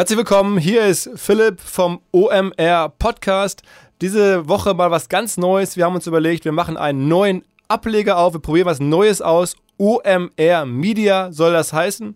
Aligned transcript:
Herzlich 0.00 0.16
willkommen, 0.16 0.56
hier 0.56 0.86
ist 0.86 1.10
Philipp 1.16 1.60
vom 1.60 2.00
OMR 2.10 2.88
Podcast. 2.98 3.60
Diese 4.00 4.48
Woche 4.48 4.72
mal 4.72 4.90
was 4.90 5.10
ganz 5.10 5.36
Neues. 5.36 5.76
Wir 5.76 5.84
haben 5.84 5.94
uns 5.94 6.06
überlegt, 6.06 6.46
wir 6.46 6.52
machen 6.52 6.78
einen 6.78 7.06
neuen 7.06 7.44
Ableger 7.68 8.16
auf, 8.16 8.32
wir 8.32 8.40
probieren 8.40 8.64
was 8.64 8.80
Neues 8.80 9.20
aus. 9.20 9.56
OMR 9.76 10.64
Media 10.64 11.30
soll 11.32 11.52
das 11.52 11.74
heißen 11.74 12.14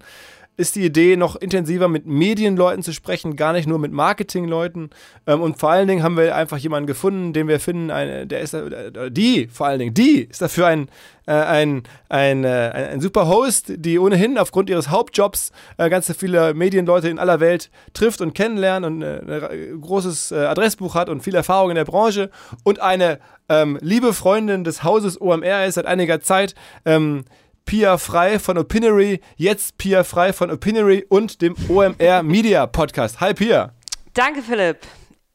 ist 0.56 0.76
die 0.76 0.84
Idee, 0.84 1.16
noch 1.16 1.36
intensiver 1.36 1.88
mit 1.88 2.06
Medienleuten 2.06 2.82
zu 2.82 2.92
sprechen, 2.92 3.36
gar 3.36 3.52
nicht 3.52 3.66
nur 3.66 3.78
mit 3.78 3.92
Marketingleuten. 3.92 4.90
Ähm, 5.26 5.40
und 5.40 5.58
vor 5.58 5.70
allen 5.70 5.88
Dingen 5.88 6.02
haben 6.02 6.16
wir 6.16 6.34
einfach 6.34 6.58
jemanden 6.58 6.86
gefunden, 6.86 7.32
den 7.32 7.48
wir 7.48 7.58
finden, 7.58 7.90
ein, 7.90 8.28
der 8.28 8.40
ist, 8.40 8.54
äh, 8.54 9.10
die 9.10 9.48
vor 9.48 9.66
allen 9.66 9.80
Dingen, 9.80 9.94
die 9.94 10.22
ist 10.22 10.40
dafür 10.42 10.66
ein, 10.66 10.88
äh, 11.26 11.32
ein, 11.32 11.82
ein, 12.08 12.44
äh, 12.44 12.90
ein, 12.92 13.00
super 13.00 13.26
Host, 13.26 13.72
die 13.76 13.98
ohnehin 13.98 14.38
aufgrund 14.38 14.70
ihres 14.70 14.90
Hauptjobs 14.90 15.50
äh, 15.78 15.90
ganz 15.90 16.12
viele 16.16 16.54
Medienleute 16.54 17.08
in 17.08 17.18
aller 17.18 17.40
Welt 17.40 17.70
trifft 17.92 18.20
und 18.20 18.34
kennenlernt 18.34 18.86
und 18.86 19.02
äh, 19.02 19.20
ein 19.50 19.80
großes 19.80 20.32
äh, 20.32 20.36
Adressbuch 20.36 20.94
hat 20.94 21.08
und 21.08 21.22
viel 21.22 21.34
Erfahrung 21.34 21.70
in 21.70 21.76
der 21.76 21.84
Branche 21.84 22.30
und 22.62 22.80
eine 22.80 23.18
ähm, 23.48 23.78
liebe 23.80 24.12
Freundin 24.12 24.64
des 24.64 24.84
Hauses 24.84 25.20
OMR 25.20 25.66
ist 25.66 25.74
seit 25.74 25.86
einiger 25.86 26.20
Zeit. 26.20 26.54
Ähm, 26.84 27.24
Pia 27.66 27.96
Frei 27.96 28.38
von 28.38 28.58
Opinory, 28.58 29.20
jetzt 29.36 29.78
Pia 29.78 30.04
Frei 30.04 30.32
von 30.32 30.50
Opinory 30.50 31.06
und 31.08 31.40
dem 31.40 31.56
OMR 31.68 32.22
Media 32.22 32.66
Podcast. 32.66 33.20
Hi 33.20 33.32
Pia. 33.32 33.72
Danke 34.12 34.42
Philipp. 34.42 34.80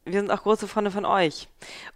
Wir 0.04 0.20
sind 0.20 0.30
auch 0.30 0.42
große 0.42 0.68
Freunde 0.68 0.92
von 0.92 1.04
euch. 1.04 1.48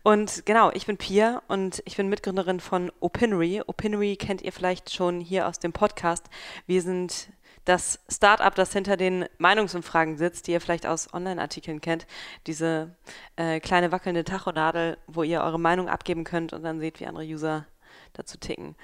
Und 0.02 0.44
genau, 0.44 0.72
ich 0.72 0.86
bin 0.86 0.96
Pia 0.96 1.40
und 1.46 1.82
ich 1.86 1.96
bin 1.96 2.08
Mitgründerin 2.08 2.58
von 2.58 2.90
Opinory. 3.00 3.62
Opinory 3.66 4.16
kennt 4.16 4.42
ihr 4.42 4.52
vielleicht 4.52 4.92
schon 4.92 5.20
hier 5.20 5.46
aus 5.46 5.60
dem 5.60 5.72
Podcast. 5.72 6.26
Wir 6.66 6.82
sind 6.82 7.28
das 7.64 8.00
Startup, 8.08 8.54
das 8.54 8.72
hinter 8.72 8.96
den 8.96 9.26
Meinungsumfragen 9.38 10.16
sitzt, 10.16 10.46
die 10.46 10.52
ihr 10.52 10.60
vielleicht 10.60 10.84
aus 10.84 11.14
Online-Artikeln 11.14 11.80
kennt. 11.80 12.06
Diese 12.46 12.94
äh, 13.36 13.60
kleine 13.60 13.92
wackelnde 13.92 14.24
Tachonadel, 14.24 14.98
wo 15.06 15.22
ihr 15.22 15.42
eure 15.42 15.60
Meinung 15.60 15.88
abgeben 15.88 16.24
könnt 16.24 16.52
und 16.52 16.62
dann 16.62 16.80
seht, 16.80 17.00
wie 17.00 17.06
andere 17.06 17.24
User 17.24 17.66
dazu 18.14 18.38
ticken. 18.38 18.74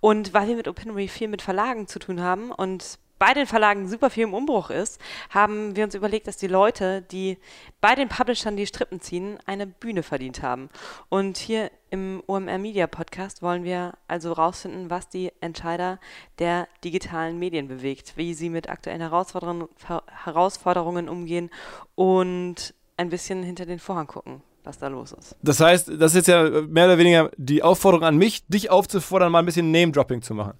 Und 0.00 0.34
weil 0.34 0.48
wir 0.48 0.56
mit 0.56 0.68
OpenRay 0.68 1.08
viel 1.08 1.28
mit 1.28 1.42
Verlagen 1.42 1.86
zu 1.86 1.98
tun 1.98 2.20
haben 2.20 2.50
und 2.50 2.98
bei 3.18 3.34
den 3.34 3.46
Verlagen 3.46 3.88
super 3.88 4.10
viel 4.10 4.24
im 4.24 4.34
Umbruch 4.34 4.70
ist, 4.70 5.00
haben 5.30 5.74
wir 5.74 5.84
uns 5.84 5.94
überlegt, 5.94 6.28
dass 6.28 6.36
die 6.36 6.46
Leute, 6.46 7.02
die 7.02 7.38
bei 7.80 7.94
den 7.94 8.08
Publishern 8.08 8.56
die 8.56 8.66
Strippen 8.66 9.00
ziehen, 9.00 9.38
eine 9.46 9.66
Bühne 9.66 10.02
verdient 10.02 10.42
haben. 10.42 10.68
Und 11.08 11.36
hier 11.36 11.70
im 11.90 12.22
OMR 12.26 12.58
Media 12.58 12.86
Podcast 12.86 13.42
wollen 13.42 13.64
wir 13.64 13.94
also 14.06 14.32
rausfinden, 14.32 14.90
was 14.90 15.08
die 15.08 15.32
Entscheider 15.40 15.98
der 16.38 16.68
digitalen 16.84 17.38
Medien 17.38 17.66
bewegt, 17.66 18.16
wie 18.16 18.34
sie 18.34 18.50
mit 18.50 18.68
aktuellen 18.68 19.00
Herausforderungen, 19.00 19.68
Herausforderungen 20.06 21.08
umgehen 21.08 21.50
und 21.94 22.74
ein 22.96 23.08
bisschen 23.08 23.42
hinter 23.42 23.66
den 23.66 23.78
Vorhang 23.78 24.06
gucken 24.06 24.42
was 24.64 24.78
da 24.78 24.88
los 24.88 25.12
ist. 25.12 25.36
Das 25.42 25.60
heißt, 25.60 25.88
das 25.88 26.12
ist 26.12 26.14
jetzt 26.14 26.28
ja 26.28 26.48
mehr 26.48 26.86
oder 26.86 26.98
weniger 26.98 27.30
die 27.36 27.62
Aufforderung 27.62 28.04
an 28.04 28.16
mich, 28.16 28.46
dich 28.48 28.70
aufzufordern, 28.70 29.32
mal 29.32 29.40
ein 29.40 29.46
bisschen 29.46 29.70
Name-Dropping 29.70 30.22
zu 30.22 30.34
machen. 30.34 30.54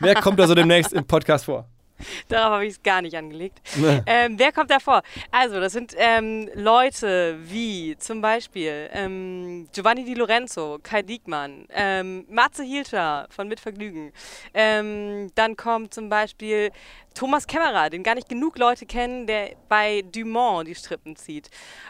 Wer 0.00 0.14
kommt 0.14 0.38
da 0.38 0.46
so 0.46 0.54
demnächst 0.54 0.92
im 0.92 1.06
Podcast 1.06 1.44
vor? 1.44 1.68
Darauf 2.28 2.54
habe 2.54 2.66
ich 2.66 2.74
es 2.74 2.82
gar 2.82 3.02
nicht 3.02 3.16
angelegt. 3.16 3.60
Nee. 3.76 4.02
Ähm, 4.06 4.38
wer 4.38 4.52
kommt 4.52 4.70
da 4.70 4.78
vor? 4.78 5.02
Also, 5.30 5.60
das 5.60 5.72
sind 5.72 5.94
ähm, 5.96 6.48
Leute 6.54 7.38
wie 7.42 7.96
zum 7.98 8.20
Beispiel 8.20 8.88
ähm, 8.92 9.68
Giovanni 9.72 10.04
Di 10.04 10.14
Lorenzo, 10.14 10.78
Kai 10.82 11.02
Diekmann, 11.02 11.66
ähm, 11.70 12.24
Matze 12.28 12.62
Hielscher 12.62 13.26
von 13.30 13.48
Mitvergnügen. 13.48 14.12
Ähm, 14.54 15.30
dann 15.34 15.56
kommt 15.56 15.94
zum 15.94 16.08
Beispiel 16.08 16.70
Thomas 17.14 17.46
Kämmerer, 17.46 17.90
den 17.90 18.02
gar 18.02 18.14
nicht 18.14 18.28
genug 18.28 18.58
Leute 18.58 18.84
kennen, 18.84 19.26
der 19.26 19.56
bei 19.68 20.02
Dumont 20.02 20.68
die 20.68 20.74
Strippen 20.74 21.16
zieht. 21.16 21.48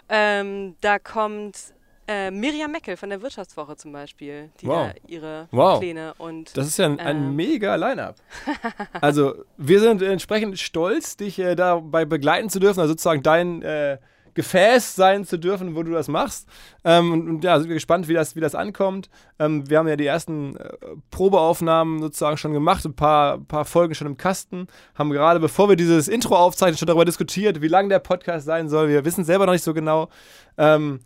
Ähm, 0.08 0.76
da 0.80 0.98
kommt 0.98 1.74
äh, 2.08 2.30
Miriam 2.30 2.70
Meckel 2.72 2.96
von 2.96 3.10
der 3.10 3.22
Wirtschaftswoche 3.22 3.76
zum 3.76 3.92
Beispiel, 3.92 4.50
die 4.60 4.66
wow. 4.66 4.88
da 4.88 4.94
ihre 5.08 5.48
wow. 5.50 5.80
Pläne 5.80 6.14
und. 6.18 6.56
Das 6.56 6.66
ist 6.66 6.78
ja 6.78 6.86
ein, 6.86 7.00
ein 7.00 7.16
äh, 7.16 7.30
mega 7.30 7.74
Line-Up. 7.74 8.16
also, 9.00 9.34
wir 9.56 9.80
sind 9.80 10.02
entsprechend 10.02 10.58
stolz, 10.58 11.16
dich 11.16 11.38
äh, 11.38 11.54
dabei 11.54 12.04
begleiten 12.04 12.48
zu 12.48 12.58
dürfen, 12.60 12.80
also 12.80 12.92
sozusagen 12.92 13.22
dein 13.22 13.62
äh, 13.62 13.98
Gefäß 14.36 14.94
sein 14.94 15.24
zu 15.24 15.38
dürfen, 15.38 15.74
wo 15.74 15.82
du 15.82 15.92
das 15.92 16.08
machst. 16.08 16.46
Ähm, 16.84 17.10
und, 17.10 17.28
und, 17.28 17.44
ja, 17.44 17.58
sind 17.58 17.68
wir 17.68 17.74
gespannt, 17.74 18.06
wie 18.06 18.12
das, 18.12 18.36
wie 18.36 18.40
das 18.40 18.54
ankommt. 18.54 19.08
Ähm, 19.38 19.68
wir 19.68 19.78
haben 19.78 19.88
ja 19.88 19.96
die 19.96 20.06
ersten 20.06 20.56
äh, 20.56 20.68
Probeaufnahmen 21.10 22.00
sozusagen 22.00 22.36
schon 22.36 22.52
gemacht, 22.52 22.84
ein 22.84 22.94
paar, 22.94 23.38
paar 23.38 23.64
Folgen 23.64 23.94
schon 23.94 24.06
im 24.06 24.18
Kasten. 24.18 24.66
Haben 24.94 25.10
gerade, 25.10 25.40
bevor 25.40 25.70
wir 25.70 25.76
dieses 25.76 26.06
Intro 26.06 26.36
aufzeichnen, 26.36 26.76
schon 26.76 26.86
darüber 26.86 27.06
diskutiert, 27.06 27.62
wie 27.62 27.68
lang 27.68 27.88
der 27.88 27.98
Podcast 27.98 28.44
sein 28.44 28.68
soll. 28.68 28.90
Wir 28.90 29.06
wissen 29.06 29.24
selber 29.24 29.46
noch 29.46 29.54
nicht 29.54 29.64
so 29.64 29.72
genau. 29.72 30.10
Ähm, 30.58 31.00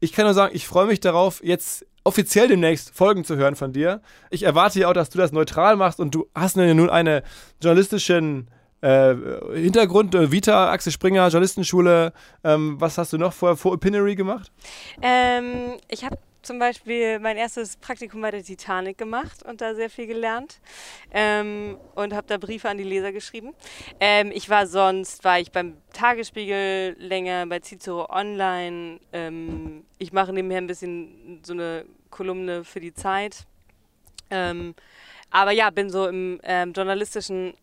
ich 0.00 0.12
kann 0.12 0.24
nur 0.24 0.34
sagen, 0.34 0.54
ich 0.54 0.66
freue 0.66 0.86
mich 0.86 1.00
darauf, 1.00 1.42
jetzt 1.42 1.86
offiziell 2.04 2.48
demnächst 2.48 2.94
Folgen 2.94 3.24
zu 3.24 3.36
hören 3.36 3.56
von 3.56 3.72
dir. 3.72 4.00
Ich 4.30 4.44
erwarte 4.44 4.78
ja 4.78 4.88
auch, 4.88 4.92
dass 4.92 5.10
du 5.10 5.18
das 5.18 5.32
neutral 5.32 5.76
machst 5.76 5.98
und 5.98 6.14
du 6.14 6.28
hast 6.34 6.56
ja 6.56 6.72
nun 6.72 6.88
einen 6.88 7.22
journalistischen 7.60 8.48
äh, 8.80 9.14
Hintergrund, 9.54 10.14
äh, 10.14 10.30
Vita, 10.30 10.70
Axel 10.70 10.92
Springer, 10.92 11.28
Journalistenschule. 11.28 12.12
Ähm, 12.44 12.76
was 12.80 12.98
hast 12.98 13.12
du 13.12 13.18
noch 13.18 13.32
vor, 13.32 13.56
vor 13.56 13.72
Opinory 13.72 14.14
gemacht? 14.14 14.52
Ähm, 15.02 15.78
ich 15.88 16.04
habe 16.04 16.18
zum 16.46 16.58
Beispiel 16.60 17.18
mein 17.18 17.36
erstes 17.36 17.76
Praktikum 17.76 18.20
bei 18.20 18.30
der 18.30 18.42
Titanic 18.42 18.96
gemacht 18.96 19.42
und 19.42 19.60
da 19.60 19.74
sehr 19.74 19.90
viel 19.90 20.06
gelernt 20.06 20.60
ähm, 21.10 21.76
und 21.94 22.14
habe 22.14 22.26
da 22.28 22.38
Briefe 22.38 22.68
an 22.68 22.78
die 22.78 22.84
Leser 22.84 23.12
geschrieben. 23.12 23.52
Ähm, 23.98 24.30
ich 24.32 24.48
war 24.48 24.66
sonst, 24.68 25.24
war 25.24 25.40
ich 25.40 25.50
beim 25.50 25.76
Tagesspiegel 25.92 26.96
länger, 26.98 27.46
bei 27.46 27.58
Cicero 27.58 28.06
Online. 28.08 29.00
Ähm, 29.12 29.84
ich 29.98 30.12
mache 30.12 30.32
nebenher 30.32 30.58
ein 30.58 30.68
bisschen 30.68 31.42
so 31.44 31.52
eine 31.52 31.84
Kolumne 32.10 32.62
für 32.62 32.80
die 32.80 32.94
Zeit. 32.94 33.44
Ähm, 34.30 34.74
aber 35.30 35.50
ja, 35.50 35.70
bin 35.70 35.90
so 35.90 36.06
im 36.06 36.40
ähm, 36.44 36.72
journalistischen 36.72 37.54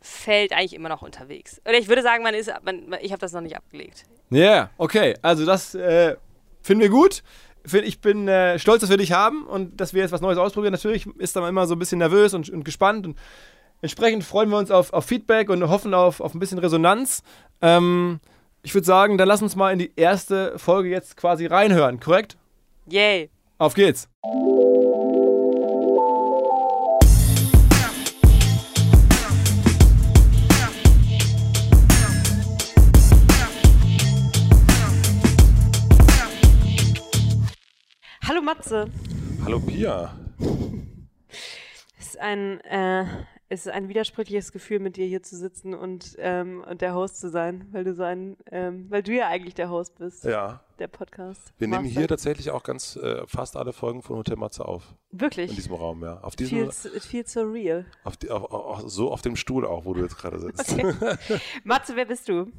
Feld 0.00 0.52
eigentlich 0.52 0.74
immer 0.74 0.88
noch 0.88 1.02
unterwegs. 1.02 1.60
Oder 1.64 1.78
ich 1.78 1.88
würde 1.88 2.02
sagen, 2.02 2.24
man 2.24 2.34
ist, 2.34 2.52
man, 2.64 2.96
ich 3.00 3.12
habe 3.12 3.20
das 3.20 3.32
noch 3.32 3.40
nicht 3.40 3.56
abgelegt. 3.56 4.04
Ja, 4.30 4.38
yeah, 4.38 4.70
okay. 4.76 5.14
Also 5.22 5.46
das 5.46 5.74
äh, 5.74 6.16
finden 6.62 6.82
wir 6.82 6.90
gut 6.90 7.22
ich 7.74 8.00
bin 8.00 8.28
äh, 8.28 8.58
stolz, 8.58 8.80
dass 8.80 8.90
wir 8.90 8.96
dich 8.96 9.12
haben 9.12 9.44
und 9.46 9.80
dass 9.80 9.94
wir 9.94 10.02
jetzt 10.02 10.12
was 10.12 10.20
Neues 10.20 10.38
ausprobieren. 10.38 10.72
Natürlich 10.72 11.06
ist 11.18 11.34
man 11.36 11.48
immer 11.48 11.66
so 11.66 11.74
ein 11.74 11.78
bisschen 11.78 11.98
nervös 11.98 12.34
und, 12.34 12.48
und 12.50 12.64
gespannt 12.64 13.06
und 13.06 13.18
entsprechend 13.82 14.24
freuen 14.24 14.50
wir 14.50 14.58
uns 14.58 14.70
auf, 14.70 14.92
auf 14.92 15.04
Feedback 15.04 15.50
und 15.50 15.68
hoffen 15.68 15.94
auf, 15.94 16.20
auf 16.20 16.34
ein 16.34 16.40
bisschen 16.40 16.58
Resonanz. 16.58 17.22
Ähm, 17.62 18.20
ich 18.62 18.74
würde 18.74 18.86
sagen, 18.86 19.18
dann 19.18 19.28
lass 19.28 19.42
uns 19.42 19.56
mal 19.56 19.72
in 19.72 19.78
die 19.78 19.92
erste 19.96 20.58
Folge 20.58 20.88
jetzt 20.88 21.16
quasi 21.16 21.46
reinhören, 21.46 22.00
korrekt? 22.00 22.36
Yay. 22.86 23.30
Auf 23.58 23.74
geht's. 23.74 24.08
Matze. 38.48 38.86
Hallo 39.44 39.60
Pia. 39.60 40.10
Es 41.98 42.06
ist 42.06 42.18
ein, 42.18 42.58
äh, 42.62 43.04
es 43.50 43.66
ist 43.66 43.68
ein 43.68 43.90
widersprüchliches 43.90 44.52
Gefühl, 44.52 44.78
mit 44.78 44.96
dir 44.96 45.04
hier 45.04 45.22
zu 45.22 45.36
sitzen 45.36 45.74
und, 45.74 46.16
ähm, 46.16 46.64
und 46.66 46.80
der 46.80 46.94
Host 46.94 47.20
zu 47.20 47.28
sein, 47.28 47.66
weil 47.72 47.84
du 47.84 47.92
so 47.92 48.04
ein, 48.04 48.38
ähm, 48.50 48.86
weil 48.88 49.02
du 49.02 49.12
ja 49.12 49.28
eigentlich 49.28 49.54
der 49.54 49.68
Host 49.68 49.98
bist. 49.98 50.24
Ja. 50.24 50.62
Der 50.78 50.88
Podcast. 50.88 51.52
Wir 51.58 51.68
Master. 51.68 51.82
nehmen 51.82 51.94
hier 51.94 52.08
tatsächlich 52.08 52.50
auch 52.50 52.62
ganz 52.62 52.96
äh, 52.96 53.26
fast 53.26 53.54
alle 53.54 53.74
Folgen 53.74 54.00
von 54.00 54.16
Hotel 54.16 54.36
Matze 54.36 54.64
auf. 54.64 54.94
Wirklich? 55.10 55.50
In 55.50 55.56
diesem 55.56 55.74
Raum, 55.74 56.02
ja. 56.02 56.18
Auf 56.22 56.34
diesem, 56.34 56.56
it, 56.56 56.64
feels, 56.72 56.84
it 56.86 57.02
feels 57.02 57.30
so 57.34 57.42
real. 57.42 57.84
Auf 58.04 58.16
die, 58.16 58.30
auf, 58.30 58.50
auf, 58.50 58.82
so 58.86 59.12
auf 59.12 59.20
dem 59.20 59.36
Stuhl 59.36 59.66
auch, 59.66 59.84
wo 59.84 59.92
du 59.92 60.00
jetzt 60.00 60.16
gerade 60.16 60.40
sitzt. 60.40 60.72
Okay. 60.72 60.94
Matze, 61.64 61.96
wer 61.96 62.06
bist 62.06 62.26
du? 62.30 62.50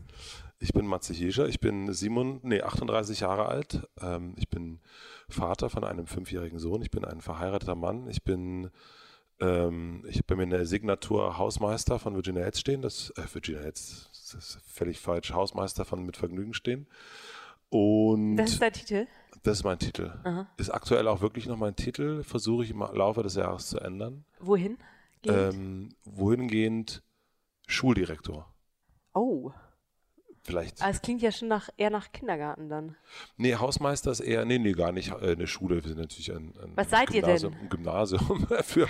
Ich 0.61 0.73
bin 0.73 0.85
Matze 0.85 1.13
Hiescher, 1.13 1.47
ich 1.47 1.61
bin 1.61 1.91
7, 1.91 2.41
nee, 2.43 2.61
38 2.61 3.21
Jahre 3.21 3.47
alt. 3.47 3.87
Ähm, 4.01 4.33
ich 4.37 4.49
bin 4.49 4.79
Vater 5.29 5.69
von 5.69 5.85
einem 5.85 6.05
fünfjährigen 6.05 6.59
Sohn. 6.59 6.81
Ich 6.81 6.91
bin 6.91 7.05
ein 7.05 7.21
verheirateter 7.21 7.75
Mann. 7.75 8.09
Ich 8.09 8.23
bin, 8.23 8.69
ähm, 9.39 10.03
ich 10.07 10.17
habe 10.17 10.25
bei 10.27 10.35
mir 10.35 10.43
eine 10.43 10.65
Signatur 10.65 11.37
Hausmeister 11.37 11.97
von 11.97 12.13
Virginia 12.15 12.43
Hetz 12.43 12.59
stehen. 12.59 12.81
Das, 12.81 13.11
äh, 13.11 13.23
Virginia 13.33 13.61
Hetz, 13.61 14.09
das 14.11 14.33
ist 14.33 14.59
völlig 14.65 14.99
falsch. 14.99 15.31
Hausmeister 15.31 15.85
von 15.85 16.05
Mit 16.05 16.17
Vergnügen 16.17 16.53
stehen. 16.53 16.87
Und 17.69 18.35
das 18.35 18.51
ist 18.51 18.61
dein 18.61 18.73
Titel? 18.73 19.07
Das 19.43 19.59
ist 19.59 19.63
mein 19.63 19.79
Titel. 19.79 20.11
Aha. 20.23 20.49
Ist 20.57 20.71
aktuell 20.71 21.07
auch 21.07 21.21
wirklich 21.21 21.45
noch 21.45 21.55
mein 21.57 21.77
Titel. 21.77 22.23
Versuche 22.23 22.65
ich 22.65 22.71
im 22.71 22.79
Laufe 22.79 23.23
des 23.23 23.35
Jahres 23.35 23.69
zu 23.69 23.79
ändern. 23.79 24.25
Wohin? 24.39 24.77
Ähm, 25.25 25.95
wohingehend 26.03 27.01
Schuldirektor. 27.67 28.51
Oh. 29.13 29.51
Vielleicht. 30.49 30.81
Aber 30.81 30.89
es 30.89 31.01
klingt 31.01 31.21
ja 31.21 31.31
schon 31.31 31.47
nach, 31.47 31.69
eher 31.77 31.89
nach 31.89 32.11
Kindergarten 32.11 32.69
dann. 32.69 32.95
Nee, 33.37 33.55
Hausmeister 33.55 34.11
ist 34.11 34.19
eher, 34.19 34.45
nee, 34.45 34.57
nee, 34.57 34.71
gar 34.71 34.91
nicht 34.91 35.11
äh, 35.11 35.31
eine 35.31 35.47
Schule. 35.47 35.83
Wir 35.83 35.89
sind 35.89 35.99
natürlich 35.99 36.31
ein, 36.31 36.53
ein 36.61 36.71
Was 36.75 36.89
seid 36.89 37.11
ihr 37.11 37.21
Gymnasium, 37.21 37.53
denn? 37.53 37.61
Ein 37.61 37.69
Gymnasium 37.69 38.47
für 38.63 38.87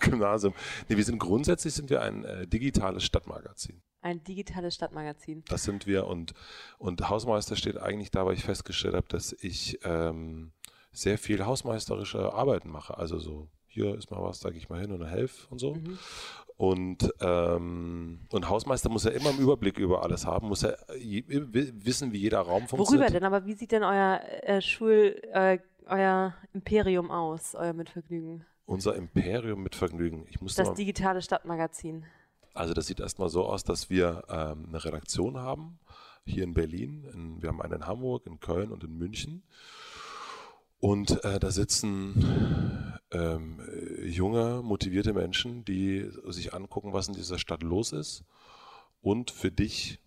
Gymnasium. 0.00 0.54
Nee, 0.88 0.96
wir 0.96 1.04
sind 1.04 1.18
grundsätzlich 1.18 1.74
sind 1.74 1.90
wir 1.90 2.02
ein 2.02 2.24
äh, 2.24 2.46
digitales 2.46 3.04
Stadtmagazin. 3.04 3.82
Ein 4.00 4.24
digitales 4.24 4.74
Stadtmagazin. 4.74 5.44
Das 5.48 5.64
sind 5.64 5.86
wir 5.86 6.06
und, 6.06 6.32
und 6.78 7.08
Hausmeister 7.08 7.56
steht 7.56 7.76
eigentlich 7.76 8.10
da, 8.10 8.26
weil 8.26 8.34
ich 8.34 8.44
festgestellt 8.44 8.94
habe, 8.94 9.06
dass 9.08 9.32
ich 9.32 9.78
ähm, 9.84 10.52
sehr 10.92 11.18
viel 11.18 11.44
hausmeisterische 11.44 12.32
Arbeiten 12.32 12.70
mache. 12.70 12.96
Also 12.96 13.18
so, 13.18 13.48
hier 13.72 13.94
ist 13.96 14.10
mal 14.10 14.22
was, 14.22 14.40
da 14.40 14.50
gehe 14.50 14.58
ich 14.58 14.68
mal 14.68 14.80
hin 14.80 14.92
und 14.92 15.04
helfe 15.06 15.46
und 15.50 15.58
so. 15.58 15.76
Und, 16.58 17.10
ähm, 17.20 18.20
und 18.30 18.48
Hausmeister 18.48 18.90
muss 18.90 19.04
ja 19.04 19.10
immer 19.12 19.30
einen 19.30 19.38
Überblick 19.38 19.78
über 19.78 20.02
alles 20.02 20.26
haben, 20.26 20.48
muss 20.48 20.60
ja 20.62 20.74
je, 20.98 21.24
wissen, 21.26 22.12
wie 22.12 22.18
jeder 22.18 22.40
Raum 22.40 22.68
funktioniert. 22.68 23.00
Worüber 23.08 23.18
denn? 23.18 23.24
Aber 23.24 23.46
wie 23.46 23.54
sieht 23.54 23.72
denn 23.72 23.82
euer 23.82 24.20
äh, 24.42 24.60
Schul, 24.60 25.20
äh, 25.32 25.58
euer 25.86 26.34
Imperium 26.52 27.10
aus, 27.10 27.54
euer 27.54 27.72
Mitvergnügen? 27.72 28.44
Unser 28.66 28.94
Imperium 28.94 29.62
mit 29.62 29.74
Vergnügen. 29.74 30.26
Ich 30.28 30.40
muss 30.42 30.54
Das 30.54 30.68
mal, 30.68 30.74
digitale 30.74 31.22
Stadtmagazin. 31.22 32.04
also 32.54 32.74
das 32.74 32.86
sieht 32.86 33.00
erstmal 33.00 33.30
so 33.30 33.44
aus, 33.46 33.64
dass 33.64 33.88
wir 33.88 34.22
ähm, 34.28 34.66
eine 34.68 34.84
Redaktion 34.84 35.38
haben, 35.38 35.78
hier 36.26 36.44
in 36.44 36.52
Berlin. 36.52 37.06
In, 37.12 37.42
wir 37.42 37.48
haben 37.48 37.62
eine 37.62 37.76
in 37.76 37.86
Hamburg, 37.86 38.26
in 38.26 38.38
Köln 38.38 38.70
und 38.70 38.84
in 38.84 38.96
München. 38.98 39.42
Und 40.82 41.24
äh, 41.24 41.38
da 41.38 41.52
sitzen 41.52 42.98
ähm, 43.12 43.60
äh, 43.60 44.04
junge, 44.04 44.62
motivierte 44.64 45.12
Menschen, 45.12 45.64
die 45.64 46.10
sich 46.26 46.54
angucken, 46.54 46.92
was 46.92 47.06
in 47.06 47.14
dieser 47.14 47.38
Stadt 47.38 47.62
los 47.62 47.92
ist 47.92 48.24
und 49.00 49.30
für 49.30 49.52
dich, 49.52 50.00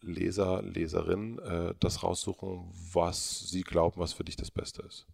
Leser, 0.00 0.60
Leserin, 0.62 1.38
äh, 1.38 1.74
das 1.78 2.02
raussuchen, 2.02 2.68
was 2.92 3.48
sie 3.48 3.62
glauben, 3.62 4.00
was 4.00 4.12
für 4.12 4.24
dich 4.24 4.34
das 4.34 4.50
Beste 4.50 4.82
ist. 4.82 5.06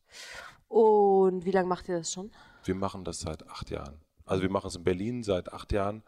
Und 0.68 1.44
wie 1.44 1.50
lange 1.50 1.68
macht 1.68 1.86
ihr 1.90 1.98
das 1.98 2.10
schon? 2.10 2.30
Wir 2.64 2.74
machen 2.74 3.04
das 3.04 3.20
seit 3.20 3.46
acht 3.46 3.68
Jahren. 3.68 4.00
Also 4.24 4.40
wir 4.42 4.50
machen 4.50 4.68
es 4.68 4.76
in 4.76 4.84
Berlin 4.84 5.22
seit 5.22 5.52
acht 5.52 5.70
Jahren, 5.70 6.02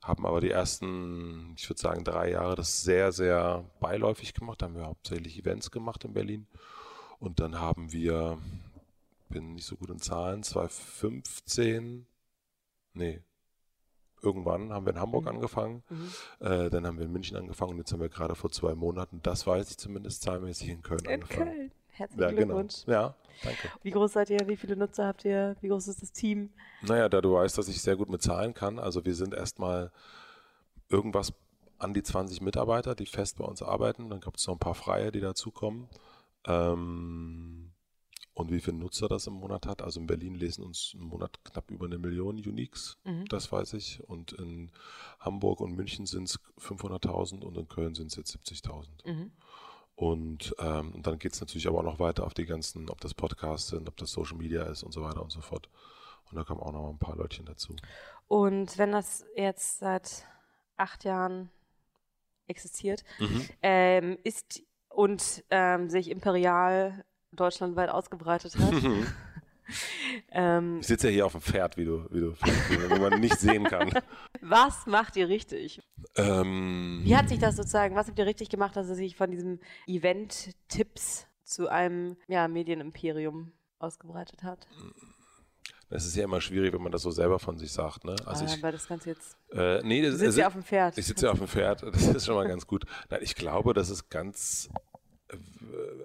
haben 0.00 0.26
aber 0.26 0.40
die 0.40 0.50
ersten, 0.50 1.54
ich 1.56 1.68
würde 1.68 1.82
sagen, 1.82 2.04
drei 2.04 2.30
Jahre 2.30 2.54
das 2.54 2.84
sehr, 2.84 3.10
sehr 3.10 3.64
beiläufig 3.80 4.32
gemacht. 4.32 4.62
Da 4.62 4.66
haben 4.66 4.76
wir 4.76 4.86
hauptsächlich 4.86 5.40
Events 5.40 5.72
gemacht 5.72 6.04
in 6.04 6.12
Berlin. 6.12 6.46
Und 7.22 7.38
dann 7.38 7.60
haben 7.60 7.92
wir, 7.92 8.36
bin 9.28 9.54
nicht 9.54 9.64
so 9.64 9.76
gut 9.76 9.90
in 9.90 10.00
Zahlen, 10.00 10.42
2015, 10.42 12.04
nee, 12.94 13.20
irgendwann 14.20 14.72
haben 14.72 14.84
wir 14.86 14.92
in 14.92 14.98
Hamburg 14.98 15.28
angefangen, 15.28 15.84
äh, 16.40 16.68
dann 16.68 16.84
haben 16.84 16.98
wir 16.98 17.04
in 17.04 17.12
München 17.12 17.36
angefangen 17.36 17.74
und 17.74 17.78
jetzt 17.78 17.92
haben 17.92 18.00
wir 18.00 18.08
gerade 18.08 18.34
vor 18.34 18.50
zwei 18.50 18.74
Monaten, 18.74 19.20
das 19.22 19.46
weiß 19.46 19.70
ich 19.70 19.78
zumindest 19.78 20.22
zahlenmäßig, 20.22 20.68
in 20.70 20.82
Köln 20.82 21.04
In 21.04 21.22
angefangen. 21.22 21.52
Köln. 21.52 21.72
Herzlichen 21.90 22.22
Ja, 22.22 22.28
genau. 22.30 22.44
Glückwunsch. 22.54 22.86
Ja, 22.88 23.14
danke. 23.44 23.68
Wie 23.82 23.90
groß 23.92 24.12
seid 24.14 24.30
ihr? 24.30 24.48
Wie 24.48 24.56
viele 24.56 24.74
Nutzer 24.76 25.06
habt 25.06 25.24
ihr? 25.24 25.54
Wie 25.60 25.68
groß 25.68 25.86
ist 25.86 26.02
das 26.02 26.10
Team? 26.10 26.50
Naja, 26.80 27.08
da 27.08 27.20
du 27.20 27.34
weißt, 27.34 27.56
dass 27.56 27.68
ich 27.68 27.80
sehr 27.82 27.94
gut 27.94 28.08
mit 28.08 28.20
Zahlen 28.20 28.52
kann, 28.52 28.80
also 28.80 29.04
wir 29.04 29.14
sind 29.14 29.32
erstmal 29.32 29.92
irgendwas 30.88 31.32
an 31.78 31.94
die 31.94 32.02
20 32.02 32.40
Mitarbeiter, 32.40 32.96
die 32.96 33.06
fest 33.06 33.38
bei 33.38 33.44
uns 33.44 33.62
arbeiten. 33.62 34.10
Dann 34.10 34.20
gibt 34.20 34.38
es 34.38 34.46
noch 34.48 34.56
ein 34.56 34.58
paar 34.58 34.74
Freie, 34.74 35.12
die 35.12 35.20
dazukommen. 35.20 35.88
Ähm, 36.46 37.72
und 38.34 38.50
wie 38.50 38.60
viele 38.60 38.78
Nutzer 38.78 39.08
das 39.08 39.26
im 39.26 39.34
Monat 39.34 39.66
hat. 39.66 39.82
Also 39.82 40.00
in 40.00 40.06
Berlin 40.06 40.34
lesen 40.34 40.64
uns 40.64 40.94
im 40.94 41.02
Monat 41.04 41.38
knapp 41.44 41.70
über 41.70 41.84
eine 41.84 41.98
Million 41.98 42.36
Uniques, 42.36 42.96
das 43.28 43.52
weiß 43.52 43.74
ich. 43.74 44.02
Und 44.08 44.32
in 44.32 44.70
Hamburg 45.20 45.60
und 45.60 45.74
München 45.74 46.06
sind 46.06 46.24
es 46.30 46.40
500.000 46.58 47.42
und 47.44 47.58
in 47.58 47.68
Köln 47.68 47.94
sind 47.94 48.06
es 48.06 48.16
jetzt 48.16 48.34
70.000. 48.36 48.88
Und, 49.94 50.54
ähm, 50.58 50.92
und 50.94 51.06
dann 51.06 51.18
geht 51.18 51.34
es 51.34 51.40
natürlich 51.40 51.68
aber 51.68 51.80
auch 51.80 51.84
noch 51.84 51.98
weiter 51.98 52.24
auf 52.24 52.32
die 52.32 52.46
ganzen, 52.46 52.88
ob 52.88 53.00
das 53.02 53.12
Podcasts 53.12 53.68
sind, 53.68 53.86
ob 53.86 53.96
das 53.98 54.10
Social 54.12 54.38
Media 54.38 54.62
ist 54.64 54.82
und 54.82 54.92
so 54.92 55.02
weiter 55.02 55.22
und 55.22 55.30
so 55.30 55.42
fort. 55.42 55.68
Und 56.30 56.36
da 56.36 56.44
kommen 56.44 56.60
auch 56.62 56.72
noch 56.72 56.88
ein 56.88 56.98
paar 56.98 57.14
Leutchen 57.16 57.44
dazu. 57.44 57.76
Und 58.28 58.78
wenn 58.78 58.92
das 58.92 59.26
jetzt 59.36 59.78
seit 59.78 60.26
acht 60.78 61.04
Jahren 61.04 61.50
existiert, 62.46 63.04
Mhm. 63.18 63.48
ähm, 63.60 64.18
ist 64.24 64.62
und 64.94 65.44
ähm, 65.50 65.88
sich 65.88 66.10
imperial 66.10 67.04
deutschlandweit 67.32 67.88
ausgebreitet 67.88 68.58
hat, 68.58 68.74
ähm, 70.30 70.78
Ich 70.80 70.86
sitze 70.86 71.08
ja 71.08 71.12
hier 71.12 71.26
auf 71.26 71.32
dem 71.32 71.40
Pferd, 71.40 71.76
wie 71.76 71.84
du, 71.84 72.06
wie 72.10 72.20
du, 72.20 72.34
wie 72.34 72.98
man 72.98 73.20
nicht 73.20 73.38
sehen 73.38 73.64
kann. 73.64 73.90
was 74.40 74.86
macht 74.86 75.16
ihr 75.16 75.28
richtig? 75.28 75.80
Ähm, 76.16 77.00
Wie 77.04 77.16
hat 77.16 77.28
sich 77.28 77.38
das 77.38 77.56
sozusagen, 77.56 77.94
was 77.94 78.08
habt 78.08 78.18
ihr 78.18 78.26
richtig 78.26 78.50
gemacht, 78.50 78.76
dass 78.76 78.88
es 78.88 78.98
sich 78.98 79.16
von 79.16 79.30
diesem 79.30 79.60
Event-Tipps 79.86 81.26
zu 81.44 81.68
einem 81.68 82.16
ja, 82.28 82.48
Medienimperium 82.48 83.52
ausgebreitet 83.78 84.42
hat? 84.42 84.66
Es 85.92 86.06
ist 86.06 86.16
ja 86.16 86.24
immer 86.24 86.40
schwierig, 86.40 86.72
wenn 86.72 86.82
man 86.82 86.92
das 86.92 87.02
so 87.02 87.10
selber 87.10 87.38
von 87.38 87.58
sich 87.58 87.70
sagt. 87.72 88.04
Ne? 88.04 88.16
Also 88.24 88.44
Ah, 88.44 88.48
ich, 88.48 88.58
aber 88.58 88.72
das 88.72 88.86
Ganze 88.88 89.10
jetzt. 89.10 89.36
äh, 89.52 89.82
nee, 89.82 90.02
das 90.02 90.12
Du 90.12 90.18
sitzt 90.18 90.38
ja 90.38 90.46
auf 90.46 90.54
dem 90.54 90.62
Pferd. 90.62 90.96
Ich 90.98 91.06
sitze 91.06 91.26
ja 91.26 91.32
auf 91.32 91.38
dem 91.38 91.48
Pferd, 91.48 91.82
das 91.92 92.06
ist 92.06 92.26
schon 92.26 92.34
mal 92.34 92.48
ganz 92.48 92.66
gut. 92.66 92.84
Nein, 93.10 93.20
ich 93.22 93.34
glaube, 93.34 93.74
das 93.74 93.90
ist 93.90 94.08
ganz, 94.08 94.70
äh, 95.28 95.36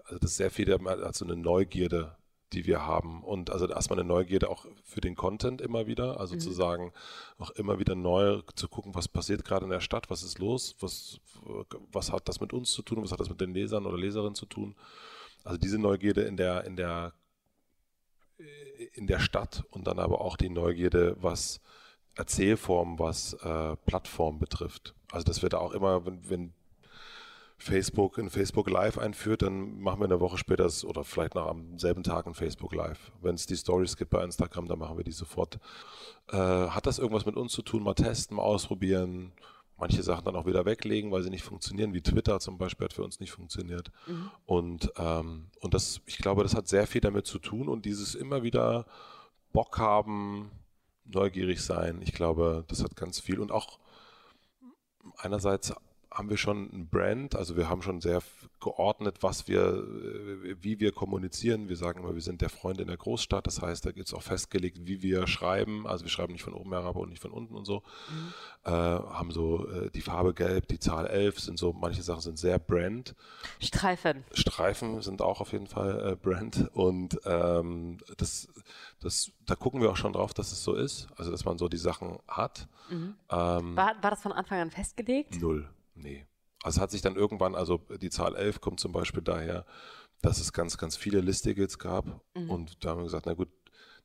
also 0.06 0.19
das 0.19 0.31
ist 0.31 0.38
sehr 0.38 0.51
viel, 0.51 0.72
also 0.74 1.25
eine 1.25 1.36
Neugierde, 1.36 2.16
die 2.54 2.66
wir 2.66 2.86
haben. 2.86 3.24
Und 3.24 3.50
also 3.50 3.68
erstmal 3.68 4.00
eine 4.00 4.07
Neugierde 4.07 4.50
auch 4.50 4.66
für 4.84 5.01
den 5.01 5.16
Content 5.16 5.62
immer 5.62 5.88
wieder, 5.88 6.19
also 6.19 6.36
zu 6.38 6.51
sagen, 6.51 6.94
auch 7.38 7.51
immer 7.51 7.78
wieder 7.80 7.95
neu 7.95 8.42
zu 8.56 8.68
gucken, 8.69 8.95
was 8.95 9.07
passiert 9.07 9.44
gerade 9.44 9.66
in 9.66 9.72
der 9.72 9.81
Stadt, 9.81 10.10
was 10.10 10.24
ist 10.24 10.40
los, 10.40 10.75
was, 10.80 11.19
was 11.92 12.12
hat 12.12 12.28
das 12.30 12.40
mit 12.40 12.54
uns 12.54 12.72
zu 12.72 12.81
tun, 12.83 13.04
was 13.04 13.12
hat 13.12 13.19
das 13.19 13.30
mit 13.30 13.42
den 13.42 13.54
Lesern 13.54 13.86
oder 13.86 13.98
Leserinnen 13.98 14.36
zu 14.36 14.45
tun. 14.45 14.75
Also 15.44 15.57
diese 15.57 15.78
Neugierde 15.78 16.22
in 16.22 16.38
der, 16.38 16.63
in 16.63 16.75
der, 16.78 17.13
in 18.94 19.07
der 19.07 19.19
Stadt 19.19 19.63
und 19.72 19.88
dann 19.88 20.00
aber 20.00 20.22
auch 20.22 20.38
die 20.38 20.50
Neugierde, 20.50 21.16
was 21.19 21.60
Erzählform, 22.16 23.00
was 23.00 23.34
äh, 23.34 23.75
Plattform 23.86 24.39
betrifft. 24.39 24.95
Also 25.12 25.24
das 25.25 25.42
wird 25.42 25.56
auch 25.56 25.72
immer, 25.72 26.06
wenn, 26.06 26.30
wenn 26.30 26.54
Facebook 27.57 28.18
in 28.18 28.30
Facebook 28.30 28.69
Live 28.69 28.98
einführt, 28.98 29.42
dann 29.42 29.80
machen 29.80 30.00
wir 30.00 30.06
eine 30.06 30.19
Woche 30.19 30.38
später 30.38 30.69
oder 30.86 31.04
vielleicht 31.04 31.36
noch 31.36 31.48
am 31.48 31.80
selben 31.80 32.04
Tag 32.04 32.28
ein 32.28 32.36
Facebook 32.36 32.74
Live. 32.74 33.12
Wenn 33.22 33.36
es 33.36 33.48
die 33.48 33.56
Stories 33.56 33.98
gibt 33.98 34.12
bei 34.12 34.24
Instagram, 34.24 34.68
dann 34.68 34.80
machen 34.80 34.98
wir 34.98 35.04
die 35.04 35.12
sofort. 35.12 35.57
Äh, 36.30 36.38
hat 36.38 36.86
das 36.86 37.00
irgendwas 37.00 37.25
mit 37.25 37.36
uns 37.36 37.51
zu 37.54 37.63
tun? 37.63 37.83
Mal 37.83 37.95
testen, 37.95 38.38
mal 38.38 38.44
ausprobieren. 38.44 39.31
Manche 39.77 40.01
Sachen 40.01 40.25
dann 40.25 40.35
auch 40.35 40.45
wieder 40.45 40.65
weglegen, 40.65 41.12
weil 41.12 41.21
sie 41.21 41.29
nicht 41.29 41.44
funktionieren, 41.44 41.94
wie 41.94 42.01
Twitter 42.01 42.39
zum 42.39 42.57
Beispiel 42.57 42.85
hat 42.85 42.94
für 42.94 43.03
uns 43.03 43.19
nicht 43.19 43.31
funktioniert. 43.31 43.91
Und, 44.45 44.91
ähm, 44.97 45.47
und 45.59 45.74
das, 45.74 46.01
ich 46.06 46.18
glaube, 46.18 46.44
das 46.44 46.56
hat 46.56 46.68
sehr 46.68 46.88
viel 46.88 47.01
damit 47.01 47.27
zu 47.27 47.38
tun 47.39 47.69
und 47.69 47.85
dieses 47.85 48.15
immer 48.15 48.44
wieder 48.44 48.85
Bock 49.53 49.77
haben, 49.77 50.51
neugierig 51.06 51.62
sein. 51.62 52.01
Ich 52.01 52.13
glaube, 52.13 52.65
das 52.68 52.83
hat 52.83 52.95
ganz 52.95 53.19
viel 53.19 53.39
und 53.39 53.51
auch 53.51 53.79
einerseits 55.18 55.74
haben 56.12 56.30
wir 56.30 56.38
schon 56.38 56.69
ein 56.74 56.88
Brand, 56.89 57.36
also 57.36 57.57
wir 57.57 57.69
haben 57.69 57.81
schon 57.81 58.01
sehr 58.01 58.21
geordnet, 58.59 59.18
was 59.21 59.48
wir, 59.48 59.61
äh, 59.61 60.56
wie 60.61 60.80
wir 60.80 60.92
kommunizieren. 60.92 61.69
Wir 61.69 61.78
sagen 61.78 62.02
immer, 62.02 62.16
wir 62.16 62.21
sind 62.21 62.42
der 62.42 62.49
Freund 62.49 62.80
in 62.80 62.87
der 62.87 62.97
Großstadt. 62.97 63.45
Das 63.45 63.61
heißt, 63.61 63.85
da 63.85 63.92
gibt 63.92 64.07
es 64.07 64.14
auch 64.14 64.23
festgelegt, 64.23 64.80
wie 64.81 65.02
wir 65.02 65.28
schreiben. 65.28 65.85
Also 65.85 66.06
wir 66.06 66.09
schreiben 66.09 66.33
nicht 66.33 66.44
von 66.44 66.54
oben 66.54 66.71
herab 66.71 66.95
und 66.95 67.09
nicht 67.09 67.21
von 67.21 67.31
unten 67.31 67.56
und 67.56 67.66
so. 67.66 67.83
Äh, 68.64 68.71
haben 68.71 69.31
so 69.31 69.68
äh, 69.69 69.92
die 69.92 70.02
Farbe 70.02 70.33
gelb, 70.33 70.68
die 70.68 70.80
Zahl 70.80 71.07
11 71.07 71.40
sind 71.40 71.59
so, 71.59 71.73
manche 71.73 72.02
Sachen 72.02 72.21
sind 72.21 72.40
sehr 72.40 72.57
Brand. 72.59 73.16
Streifen. 73.59 74.23
Streifen 74.33 75.02
sind 75.02 75.21
auch 75.21 75.42
auf 75.42 75.52
jeden 75.52 75.68
Fall 75.68 76.14
äh, 76.14 76.16
Brand 76.16 76.69
und 76.73 77.19
ähm, 77.26 77.99
das, 78.18 78.47
das, 78.99 79.31
da 79.45 79.56
gucken 79.56 79.81
wir 79.81 79.92
auch 79.92 79.97
schon 79.97 80.14
drauf, 80.14 80.33
dass 80.33 80.52
es 80.52 80.64
so 80.64 80.73
ist, 80.73 81.07
also 81.16 81.31
dass 81.31 81.45
man 81.45 81.57
so 81.57 81.68
die 81.68 81.78
Sachen 81.78 82.18
hat. 82.28 82.68
Ähm, 82.90 83.16
War, 83.30 83.95
war 84.02 84.11
das 84.11 84.21
von 84.21 84.31
Anfang 84.31 84.59
an 84.59 84.71
festgelegt? 84.71 85.42
Null, 85.42 85.68
nee. 85.97 86.25
Also 86.63 86.77
es 86.77 86.81
hat 86.81 86.92
sich 86.92 87.01
dann 87.01 87.16
irgendwann, 87.16 87.56
also 87.56 87.77
die 88.01 88.09
Zahl 88.09 88.35
11 88.35 88.61
kommt 88.61 88.80
zum 88.80 88.92
Beispiel 88.92 89.21
daher, 89.21 89.66
dass 90.21 90.39
es 90.39 90.54
ganz, 90.54 90.77
ganz 90.77 90.97
viele 90.97 91.21
Listigals 91.21 91.77
gab 91.77 92.21
und 92.33 92.83
da 92.83 92.89
haben 92.89 92.99
wir 92.99 93.04
gesagt, 93.04 93.27
na 93.27 93.33
gut, 93.33 93.49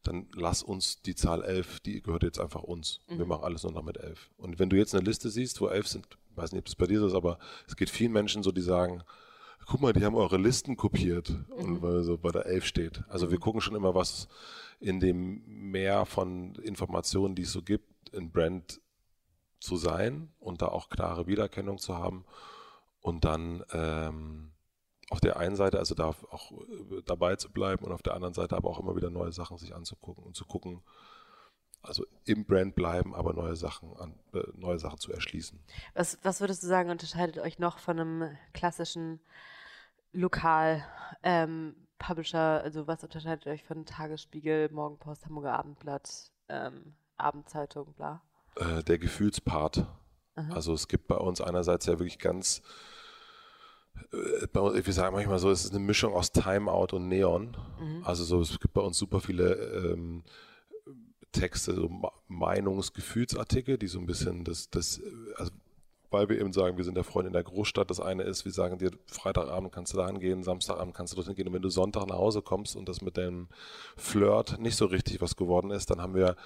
dann 0.02 0.26
lass 0.34 0.62
uns 0.62 1.00
die 1.02 1.14
Zahl 1.14 1.42
11, 1.44 1.80
die 1.80 2.02
gehört 2.02 2.25
jetzt 2.25 2.40
einfach 2.40 2.62
uns. 2.62 3.00
Und 3.06 3.18
wir 3.18 3.26
machen 3.26 3.44
alles 3.44 3.62
nur 3.62 3.72
noch 3.72 3.84
mit 3.84 3.99
11. 3.99 4.30
Und 4.37 4.58
wenn 4.58 4.68
du 4.68 4.76
jetzt 4.76 4.94
eine 4.94 5.04
Liste 5.04 5.30
siehst, 5.30 5.61
wo 5.61 5.68
11 5.68 5.88
sind, 5.88 6.06
weiß 6.34 6.52
nicht, 6.52 6.61
ob 6.61 6.64
das 6.66 6.75
bei 6.75 6.87
dir 6.87 7.00
so 7.00 7.06
ist, 7.06 7.14
aber 7.14 7.38
es 7.68 7.76
geht 7.76 7.90
vielen 7.90 8.12
Menschen 8.12 8.42
so, 8.42 8.52
die 8.52 8.62
sagen, 8.62 9.02
guck 9.66 9.80
mal, 9.80 9.92
die 9.92 10.04
haben 10.04 10.16
eure 10.16 10.38
Listen 10.38 10.76
kopiert 10.76 11.34
und 11.50 11.82
weil 11.82 12.02
so 12.02 12.18
bei 12.18 12.30
der 12.30 12.46
11 12.46 12.64
steht. 12.66 13.04
Also 13.08 13.30
wir 13.30 13.38
gucken 13.38 13.61
schon 13.61 13.76
immer, 13.76 13.94
was 13.94 14.28
in 14.80 14.99
dem 14.99 15.42
Meer 15.46 16.04
von 16.04 16.56
Informationen, 16.56 17.34
die 17.34 17.42
es 17.42 17.52
so 17.52 17.62
gibt, 17.62 18.11
in 18.11 18.30
Brand 18.30 18.80
zu 19.62 19.76
sein 19.76 20.33
und 20.40 20.61
da 20.61 20.66
auch 20.66 20.88
klare 20.88 21.26
Wiedererkennung 21.26 21.78
zu 21.78 21.97
haben 21.97 22.25
und 23.00 23.25
dann 23.25 23.64
ähm, 23.73 24.52
auf 25.11 25.21
der 25.21 25.37
einen 25.37 25.57
Seite 25.57 25.78
also 25.78 25.95
da 25.95 26.07
auch 26.07 26.52
äh, 26.52 27.02
dabei 27.07 27.37
zu 27.37 27.50
bleiben 27.50 27.85
und 27.85 27.92
auf 27.92 28.02
der 28.02 28.14
anderen 28.14 28.35
Seite 28.35 28.57
aber 28.57 28.69
auch 28.69 28.81
immer 28.81 28.97
wieder 28.97 29.11
neue 29.11 29.33
Sachen 29.33 29.59
sich 29.59 29.75
anzugucken 29.75 30.25
und 30.25 30.35
zu 30.35 30.45
gucken, 30.47 30.83
also 31.83 32.04
im 32.25 32.45
Brand 32.45 32.75
bleiben, 32.75 33.14
aber 33.14 33.33
neue 33.35 33.57
Sachen 33.57 33.97
an, 33.97 34.19
äh, 34.35 34.42
neue 34.54 34.78
Sachen 34.78 34.99
zu 34.99 35.12
erschließen. 35.12 35.61
Was, 35.95 36.19
was 36.23 36.40
würdest 36.40 36.62
du 36.62 36.66
sagen, 36.66 36.90
unterscheidet 36.90 37.38
euch 37.38 37.59
noch 37.59 37.78
von 37.78 38.00
einem 38.00 38.37
klassischen 38.52 39.21
Lokal 40.12 40.85
ähm, 41.23 41.76
Publisher? 41.99 42.62
Also 42.62 42.87
was 42.88 43.02
unterscheidet 43.04 43.47
euch 43.47 43.64
von 43.64 43.87
Tagesspiegel, 43.87 44.71
Morgenpost, 44.73 45.25
Hamburger 45.26 45.59
Abendblatt, 45.59 46.31
ähm, 46.49 46.95
Abendzeitung, 47.16 47.92
bla? 47.95 48.23
Äh, 48.56 48.82
der 48.85 48.99
Gefühlspart. 48.99 49.87
Aha. 50.35 50.52
Also 50.54 50.73
es 50.75 50.88
gibt 50.88 51.09
bei 51.09 51.16
uns 51.16 51.40
einerseits 51.40 51.87
ja 51.87 51.99
wirklich 51.99 52.18
ganz 52.18 52.62
äh, 54.12 54.47
bei 54.52 54.61
uns, 54.61 54.87
wir 54.87 54.92
sagen 54.92 55.14
manchmal 55.14 55.38
so, 55.38 55.50
es 55.50 55.64
ist 55.64 55.75
eine 55.75 55.85
Mischung 55.85 56.14
aus 56.14 56.32
Timeout 56.32 56.88
und 56.92 57.09
Neon. 57.09 57.56
Mhm. 57.80 58.02
Also 58.04 58.25
so, 58.25 58.40
es 58.40 58.59
gibt 58.61 58.75
bei 58.75 58.80
uns 58.80 58.99
super 58.99 59.21
viele 59.21 59.54
ähm, 59.54 60.23
Texte, 61.32 61.75
so 61.75 61.90
Meinungsgefühlsartikel, 62.28 63.78
die 63.78 63.87
so 63.87 63.99
ein 63.99 64.06
bisschen 64.06 64.44
das, 64.44 64.68
das, 64.71 65.00
also 65.37 65.50
weil 66.11 66.28
wir 66.28 66.38
eben 66.38 66.52
sagen, 66.52 66.76
wir 66.76 66.85
sind 66.85 66.94
der 66.94 67.04
Freund 67.04 67.26
in 67.26 67.32
der 67.32 67.42
Großstadt. 67.42 67.88
Das 67.88 68.00
eine 68.00 68.25
ist, 68.25 68.44
wir 68.44 68.52
sagen 68.52 68.76
dir, 68.76 68.90
Freitagabend 69.06 69.73
kannst 69.73 69.94
du 69.94 69.97
da 69.97 70.06
hingehen, 70.06 70.42
Samstagabend 70.42 70.94
kannst 70.94 71.14
du 71.14 71.16
dorthin 71.16 71.35
gehen. 71.35 71.49
Und 71.49 71.54
wenn 71.54 71.62
du 71.62 71.71
Sonntag 71.71 72.06
nach 72.06 72.16
Hause 72.16 72.42
kommst 72.42 72.76
und 72.76 72.87
das 72.87 73.00
mit 73.00 73.16
deinem 73.16 73.49
Flirt 73.97 74.61
nicht 74.61 74.76
so 74.76 74.85
richtig 74.85 75.23
was 75.23 75.37
geworden 75.37 75.71
ist, 75.71 75.90
dann 75.90 76.02
haben 76.02 76.14
wir 76.14 76.37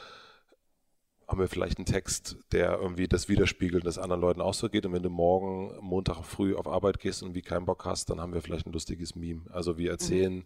haben 1.29 1.41
wir 1.41 1.49
vielleicht 1.49 1.79
einen 1.79 1.87
Text, 1.87 2.37
der 2.53 2.79
irgendwie 2.79 3.09
das 3.09 3.29
widerspiegelt, 3.29 3.85
das 3.85 3.99
anderen 3.99 4.21
Leuten 4.21 4.41
auch 4.41 4.55
so 4.55 4.69
geht. 4.69 4.87
Und 4.87 4.93
wenn 4.93 5.03
du 5.03 5.11
morgen 5.11 5.77
Montag 5.81 6.25
früh 6.25 6.55
auf 6.55 6.69
Arbeit 6.69 7.01
gehst 7.01 7.23
und 7.23 7.35
wie 7.35 7.43
keinen 7.43 7.67
Bock 7.67 7.85
hast, 7.85 8.11
dann 8.11 8.21
haben 8.21 8.33
wir 8.33 8.43
vielleicht 8.43 8.67
ein 8.67 8.73
lustiges 8.73 9.17
Meme. 9.17 9.43
Also 9.51 9.77
wir 9.77 9.91
erzählen 9.91 10.45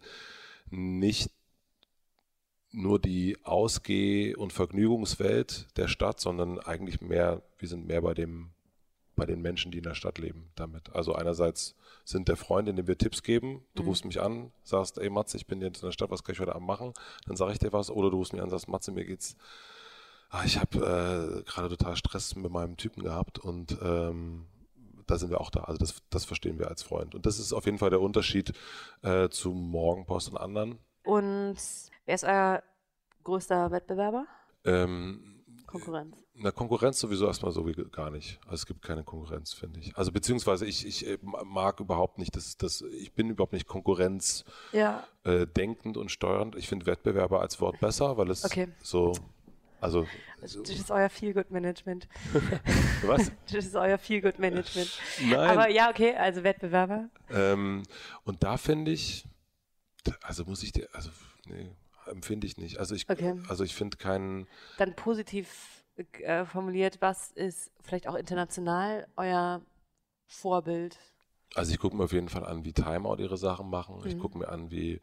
mhm. 0.71 0.99
nicht 0.99 1.29
nur 2.71 2.99
die 2.99 3.37
Ausgeh- 3.43 4.35
und 4.35 4.53
Vergnügungswelt 4.53 5.67
der 5.77 5.87
Stadt, 5.87 6.19
sondern 6.19 6.57
eigentlich 6.57 7.01
mehr, 7.01 7.43
wir 7.59 7.67
sind 7.67 7.85
mehr 7.85 8.01
bei 8.01 8.13
dem, 8.13 8.51
bei 9.15 9.25
den 9.25 9.41
Menschen, 9.41 9.71
die 9.71 9.79
in 9.79 9.83
der 9.83 9.93
Stadt 9.93 10.17
leben 10.17 10.49
damit. 10.55 10.89
Also 10.95 11.13
einerseits 11.13 11.75
sind 12.05 12.27
der 12.27 12.37
Freund, 12.37 12.67
in 12.69 12.75
dem 12.75 12.87
wir 12.87 12.97
Tipps 12.97 13.21
geben. 13.21 13.63
Du 13.75 13.83
mhm. 13.83 13.89
rufst 13.89 14.05
mich 14.05 14.21
an, 14.21 14.51
sagst, 14.63 14.97
ey 14.97 15.09
Matze, 15.09 15.37
ich 15.37 15.45
bin 15.45 15.61
jetzt 15.61 15.83
in 15.83 15.87
der 15.87 15.91
Stadt, 15.91 16.09
was 16.09 16.23
kann 16.23 16.33
ich 16.33 16.39
heute 16.39 16.55
Abend 16.55 16.67
machen? 16.67 16.93
Dann 17.27 17.35
sage 17.35 17.51
ich 17.51 17.59
dir 17.59 17.73
was. 17.73 17.91
Oder 17.91 18.09
du 18.09 18.17
rufst 18.17 18.33
mich 18.33 18.41
an, 18.41 18.49
sagst, 18.49 18.67
Matze, 18.67 18.91
mir 18.91 19.05
geht's, 19.05 19.35
ah, 20.31 20.43
ich 20.45 20.57
habe 20.57 20.77
äh, 20.77 21.43
gerade 21.43 21.69
total 21.69 21.95
Stress 21.95 22.35
mit 22.35 22.51
meinem 22.51 22.77
Typen 22.77 23.03
gehabt 23.03 23.39
und 23.39 23.77
ähm, 23.81 24.47
da 25.07 25.17
sind 25.17 25.29
wir 25.29 25.41
auch 25.41 25.49
da. 25.49 25.61
Also 25.61 25.77
das, 25.77 26.01
das 26.09 26.25
verstehen 26.25 26.57
wir 26.57 26.69
als 26.69 26.83
Freund. 26.83 27.15
Und 27.15 27.25
das 27.25 27.37
ist 27.37 27.53
auf 27.53 27.65
jeden 27.65 27.77
Fall 27.77 27.89
der 27.89 28.01
Unterschied 28.01 28.53
äh, 29.03 29.29
zu 29.29 29.51
Morgenpost 29.51 30.29
und 30.29 30.37
anderen. 30.37 30.79
Und 31.03 31.57
Wer 32.05 32.15
ist 32.15 32.23
euer 32.23 32.63
größter 33.23 33.71
Wettbewerber? 33.71 34.25
Ähm, 34.65 35.43
Konkurrenz. 35.67 36.17
Na, 36.33 36.51
Konkurrenz 36.51 36.99
sowieso 36.99 37.25
erstmal 37.27 37.51
so 37.51 37.65
wie 37.65 37.73
gar 37.73 38.09
nicht. 38.09 38.39
Also 38.43 38.55
es 38.55 38.65
gibt 38.65 38.81
keine 38.81 39.03
Konkurrenz, 39.03 39.53
finde 39.53 39.79
ich. 39.79 39.95
Also 39.95 40.11
beziehungsweise 40.11 40.65
ich, 40.65 40.85
ich 40.85 41.07
äh, 41.07 41.17
mag 41.21 41.79
überhaupt 41.79 42.17
nicht, 42.17 42.35
dass 42.35 42.57
das, 42.57 42.81
ich 42.81 43.13
bin 43.13 43.29
überhaupt 43.29 43.53
nicht 43.53 43.67
Konkurrenz 43.67 44.43
ja. 44.73 45.03
äh, 45.23 45.47
denkend 45.47 45.97
und 45.97 46.11
steuernd. 46.11 46.55
Ich 46.55 46.67
finde 46.67 46.85
Wettbewerber 46.85 47.41
als 47.41 47.61
Wort 47.61 47.79
besser, 47.79 48.17
weil 48.17 48.29
es 48.29 48.43
okay. 48.43 48.67
so 48.81 49.13
also, 49.81 50.07
das 50.39 50.55
ist 50.55 50.91
euer 50.91 51.09
Feel-Good-Management. 51.09 52.07
Was? 53.03 53.31
Das 53.51 53.65
ist 53.65 53.75
euer 53.75 53.97
Feel-Good-Management. 53.97 54.99
Nein. 55.23 55.33
Aber 55.33 55.69
ja, 55.69 55.89
okay, 55.89 56.15
also 56.15 56.43
Wettbewerber. 56.43 57.09
Ähm, 57.31 57.83
und 58.23 58.43
da 58.43 58.57
finde 58.57 58.91
ich, 58.91 59.25
also 60.21 60.45
muss 60.45 60.61
ich 60.61 60.71
dir, 60.71 60.87
also, 60.93 61.09
nee, 61.47 61.71
empfinde 62.05 62.45
ich 62.45 62.57
nicht. 62.57 62.77
Also 62.77 62.93
ich, 62.93 63.09
okay. 63.09 63.35
also 63.49 63.63
ich 63.63 63.73
finde 63.73 63.97
keinen. 63.97 64.47
Dann 64.77 64.95
positiv 64.95 65.83
äh, 65.95 66.45
formuliert, 66.45 66.97
was 67.01 67.31
ist 67.31 67.71
vielleicht 67.81 68.07
auch 68.07 68.15
international 68.15 69.07
euer 69.17 69.61
Vorbild? 70.27 70.97
Also 71.55 71.71
ich 71.71 71.79
gucke 71.79 71.95
mir 71.95 72.03
auf 72.03 72.13
jeden 72.13 72.29
Fall 72.29 72.45
an, 72.45 72.63
wie 72.63 72.73
Timeout 72.73 73.17
ihre 73.17 73.37
Sachen 73.37 73.69
machen. 73.69 73.99
Mhm. 73.99 74.07
Ich 74.07 74.19
gucke 74.19 74.37
mir 74.37 74.49
an, 74.49 74.71
wie 74.71 75.01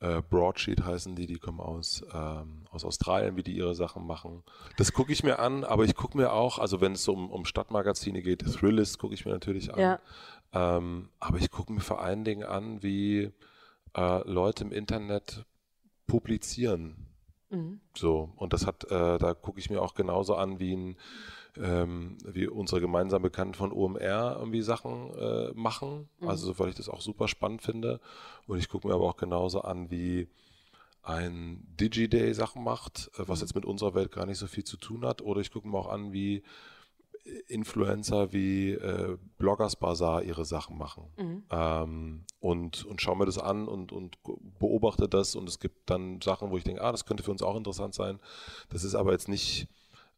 äh, 0.00 0.22
Broadsheet 0.22 0.84
heißen 0.84 1.16
die, 1.16 1.26
die 1.26 1.38
kommen 1.38 1.60
aus, 1.60 2.04
ähm, 2.12 2.64
aus 2.70 2.84
Australien, 2.84 3.36
wie 3.36 3.42
die 3.42 3.56
ihre 3.56 3.74
Sachen 3.74 4.06
machen. 4.06 4.44
Das 4.76 4.92
gucke 4.92 5.12
ich 5.12 5.24
mir 5.24 5.38
an, 5.38 5.64
aber 5.64 5.84
ich 5.84 5.96
gucke 5.96 6.16
mir 6.16 6.32
auch, 6.32 6.58
also 6.58 6.80
wenn 6.80 6.92
es 6.92 7.08
um, 7.08 7.30
um 7.30 7.44
Stadtmagazine 7.44 8.22
geht, 8.22 8.44
Thrillist 8.44 8.98
gucke 8.98 9.14
ich 9.14 9.26
mir 9.26 9.32
natürlich 9.32 9.74
an. 9.74 9.80
Ja. 9.80 10.00
Ähm, 10.52 11.08
aber 11.18 11.38
ich 11.38 11.50
gucke 11.50 11.72
mir 11.72 11.80
vor 11.80 12.00
allen 12.00 12.24
Dingen 12.24 12.44
an, 12.44 12.82
wie 12.82 13.32
äh, 13.96 14.28
Leute 14.30 14.64
im 14.64 14.72
Internet 14.72 15.44
publizieren. 16.06 17.08
Mhm. 17.50 17.80
So, 17.96 18.32
und 18.36 18.52
das 18.52 18.66
hat, 18.66 18.84
äh, 18.84 19.18
da 19.18 19.34
gucke 19.34 19.58
ich 19.58 19.70
mir 19.70 19.82
auch 19.82 19.94
genauso 19.94 20.36
an, 20.36 20.60
wie, 20.60 20.76
ein, 20.76 20.96
ähm, 21.62 22.18
wie 22.24 22.46
unsere 22.46 22.80
gemeinsamen 22.80 23.22
Bekannten 23.22 23.54
von 23.54 23.72
OMR 23.72 24.36
irgendwie 24.38 24.62
Sachen 24.62 25.14
äh, 25.14 25.52
machen. 25.54 26.08
Mhm. 26.20 26.28
Also, 26.28 26.58
weil 26.58 26.70
ich 26.70 26.74
das 26.74 26.88
auch 26.88 27.00
super 27.00 27.28
spannend 27.28 27.62
finde. 27.62 28.00
Und 28.46 28.58
ich 28.58 28.68
gucke 28.68 28.88
mir 28.88 28.94
aber 28.94 29.04
auch 29.04 29.16
genauso 29.16 29.62
an, 29.62 29.90
wie 29.90 30.28
ein 31.02 31.66
Digiday 31.80 32.32
Sachen 32.34 32.62
macht, 32.64 33.10
äh, 33.18 33.22
was 33.26 33.40
mhm. 33.40 33.44
jetzt 33.44 33.54
mit 33.54 33.64
unserer 33.64 33.94
Welt 33.94 34.12
gar 34.12 34.26
nicht 34.26 34.38
so 34.38 34.46
viel 34.46 34.64
zu 34.64 34.76
tun 34.76 35.04
hat. 35.04 35.22
Oder 35.22 35.40
ich 35.40 35.50
gucke 35.50 35.68
mir 35.68 35.78
auch 35.78 35.88
an, 35.88 36.12
wie 36.12 36.42
Influencer 37.46 38.32
wie 38.32 38.72
äh, 38.72 39.16
Bloggers 39.38 39.76
Bazaar 39.76 40.22
ihre 40.22 40.44
Sachen 40.44 40.78
machen. 40.78 41.04
Mhm. 41.16 41.42
Ähm, 41.50 42.24
und, 42.40 42.84
und 42.84 43.00
schaue 43.00 43.16
mir 43.16 43.26
das 43.26 43.38
an 43.38 43.68
und, 43.68 43.92
und 43.92 44.18
beobachte 44.58 45.08
das 45.08 45.34
und 45.34 45.48
es 45.48 45.58
gibt 45.58 45.90
dann 45.90 46.20
Sachen, 46.20 46.50
wo 46.50 46.56
ich 46.56 46.64
denke, 46.64 46.82
ah, 46.82 46.92
das 46.92 47.04
könnte 47.04 47.22
für 47.22 47.30
uns 47.30 47.42
auch 47.42 47.56
interessant 47.56 47.94
sein. 47.94 48.18
Das 48.70 48.84
ist 48.84 48.94
aber 48.94 49.12
jetzt 49.12 49.28
nicht 49.28 49.68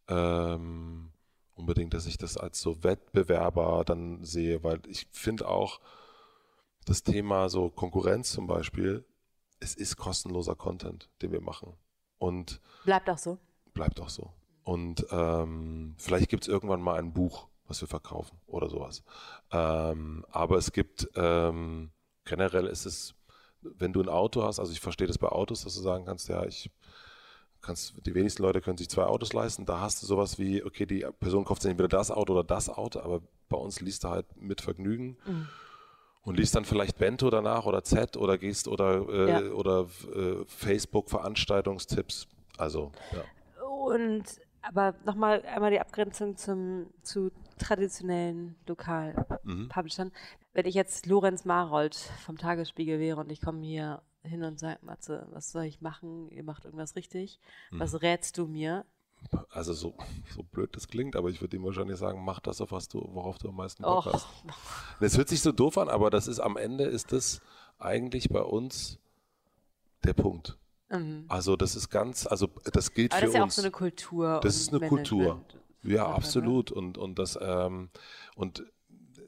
ähm, 0.09 1.11
unbedingt, 1.61 1.95
dass 1.95 2.07
ich 2.07 2.19
das 2.19 2.37
als 2.37 2.61
so 2.61 2.83
Wettbewerber 2.83 3.85
dann 3.85 4.25
sehe, 4.25 4.65
weil 4.65 4.81
ich 4.89 5.07
finde 5.13 5.49
auch 5.49 5.81
das 6.87 7.03
Thema 7.03 7.49
so 7.49 7.71
Konkurrenz 7.71 8.33
zum 8.33 8.47
Beispiel, 8.47 9.05
es 9.61 9.75
ist 9.75 9.97
kostenloser 9.97 10.57
Content, 10.57 11.09
den 11.23 11.33
wir 11.33 11.41
machen. 11.41 11.77
Und 12.19 12.61
bleibt 12.85 13.09
auch 13.09 13.19
so. 13.19 13.39
Bleibt 13.75 14.01
auch 14.01 14.09
so. 14.09 14.33
Und 14.65 15.07
ähm, 15.11 15.95
vielleicht 15.99 16.29
gibt 16.29 16.45
es 16.45 16.49
irgendwann 16.49 16.83
mal 16.83 16.99
ein 16.99 17.13
Buch, 17.13 17.49
was 17.67 17.81
wir 17.81 17.89
verkaufen 17.89 18.39
oder 18.47 18.69
sowas. 18.69 19.03
Ähm, 19.53 20.25
aber 20.31 20.57
es 20.57 20.73
gibt 20.73 21.09
ähm, 21.15 21.93
generell 22.25 22.67
ist 22.67 22.87
es, 22.87 23.15
wenn 23.63 23.93
du 23.93 24.01
ein 24.01 24.09
Auto 24.09 24.43
hast, 24.43 24.59
also 24.59 24.73
ich 24.73 24.81
verstehe 24.81 25.07
das 25.07 25.19
bei 25.19 25.29
Autos, 25.29 25.65
dass 25.65 25.75
du 25.75 25.81
sagen 25.81 26.07
kannst, 26.07 26.29
ja, 26.29 26.45
ich 26.45 26.71
kannst, 27.63 27.95
die 28.07 28.15
wenigsten 28.15 28.43
Leute 28.43 28.61
können 28.61 28.79
sich 28.79 28.89
zwei 28.89 29.05
Autos 29.05 29.33
leisten. 29.33 29.67
Da 29.67 29.81
hast 29.81 30.03
du 30.03 30.07
sowas 30.07 30.39
wie, 30.39 30.65
okay, 30.65 30.87
die 30.87 31.07
Person 31.19 31.45
kauft 31.45 31.63
sich 31.63 31.71
entweder 31.71 31.89
das 31.89 32.11
Auto 32.11 32.33
oder 32.33 32.45
das 32.45 32.69
Auto, 32.69 33.01
aber 33.01 33.23
bei 33.49 33.57
uns 33.57 33.81
liest 33.81 34.05
du 34.05 34.09
halt 34.09 34.27
mit 34.37 34.61
Vergnügen. 34.61 35.17
Mhm. 35.27 35.49
Und 36.23 36.37
liest 36.37 36.55
dann 36.55 36.67
vielleicht 36.67 36.99
Bento 36.99 37.31
danach 37.31 37.65
oder 37.65 37.83
Z 37.83 38.19
oder 38.19 38.37
gehst 38.37 38.69
oder, 38.69 39.09
äh, 39.09 39.31
ja. 39.31 39.53
oder 39.53 39.89
äh, 40.15 40.45
Facebook 40.47 41.09
Veranstaltungstipps. 41.09 42.29
Also, 42.59 42.93
ja. 43.13 43.65
Und 43.65 44.25
aber 44.63 44.95
nochmal 45.07 45.43
einmal 45.47 45.71
die 45.71 45.81
Abgrenzung 45.81 46.37
zum, 46.37 46.91
zu 47.03 47.31
traditionellen 47.59 48.57
Lokal-Publishern. 48.67 50.09
Mhm. 50.09 50.13
Wenn 50.53 50.67
ich 50.67 50.75
jetzt 50.75 51.07
Lorenz 51.07 51.45
Marold 51.45 51.95
vom 51.95 52.37
Tagesspiegel 52.37 52.99
wäre 52.99 53.21
und 53.21 53.33
ich 53.33 53.41
komme 53.41 53.65
hier 53.65 54.03
hin 54.23 54.43
und 54.43 54.59
sage, 54.59 54.79
Matze, 54.83 55.27
was 55.31 55.51
soll 55.51 55.65
ich 55.65 55.81
machen? 55.81 56.29
Ihr 56.31 56.43
macht 56.43 56.65
irgendwas 56.65 56.97
richtig. 56.97 57.41
Was 57.71 58.03
rätst 58.03 58.39
du 58.39 58.47
mir? 58.47 58.85
Also 59.51 59.75
so, 59.75 59.95
so 60.35 60.43
blöd 60.43 60.75
das 60.75 60.89
klingt, 60.89 61.15
aber 61.15 61.29
ich 61.29 61.41
würde 61.41 61.57
ihm 61.57 61.65
wahrscheinlich 61.65 61.99
sagen, 61.99 62.25
mach 62.25 62.41
das, 62.41 62.61
auf 62.61 62.73
was 62.73 62.89
du, 62.89 63.07
worauf 63.13 63.39
du 63.39 63.49
am 63.49 63.57
meisten 63.57 63.83
Bock 63.83 64.07
Och. 64.07 64.13
hast. 64.13 64.27
Das 65.01 65.17
hört 65.17 65.29
sich 65.29 65.43
so 65.43 65.53
doof 65.53 65.79
an, 65.79 65.89
aber 65.89 66.11
das 66.11 66.27
ist 66.27 66.41
am 66.41 66.57
Ende 66.57 66.85
ist 66.85 67.13
das 67.13 67.41
eigentlich 67.79 68.31
bei 68.31 68.43
uns 68.43 68.99
der 70.05 70.15
Punkt. 70.15 70.59
Mhm. 70.89 71.27
Also 71.29 71.57
das 71.57 71.77
ist 71.77 71.91
ganz, 71.91 72.27
also 72.27 72.49
das 72.73 72.93
gilt 72.95 73.13
Aber 73.13 73.21
für 73.21 73.27
uns. 73.27 73.33
Das 73.33 73.35
ist 73.35 73.39
ja 73.39 73.45
auch 73.45 73.51
so 73.51 73.63
eine 73.63 73.71
Kultur. 73.71 74.41
Das 74.43 74.57
ist 74.57 74.75
eine 74.75 74.89
Kultur. 74.89 75.45
Ja, 75.83 76.09
ne? 76.09 76.15
absolut. 76.15 76.71
Und, 76.71 76.99
und 76.99 77.19
das, 77.19 77.39
ähm, 77.41 77.91
und 78.35 78.65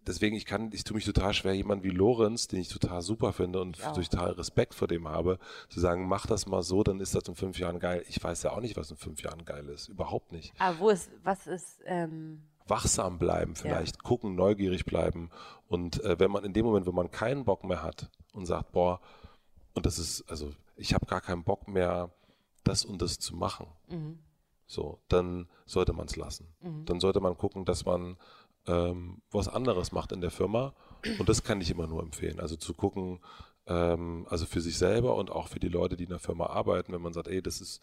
deswegen, 0.07 0.37
ich 0.37 0.47
kann, 0.47 0.71
ich 0.73 0.85
tue 0.85 0.97
mich 0.97 1.05
total 1.05 1.35
schwer, 1.35 1.55
jemand 1.55 1.83
wie 1.83 1.91
Lorenz, 1.91 2.49
den 2.49 2.61
ich 2.61 2.69
total 2.69 3.03
super 3.03 3.33
finde 3.33 3.61
und 3.61 3.79
ja. 3.79 3.93
total 3.93 4.33
Respekt 4.33 4.75
vor 4.75 4.89
dem 4.89 5.09
habe, 5.09 5.39
zu 5.69 5.81
sagen, 5.81 6.07
mach 6.07 6.27
das 6.27 6.47
mal 6.47 6.63
so, 6.63 6.83
dann 6.83 7.01
ist 7.01 7.15
das 7.15 7.25
in 7.29 7.35
fünf 7.35 7.59
Jahren 7.59 7.79
geil. 7.79 8.05
Ich 8.09 8.23
weiß 8.23 8.43
ja 8.43 8.53
auch 8.53 8.61
nicht, 8.61 8.77
was 8.77 8.91
in 8.91 8.97
fünf 8.97 9.23
Jahren 9.23 9.45
geil 9.45 9.69
ist. 9.69 9.89
Überhaupt 9.89 10.33
nicht. 10.33 10.53
Aber 10.59 10.79
wo 10.79 10.91
ist, 10.91 11.11
was 11.23 11.47
ist, 11.47 11.81
ähm 11.85 12.43
wachsam 12.67 13.19
bleiben 13.19 13.57
vielleicht, 13.57 13.97
ja. 13.97 14.03
gucken, 14.03 14.35
neugierig 14.35 14.85
bleiben. 14.85 15.31
Und 15.69 16.03
äh, 16.05 16.19
wenn 16.19 16.31
man 16.31 16.45
in 16.45 16.53
dem 16.53 16.65
Moment, 16.65 16.87
wenn 16.87 16.95
man 16.95 17.11
keinen 17.11 17.45
Bock 17.45 17.65
mehr 17.65 17.83
hat 17.83 18.11
und 18.33 18.47
sagt, 18.47 18.73
boah, 18.73 19.01
und 19.75 19.87
das 19.87 19.99
ist, 19.99 20.23
also 20.31 20.53
ich 20.77 20.95
habe 20.95 21.07
gar 21.07 21.21
keinen 21.21 21.45
Bock 21.45 21.69
mehr, 21.69 22.11
das 22.65 22.85
und 22.85 23.03
das 23.03 23.19
zu 23.19 23.35
machen. 23.35 23.67
Mhm. 23.89 24.19
So, 24.67 25.01
dann 25.09 25.49
sollte 25.67 25.93
man 25.93 26.07
es 26.07 26.17
lassen. 26.17 26.49
Mhm. 26.61 26.87
Dann 26.87 27.01
sollte 27.01 27.21
man 27.21 27.37
gucken, 27.37 27.65
dass 27.65 27.85
man 27.85 28.17
ähm, 28.67 29.23
was 29.31 29.49
anderes 29.49 29.93
macht 29.93 30.13
in 30.13 30.21
der 30.21 30.31
Firma. 30.31 30.75
Und 31.19 31.29
das 31.29 31.43
kann 31.43 31.61
ich 31.61 31.71
immer 31.71 31.87
nur 31.87 32.03
empfehlen. 32.03 32.39
Also 32.39 32.57
zu 32.57 32.75
gucken, 32.75 33.21
ähm, 33.67 34.27
also 34.29 34.47
für 34.47 34.61
sich 34.61 34.79
selber 34.79 35.17
und 35.17 35.31
auch 35.31 35.49
für 35.49 35.61
die 35.61 35.69
Leute, 35.69 35.97
die 35.97 36.05
in 36.05 36.11
der 36.11 36.19
Firma 36.19 36.47
arbeiten, 36.47 36.93
wenn 36.93 37.03
man 37.03 37.13
sagt, 37.13 37.29
ey, 37.29 37.43
das 37.43 37.61
ist, 37.61 37.83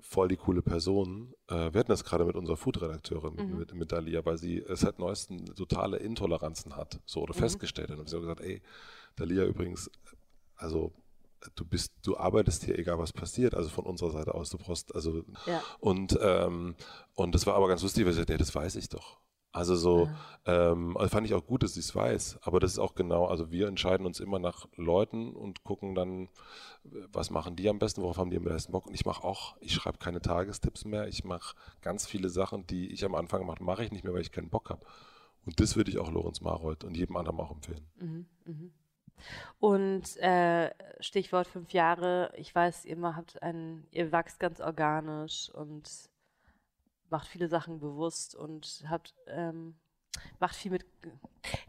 voll 0.00 0.28
die 0.28 0.36
coole 0.36 0.62
Person. 0.62 1.34
Äh, 1.48 1.72
wir 1.72 1.80
hatten 1.80 1.90
das 1.90 2.04
gerade 2.04 2.24
mit 2.24 2.36
unserer 2.36 2.56
Food-Redakteurin, 2.56 3.34
mhm. 3.34 3.58
mit, 3.58 3.74
mit 3.74 3.92
Dalia, 3.92 4.24
weil 4.24 4.38
sie 4.38 4.64
seit 4.70 4.98
neuesten 4.98 5.44
totale 5.54 5.98
Intoleranzen 5.98 6.76
hat, 6.76 7.00
so 7.06 7.22
oder 7.22 7.34
mhm. 7.34 7.40
festgestellt 7.40 7.90
hat. 7.90 7.98
Und 7.98 8.08
sie 8.08 8.16
hat 8.16 8.22
gesagt, 8.22 8.40
ey, 8.40 8.62
Dalia 9.16 9.44
übrigens, 9.44 9.90
also 10.56 10.92
du 11.54 11.64
bist, 11.64 11.92
du 12.02 12.16
arbeitest 12.16 12.64
hier, 12.64 12.78
egal 12.78 12.98
was 12.98 13.12
passiert, 13.12 13.54
also 13.54 13.68
von 13.68 13.84
unserer 13.84 14.10
Seite 14.10 14.34
aus, 14.34 14.50
du 14.50 14.58
brauchst, 14.58 14.94
also 14.94 15.24
ja. 15.46 15.62
und 15.78 16.18
ähm, 16.22 16.74
und 17.14 17.34
das 17.34 17.46
war 17.46 17.54
aber 17.54 17.68
ganz 17.68 17.82
lustig, 17.82 18.06
weil 18.06 18.12
sie 18.12 18.20
sagte, 18.20 18.32
ja, 18.32 18.38
das 18.38 18.54
weiß 18.54 18.76
ich 18.76 18.88
doch. 18.88 19.18
Also 19.54 19.76
so, 19.76 20.08
ja. 20.46 20.72
ähm, 20.72 20.96
also 20.96 21.08
fand 21.08 21.28
ich 21.28 21.32
auch 21.32 21.46
gut, 21.46 21.62
dass 21.62 21.74
sie 21.74 21.80
es 21.80 21.94
weiß. 21.94 22.40
Aber 22.42 22.58
das 22.58 22.72
ist 22.72 22.80
auch 22.80 22.96
genau, 22.96 23.26
also 23.26 23.52
wir 23.52 23.68
entscheiden 23.68 24.04
uns 24.04 24.18
immer 24.18 24.40
nach 24.40 24.66
Leuten 24.74 25.32
und 25.32 25.62
gucken 25.62 25.94
dann, 25.94 26.28
was 26.82 27.30
machen 27.30 27.54
die 27.54 27.68
am 27.68 27.78
besten, 27.78 28.02
worauf 28.02 28.18
haben 28.18 28.30
die 28.30 28.36
am 28.36 28.44
besten 28.44 28.72
Bock. 28.72 28.88
Und 28.88 28.94
ich 28.94 29.06
mache 29.06 29.22
auch, 29.22 29.56
ich 29.60 29.72
schreibe 29.72 29.98
keine 29.98 30.20
Tagestipps 30.20 30.84
mehr. 30.84 31.06
Ich 31.06 31.22
mache 31.22 31.54
ganz 31.82 32.04
viele 32.04 32.30
Sachen, 32.30 32.66
die 32.66 32.88
ich 32.92 33.04
am 33.04 33.14
Anfang 33.14 33.42
gemacht 33.42 33.60
mache 33.60 33.84
ich 33.84 33.92
nicht 33.92 34.02
mehr, 34.02 34.12
weil 34.12 34.22
ich 34.22 34.32
keinen 34.32 34.50
Bock 34.50 34.70
habe. 34.70 34.84
Und 35.46 35.60
das 35.60 35.76
würde 35.76 35.92
ich 35.92 35.98
auch 35.98 36.10
Lorenz 36.10 36.40
Marold 36.40 36.82
und 36.82 36.96
jedem 36.96 37.16
anderen 37.16 37.38
auch 37.38 37.52
empfehlen. 37.52 37.86
Mhm, 38.00 38.26
mh. 38.44 38.70
Und 39.60 40.16
äh, 40.16 40.70
Stichwort 40.98 41.46
fünf 41.46 41.72
Jahre, 41.72 42.32
ich 42.36 42.52
weiß, 42.52 42.86
ihr 42.86 43.00
habt 43.14 43.40
ein, 43.40 43.86
ihr 43.92 44.10
wachst 44.10 44.40
ganz 44.40 44.60
organisch 44.60 45.48
und 45.54 45.88
macht 47.14 47.28
viele 47.28 47.48
Sachen 47.48 47.78
bewusst 47.78 48.34
und 48.34 48.84
habt, 48.88 49.14
ähm, 49.28 49.76
macht 50.40 50.56
viel 50.56 50.72
mit 50.72 50.84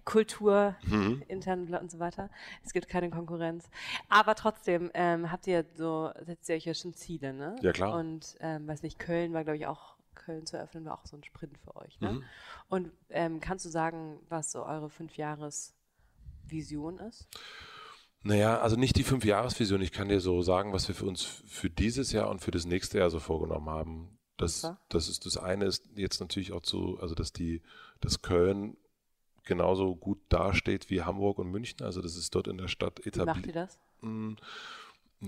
Kultur, 0.03 0.75
mhm. 0.81 1.21
intern 1.27 1.71
und 1.75 1.91
so 1.91 1.99
weiter. 1.99 2.31
Es 2.63 2.73
gibt 2.73 2.87
keine 2.87 3.11
Konkurrenz. 3.11 3.69
Aber 4.09 4.33
trotzdem 4.33 4.89
ähm, 4.95 5.31
habt 5.31 5.45
ihr 5.45 5.63
so, 5.75 6.09
setzt 6.21 6.49
ihr 6.49 6.55
euch 6.55 6.65
ja 6.65 6.73
schon 6.73 6.95
Ziele, 6.95 7.31
ne? 7.31 7.57
Ja, 7.61 7.73
klar. 7.73 7.95
Und, 7.95 8.35
ähm, 8.39 8.67
weiß 8.67 8.81
nicht, 8.81 8.97
Köln 8.97 9.33
war, 9.33 9.43
glaube 9.43 9.57
ich, 9.57 9.67
auch, 9.67 9.97
Köln 10.15 10.47
zu 10.47 10.57
eröffnen, 10.57 10.85
war 10.85 10.97
auch 10.97 11.05
so 11.05 11.15
ein 11.15 11.23
Sprint 11.23 11.59
für 11.59 11.75
euch, 11.75 12.01
ne? 12.01 12.13
Mhm. 12.13 12.23
Und 12.69 12.91
ähm, 13.09 13.39
kannst 13.39 13.65
du 13.65 13.69
sagen, 13.69 14.17
was 14.29 14.51
so 14.51 14.65
eure 14.65 14.89
Fünfjahres-Vision 14.89 16.97
ist? 16.97 17.27
Naja, 18.23 18.57
also 18.57 18.77
nicht 18.77 18.95
die 18.95 19.03
Fünfjahresvision. 19.03 19.83
Ich 19.83 19.91
kann 19.91 20.09
dir 20.09 20.21
so 20.21 20.41
sagen, 20.41 20.73
was 20.73 20.87
wir 20.87 20.95
für 20.95 21.05
uns 21.05 21.21
für 21.21 21.69
dieses 21.69 22.13
Jahr 22.13 22.31
und 22.31 22.41
für 22.41 22.49
das 22.49 22.65
nächste 22.65 22.97
Jahr 22.97 23.11
so 23.11 23.19
vorgenommen 23.19 23.69
haben. 23.69 24.17
Das, 24.37 24.67
das 24.89 25.07
ist 25.07 25.25
das 25.25 25.37
eine 25.37 25.65
ist 25.65 25.89
jetzt 25.95 26.19
natürlich 26.19 26.51
auch 26.51 26.61
zu, 26.61 26.99
also 26.99 27.15
dass 27.15 27.31
die, 27.31 27.61
dass 28.01 28.21
Köln 28.21 28.75
genauso 29.45 29.95
gut 29.95 30.19
dasteht 30.29 30.89
wie 30.89 31.03
Hamburg 31.03 31.39
und 31.39 31.49
München. 31.51 31.83
Also 31.83 32.01
das 32.01 32.15
ist 32.15 32.35
dort 32.35 32.47
in 32.47 32.57
der 32.57 32.67
Stadt 32.67 32.99
etabliert. 33.05 33.37
Wie 33.37 33.39
macht 33.39 33.47
ihr 33.47 33.53
das? 33.53 33.79
Hm, 34.01 34.35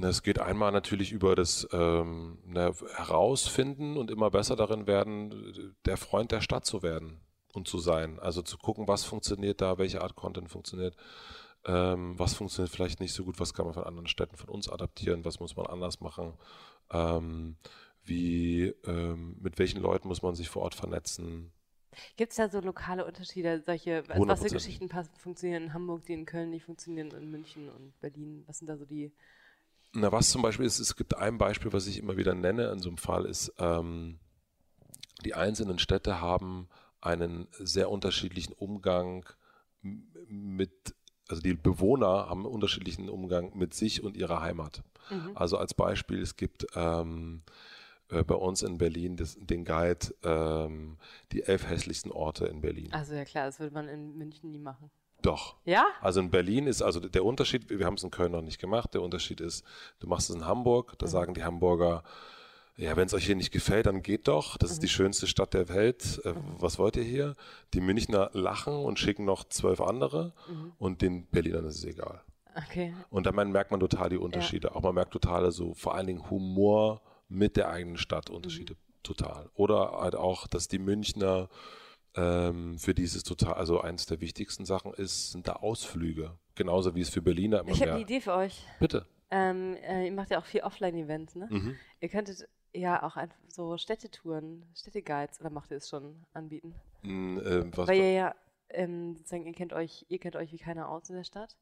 es 0.01 0.23
geht 0.23 0.39
einmal 0.39 0.71
natürlich 0.71 1.11
über 1.11 1.35
das 1.35 1.67
ähm, 1.71 2.39
na, 2.45 2.73
Herausfinden 2.95 3.97
und 3.97 4.11
immer 4.11 4.29
besser 4.29 4.55
darin 4.55 4.87
werden, 4.87 5.75
der 5.85 5.97
Freund 5.97 6.31
der 6.31 6.41
Stadt 6.41 6.65
zu 6.65 6.83
werden 6.83 7.19
und 7.53 7.67
zu 7.67 7.79
sein. 7.79 8.19
Also 8.19 8.41
zu 8.41 8.57
gucken, 8.57 8.87
was 8.87 9.03
funktioniert 9.05 9.61
da, 9.61 9.77
welche 9.77 10.01
Art 10.01 10.15
Content 10.15 10.49
funktioniert, 10.49 10.95
ähm, 11.65 12.17
was 12.19 12.33
funktioniert 12.33 12.73
vielleicht 12.73 12.99
nicht 12.99 13.13
so 13.13 13.23
gut, 13.23 13.39
was 13.39 13.53
kann 13.53 13.65
man 13.65 13.73
von 13.73 13.83
anderen 13.83 14.07
Städten 14.07 14.37
von 14.37 14.49
uns 14.49 14.69
adaptieren, 14.69 15.25
was 15.25 15.39
muss 15.39 15.55
man 15.55 15.67
anders 15.67 16.01
machen. 16.01 16.33
Ähm, 16.91 17.57
wie, 18.07 18.73
ähm, 18.85 19.37
mit 19.41 19.59
welchen 19.59 19.81
Leuten 19.81 20.07
muss 20.07 20.21
man 20.21 20.35
sich 20.35 20.49
vor 20.49 20.63
Ort 20.63 20.75
vernetzen. 20.75 21.51
Gibt 22.15 22.31
es 22.31 22.37
da 22.37 22.49
so 22.49 22.59
lokale 22.59 23.05
Unterschiede, 23.05 23.61
solche, 23.65 24.03
also 24.07 24.27
was 24.27 24.41
für 24.41 24.49
Geschichten 24.49 24.87
passen, 24.87 25.15
funktionieren 25.15 25.63
in 25.63 25.73
Hamburg, 25.73 26.05
die 26.05 26.13
in 26.13 26.25
Köln 26.25 26.51
nicht 26.51 26.65
funktionieren, 26.65 27.09
in 27.11 27.31
München 27.31 27.69
und 27.69 27.99
Berlin? 28.01 28.43
Was 28.45 28.59
sind 28.59 28.67
da 28.67 28.77
so 28.77 28.85
die 28.85 29.11
na, 29.93 30.11
was 30.11 30.29
zum 30.29 30.41
Beispiel 30.41 30.65
ist, 30.65 30.79
es 30.79 30.95
gibt 30.95 31.17
ein 31.17 31.37
Beispiel, 31.37 31.73
was 31.73 31.87
ich 31.87 31.97
immer 31.97 32.17
wieder 32.17 32.35
nenne 32.35 32.69
in 32.71 32.79
so 32.79 32.89
einem 32.89 32.97
Fall, 32.97 33.25
ist, 33.25 33.53
ähm, 33.57 34.19
die 35.25 35.33
einzelnen 35.33 35.79
Städte 35.79 36.21
haben 36.21 36.67
einen 37.01 37.47
sehr 37.51 37.89
unterschiedlichen 37.89 38.53
Umgang 38.53 39.25
mit, 39.81 40.95
also 41.27 41.41
die 41.41 41.53
Bewohner 41.53 42.29
haben 42.29 42.45
einen 42.45 42.53
unterschiedlichen 42.53 43.09
Umgang 43.09 43.57
mit 43.57 43.73
sich 43.73 44.03
und 44.03 44.15
ihrer 44.15 44.41
Heimat. 44.41 44.83
Mhm. 45.09 45.31
Also 45.35 45.57
als 45.57 45.73
Beispiel, 45.73 46.21
es 46.21 46.35
gibt 46.35 46.67
ähm, 46.75 47.43
äh, 48.09 48.23
bei 48.23 48.35
uns 48.35 48.61
in 48.61 48.77
Berlin 48.77 49.17
das, 49.17 49.37
den 49.39 49.65
Guide 49.65 50.13
ähm, 50.23 50.97
die 51.31 51.43
elf 51.43 51.67
hässlichsten 51.67 52.11
Orte 52.11 52.45
in 52.45 52.61
Berlin. 52.61 52.91
Also 52.93 53.13
ja 53.13 53.25
klar, 53.25 53.45
das 53.45 53.59
würde 53.59 53.73
man 53.73 53.87
in 53.87 54.17
München 54.17 54.51
nie 54.51 54.59
machen. 54.59 54.89
Doch. 55.21 55.55
Ja? 55.65 55.85
Also 56.01 56.19
in 56.19 56.29
Berlin 56.29 56.67
ist, 56.67 56.81
also 56.81 56.99
der 56.99 57.25
Unterschied, 57.25 57.69
wir 57.69 57.85
haben 57.85 57.95
es 57.95 58.03
in 58.03 58.11
Köln 58.11 58.31
noch 58.31 58.41
nicht 58.41 58.59
gemacht, 58.59 58.93
der 58.93 59.01
Unterschied 59.01 59.41
ist, 59.41 59.65
du 59.99 60.07
machst 60.07 60.29
es 60.29 60.35
in 60.35 60.45
Hamburg, 60.45 60.93
da 60.99 61.05
mhm. 61.05 61.11
sagen 61.11 61.33
die 61.33 61.43
Hamburger, 61.43 62.03
ja, 62.77 62.95
wenn 62.95 63.07
es 63.07 63.13
euch 63.15 63.25
hier 63.25 63.35
nicht 63.35 63.51
gefällt, 63.51 63.87
dann 63.87 64.03
geht 64.03 64.27
doch. 64.27 64.55
Das 64.57 64.69
mhm. 64.69 64.73
ist 64.73 64.83
die 64.83 64.87
mhm. 64.87 64.91
schönste 64.91 65.27
Stadt 65.27 65.55
der 65.55 65.67
Welt. 65.67 66.21
Äh, 66.23 66.33
mhm. 66.33 66.43
Was 66.59 66.77
wollt 66.77 66.95
ihr 66.95 67.03
hier? 67.03 67.35
Die 67.73 67.81
Münchner 67.81 68.29
lachen 68.33 68.73
und 68.75 68.99
schicken 68.99 69.25
noch 69.25 69.43
zwölf 69.45 69.81
andere 69.81 70.33
mhm. 70.47 70.73
und 70.77 71.01
den 71.01 71.25
Berlinern 71.25 71.65
ist 71.65 71.79
es 71.79 71.85
egal. 71.85 72.21
Okay. 72.55 72.93
Und 73.09 73.25
dann 73.25 73.51
merkt 73.51 73.71
man 73.71 73.79
total 73.79 74.09
die 74.09 74.17
Unterschiede. 74.17 74.69
Ja. 74.69 74.75
Auch 74.75 74.81
man 74.81 74.95
merkt 74.95 75.11
total 75.11 75.51
so 75.51 75.73
vor 75.73 75.95
allen 75.95 76.07
Dingen 76.07 76.29
Humor 76.29 77.01
mit 77.27 77.57
der 77.57 77.69
eigenen 77.69 77.97
Stadt 77.97 78.29
Unterschiede 78.29 78.73
mhm. 78.73 79.03
total. 79.03 79.49
Oder 79.53 79.91
halt 79.99 80.15
auch, 80.15 80.47
dass 80.47 80.67
die 80.67 80.79
Münchner 80.79 81.49
ähm, 82.15 82.77
für 82.79 82.93
dieses 82.93 83.23
total, 83.23 83.53
also 83.53 83.81
eins 83.81 84.05
der 84.05 84.21
wichtigsten 84.21 84.65
Sachen 84.65 84.93
ist, 84.93 85.31
sind 85.31 85.47
da 85.47 85.53
Ausflüge. 85.53 86.37
Genauso 86.55 86.95
wie 86.95 87.01
es 87.01 87.09
für 87.09 87.21
Berliner 87.21 87.61
immer 87.61 87.71
Ich 87.71 87.81
habe 87.81 87.93
eine 87.93 88.01
Idee 88.01 88.21
für 88.21 88.33
euch. 88.33 88.63
Bitte. 88.79 89.05
Ähm, 89.29 89.75
äh, 89.83 90.05
ihr 90.05 90.11
macht 90.11 90.31
ja 90.31 90.39
auch 90.39 90.45
viel 90.45 90.61
Offline-Events, 90.61 91.35
ne? 91.35 91.47
Mhm. 91.49 91.75
Ihr 91.99 92.09
könntet 92.09 92.47
ja 92.73 93.03
auch 93.03 93.17
einfach 93.17 93.37
so 93.49 93.77
Städtetouren, 93.77 94.65
Städteguides, 94.73 95.39
oder 95.41 95.49
macht 95.49 95.71
ihr 95.71 95.77
es 95.77 95.89
schon 95.89 96.23
anbieten? 96.33 96.73
Mhm, 97.01 97.39
äh, 97.39 97.77
Weil 97.77 97.97
ihr 97.97 98.11
ja, 98.11 98.35
ähm, 98.69 99.15
sozusagen, 99.15 99.45
ihr 99.45 99.53
kennt 99.53 99.73
euch, 99.73 100.05
ihr 100.09 100.19
kennt 100.19 100.35
euch 100.35 100.51
wie 100.51 100.57
keiner 100.57 100.89
aus 100.89 101.09
in 101.09 101.15
der 101.15 101.23
Stadt. 101.23 101.57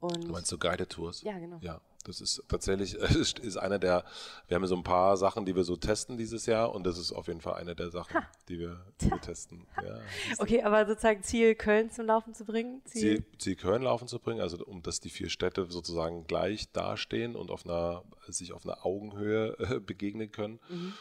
Und 0.00 0.24
du 0.24 0.32
meinst 0.32 0.48
so 0.48 0.58
Guided 0.58 0.90
Tours? 0.90 1.22
Ja, 1.22 1.38
genau. 1.38 1.58
Ja, 1.60 1.80
das 2.04 2.20
ist 2.20 2.42
tatsächlich, 2.48 2.94
ist, 2.94 3.56
einer 3.56 3.78
der, 3.78 4.04
wir 4.48 4.54
haben 4.54 4.66
so 4.66 4.76
ein 4.76 4.84
paar 4.84 5.16
Sachen, 5.16 5.44
die 5.44 5.56
wir 5.56 5.64
so 5.64 5.76
testen 5.76 6.16
dieses 6.16 6.46
Jahr 6.46 6.74
und 6.74 6.84
das 6.84 6.98
ist 6.98 7.12
auf 7.12 7.26
jeden 7.26 7.40
Fall 7.40 7.54
eine 7.54 7.74
der 7.74 7.90
Sachen, 7.90 8.20
die 8.48 8.58
wir, 8.58 8.84
die 9.00 9.10
wir 9.10 9.20
testen. 9.20 9.66
Ja, 9.82 10.00
okay, 10.38 10.62
aber 10.62 10.86
sozusagen 10.86 11.22
Ziel 11.22 11.54
Köln 11.54 11.90
zum 11.90 12.06
Laufen 12.06 12.34
zu 12.34 12.44
bringen? 12.44 12.82
Ziel? 12.84 13.00
Ziel, 13.00 13.38
Ziel 13.38 13.56
Köln 13.56 13.82
laufen 13.82 14.08
zu 14.08 14.18
bringen, 14.18 14.40
also 14.40 14.64
um 14.64 14.82
dass 14.82 15.00
die 15.00 15.10
vier 15.10 15.30
Städte 15.30 15.66
sozusagen 15.70 16.26
gleich 16.26 16.70
dastehen 16.72 17.36
und 17.36 17.50
auf 17.50 17.64
einer, 17.64 18.04
sich 18.28 18.52
auf 18.52 18.64
einer 18.64 18.84
Augenhöhe 18.84 19.56
äh, 19.58 19.80
begegnen 19.80 20.30
können. 20.30 20.60
Mhm. 20.68 20.92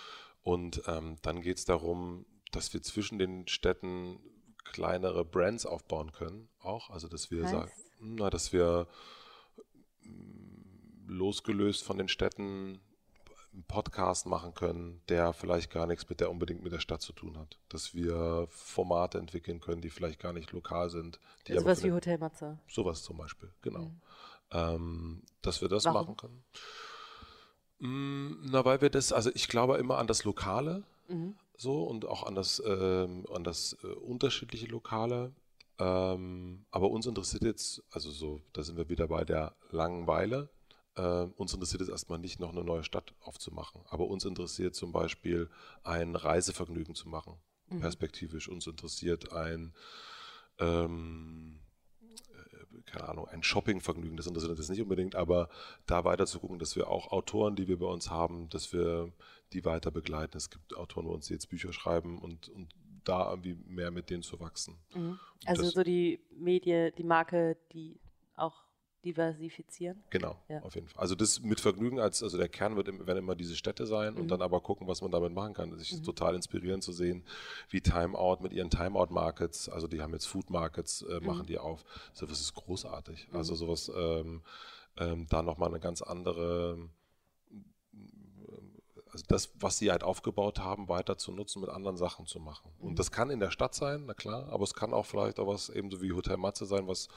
Und 0.41 0.83
ähm, 0.87 1.15
dann 1.21 1.41
geht 1.41 1.57
es 1.57 1.65
darum, 1.65 2.25
dass 2.51 2.73
wir 2.73 2.81
zwischen 2.81 3.17
den 3.17 3.47
Städten 3.47 4.19
kleinere 4.63 5.25
Brands 5.25 5.65
aufbauen 5.65 6.11
können, 6.11 6.49
auch. 6.59 6.89
Also 6.89 7.07
dass 7.07 7.31
wir 7.31 7.47
sagen, 7.47 7.71
na, 7.99 8.29
dass 8.29 8.53
wir 8.53 8.87
mm, 10.01 10.52
losgelöst 11.07 11.83
von 11.83 11.97
den 11.97 12.07
Städten 12.07 12.79
einen 13.53 13.63
Podcast 13.65 14.25
machen 14.25 14.53
können, 14.53 15.01
der 15.09 15.33
vielleicht 15.33 15.71
gar 15.71 15.85
nichts 15.85 16.09
mit 16.09 16.19
der 16.19 16.31
unbedingt 16.31 16.63
mit 16.63 16.73
der 16.73 16.79
Stadt 16.79 17.01
zu 17.01 17.13
tun 17.13 17.37
hat. 17.37 17.59
Dass 17.69 17.93
wir 17.93 18.47
Formate 18.49 19.19
entwickeln 19.19 19.59
können, 19.59 19.81
die 19.81 19.89
vielleicht 19.89 20.19
gar 20.19 20.33
nicht 20.33 20.51
lokal 20.51 20.89
sind. 20.89 21.19
Die 21.47 21.53
sowas 21.53 21.83
wie 21.83 21.91
Hotel 21.91 22.17
Matze. 22.17 22.59
Sowas 22.67 23.03
zum 23.03 23.17
Beispiel, 23.17 23.51
genau. 23.61 23.85
Mhm. 23.85 24.01
Ähm, 24.51 25.21
dass 25.41 25.61
wir 25.61 25.69
das 25.69 25.85
Warum? 25.85 26.01
machen 26.01 26.17
können. 26.17 26.43
Mm, 27.79 28.49
na, 28.51 28.65
weil 28.65 28.81
wir 28.81 28.89
das, 28.89 29.11
also 29.11 29.29
ich 29.33 29.47
glaube 29.47 29.77
immer 29.77 29.97
an 29.97 30.07
das 30.07 30.23
Lokale 30.23 30.83
mhm. 31.07 31.35
so 31.57 31.83
und 31.83 32.05
auch 32.05 32.23
an 32.23 32.35
das, 32.35 32.61
ähm, 32.65 33.25
an 33.33 33.43
das 33.43 33.77
äh, 33.83 33.87
unterschiedliche 33.87 34.67
Lokale. 34.67 35.33
Ähm, 35.79 36.65
aber 36.71 36.91
uns 36.91 37.07
interessiert 37.07 37.43
jetzt, 37.43 37.83
also 37.91 38.11
so, 38.11 38.41
da 38.53 38.63
sind 38.63 38.77
wir 38.77 38.89
wieder 38.89 39.07
bei 39.07 39.25
der 39.25 39.55
Langeweile. 39.71 40.49
Äh, 40.95 41.25
uns 41.35 41.53
interessiert 41.53 41.81
es 41.81 41.89
erstmal 41.89 42.19
nicht, 42.19 42.39
noch 42.39 42.51
eine 42.51 42.63
neue 42.63 42.83
Stadt 42.83 43.13
aufzumachen. 43.21 43.81
Aber 43.89 44.07
uns 44.07 44.25
interessiert 44.25 44.75
zum 44.75 44.91
Beispiel 44.91 45.49
ein 45.83 46.15
Reisevergnügen 46.15 46.95
zu 46.95 47.09
machen, 47.09 47.35
mhm. 47.69 47.79
perspektivisch. 47.79 48.49
Uns 48.49 48.67
interessiert 48.67 49.31
ein 49.31 49.73
ähm, 50.59 51.59
keine 52.85 53.09
Ahnung, 53.09 53.27
ein 53.27 53.43
Shoppingvergnügen, 53.43 54.17
das 54.17 54.27
interessiert 54.27 54.57
uns 54.57 54.69
nicht 54.69 54.81
unbedingt, 54.81 55.15
aber 55.15 55.49
da 55.85 56.03
weiter 56.03 56.25
zu 56.25 56.39
gucken, 56.39 56.59
dass 56.59 56.75
wir 56.75 56.89
auch 56.89 57.11
Autoren, 57.11 57.55
die 57.55 57.67
wir 57.67 57.79
bei 57.79 57.85
uns 57.85 58.09
haben, 58.09 58.49
dass 58.49 58.73
wir 58.73 59.11
die 59.53 59.65
weiter 59.65 59.91
begleiten. 59.91 60.37
Es 60.37 60.49
gibt 60.49 60.75
Autoren 60.75 61.07
bei 61.07 61.13
uns, 61.13 61.27
die 61.27 61.33
jetzt 61.33 61.49
Bücher 61.49 61.73
schreiben 61.73 62.19
und, 62.19 62.49
und 62.49 62.69
da 63.03 63.29
irgendwie 63.29 63.55
mehr 63.65 63.91
mit 63.91 64.09
denen 64.09 64.23
zu 64.23 64.39
wachsen. 64.39 64.77
Mhm. 64.93 65.19
Also 65.45 65.63
das, 65.63 65.73
so 65.73 65.83
die 65.83 66.21
Medie, 66.31 66.91
die 66.97 67.03
Marke, 67.03 67.57
die 67.71 67.99
auch 68.35 68.62
diversifizieren. 69.03 70.03
Genau, 70.09 70.37
ja. 70.47 70.61
auf 70.61 70.75
jeden 70.75 70.87
Fall. 70.87 71.01
Also 71.01 71.15
das 71.15 71.41
mit 71.41 71.59
Vergnügen 71.59 71.99
als, 71.99 72.23
also 72.23 72.37
der 72.37 72.49
Kern 72.49 72.75
wird, 72.75 72.87
werden 72.87 73.17
immer 73.17 73.35
diese 73.35 73.55
Städte 73.55 73.85
sein 73.85 74.13
mhm. 74.13 74.21
und 74.21 74.27
dann 74.29 74.41
aber 74.41 74.61
gucken, 74.61 74.87
was 74.87 75.01
man 75.01 75.11
damit 75.11 75.33
machen 75.33 75.53
kann. 75.53 75.71
Es 75.73 75.91
ist 75.91 75.99
mhm. 75.99 76.03
total 76.03 76.35
inspirierend 76.35 76.83
zu 76.83 76.91
sehen, 76.91 77.23
wie 77.69 77.81
Timeout 77.81 78.37
mit 78.41 78.53
ihren 78.53 78.69
Timeout-Markets, 78.69 79.69
also 79.69 79.87
die 79.87 80.01
haben 80.01 80.13
jetzt 80.13 80.27
Food-Markets, 80.27 81.03
äh, 81.03 81.19
mhm. 81.19 81.25
machen 81.25 81.45
die 81.45 81.57
auf. 81.57 81.83
Sowas 82.13 82.39
ist 82.39 82.53
großartig. 82.53 83.29
Mhm. 83.29 83.37
Also 83.37 83.55
sowas, 83.55 83.91
ähm, 83.95 84.41
ähm, 84.97 85.27
da 85.29 85.41
nochmal 85.41 85.69
eine 85.69 85.79
ganz 85.79 86.01
andere 86.01 86.89
also 89.13 89.25
das, 89.27 89.51
was 89.59 89.77
sie 89.77 89.91
halt 89.91 90.03
aufgebaut 90.03 90.59
haben, 90.59 90.89
weiter 90.89 91.17
zu 91.17 91.31
nutzen, 91.31 91.61
mit 91.61 91.69
anderen 91.69 91.97
Sachen 91.97 92.25
zu 92.25 92.39
machen. 92.39 92.71
Mhm. 92.79 92.89
Und 92.89 92.99
das 92.99 93.11
kann 93.11 93.29
in 93.29 93.39
der 93.39 93.51
Stadt 93.51 93.75
sein, 93.75 94.05
na 94.07 94.13
klar, 94.15 94.49
aber 94.49 94.63
es 94.63 94.73
kann 94.73 94.91
auch 94.93 95.05
vielleicht 95.05 95.39
auch 95.39 95.47
was 95.47 95.69
ebenso 95.69 96.01
wie 96.01 96.13
Hotel 96.13 96.37
Matze 96.37 96.65
sein, 96.65 96.87
was 96.87 97.07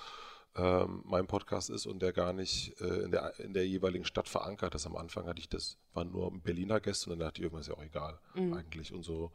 ähm, 0.57 1.03
mein 1.05 1.27
Podcast 1.27 1.71
ist 1.71 1.87
und 1.87 2.01
der 2.01 2.13
gar 2.13 2.33
nicht 2.33 2.81
äh, 2.81 3.03
in, 3.03 3.11
der, 3.11 3.39
in 3.41 3.53
der 3.53 3.67
jeweiligen 3.67 4.05
Stadt 4.05 4.29
verankert 4.29 4.75
ist. 4.75 4.87
Am 4.87 4.97
Anfang 4.97 5.27
hatte 5.27 5.41
ich 5.41 5.49
das, 5.49 5.77
waren 5.93 6.11
nur 6.11 6.33
Berliner 6.41 6.81
Gäste 6.81 7.11
und 7.11 7.19
dann 7.19 7.27
dachte 7.27 7.41
ich, 7.41 7.45
irgendwas 7.45 7.67
ist 7.69 7.73
ja 7.73 7.79
auch 7.79 7.85
egal 7.85 8.19
Mhm. 8.35 8.55
eigentlich. 8.55 8.93
Und 8.93 9.03
so 9.03 9.33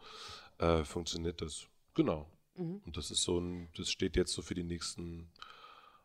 äh, 0.58 0.84
funktioniert 0.84 1.42
das. 1.42 1.68
Genau. 1.94 2.28
Mhm. 2.56 2.82
Und 2.86 2.98
das 2.98 3.12
ist 3.12 3.24
so 3.24 3.40
ein, 3.40 3.70
das 3.78 3.90
steht 3.90 4.16
jetzt 4.16 4.34
so 4.34 4.42
für 4.42 4.56
die 4.56 4.64
nächsten 4.64 5.30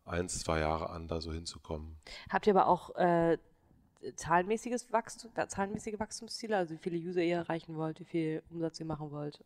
eins, 0.05 0.41
zwei 0.41 0.61
Jahre 0.61 0.91
an, 0.91 1.09
da 1.09 1.21
so 1.21 1.33
hinzukommen. 1.33 1.97
Habt 2.31 2.47
ihr 2.47 2.55
aber 2.55 2.69
auch 2.69 2.95
äh, 2.97 3.39
zahlenmäßiges 4.15 4.93
Wachstum, 4.93 5.33
zahlenmäßige 5.49 5.99
Wachstumsziele, 5.99 6.57
also 6.57 6.75
wie 6.75 6.79
viele 6.79 6.97
User 6.99 7.23
ihr 7.23 7.37
erreichen 7.37 7.77
wollt, 7.77 8.01
wie 8.01 8.05
viel 8.05 8.43
Umsatz 8.51 8.79
ihr 8.79 8.87
machen 8.87 9.11
wollt? 9.11 9.45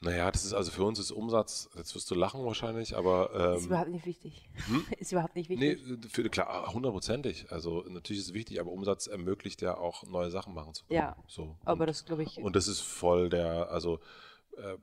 Naja, 0.00 0.30
das 0.30 0.44
ist 0.44 0.52
also 0.52 0.70
für 0.70 0.84
uns 0.84 0.98
ist 0.98 1.12
Umsatz, 1.12 1.70
jetzt 1.76 1.94
wirst 1.94 2.10
du 2.10 2.14
lachen 2.14 2.44
wahrscheinlich, 2.44 2.96
aber 2.96 3.54
ist 3.56 3.62
ähm, 3.62 3.66
überhaupt 3.68 3.90
nicht 3.90 4.06
wichtig. 4.06 4.50
ist 4.98 5.12
überhaupt 5.12 5.36
nicht 5.36 5.48
nee, 5.48 5.76
wichtig. 5.76 6.10
für, 6.12 6.28
klar, 6.28 6.72
hundertprozentig. 6.72 7.50
Also 7.50 7.84
natürlich 7.88 8.20
ist 8.20 8.28
es 8.28 8.34
wichtig, 8.34 8.60
aber 8.60 8.70
Umsatz 8.70 9.06
ermöglicht 9.06 9.62
ja 9.62 9.76
auch 9.78 10.04
neue 10.06 10.30
Sachen 10.30 10.52
machen 10.52 10.74
zu 10.74 10.84
können. 10.84 11.00
Ja, 11.00 11.16
so. 11.26 11.56
aber 11.64 11.82
und, 11.82 11.86
das 11.86 12.04
glaube 12.04 12.22
ich. 12.24 12.36
und 12.38 12.54
das 12.54 12.68
ist 12.68 12.80
voll 12.80 13.28
der, 13.30 13.70
also 13.70 14.00
äh, 14.56 14.76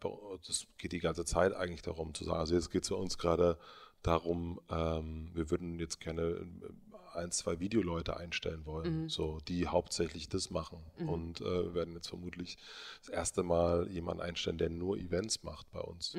das 0.48 0.66
geht 0.78 0.92
die 0.92 1.00
ganze 1.00 1.26
Zeit 1.26 1.54
eigentlich 1.54 1.82
darum 1.82 2.14
zu 2.14 2.24
sagen, 2.24 2.40
also 2.40 2.56
jetzt 2.56 2.72
geht 2.72 2.84
es 2.84 2.88
für 2.88 2.96
uns 2.96 3.18
gerade 3.18 3.58
darum, 4.02 4.60
ähm, 4.70 5.30
wir 5.34 5.52
würden 5.52 5.80
jetzt 5.80 6.00
gerne 6.00 6.22
äh, 6.22 6.91
ein, 7.16 7.32
zwei 7.32 7.60
Videoleute 7.60 8.18
einstellen 8.18 8.66
wollen, 8.66 9.10
so 9.10 9.40
die 9.48 9.68
hauptsächlich 9.68 10.30
das 10.30 10.50
machen 10.50 10.80
und 10.98 11.42
äh, 11.42 11.74
werden 11.74 11.94
jetzt 11.94 12.08
vermutlich 12.10 12.58
das 13.00 13.10
erste 13.10 13.44
Mal 13.44 13.88
jemanden 13.90 14.24
einstellen, 14.24 14.58
der 14.58 14.70
nur 14.70 14.98
Events 14.98 15.44
macht 15.44 15.72
bei 15.72 15.80
uns. 15.80 16.16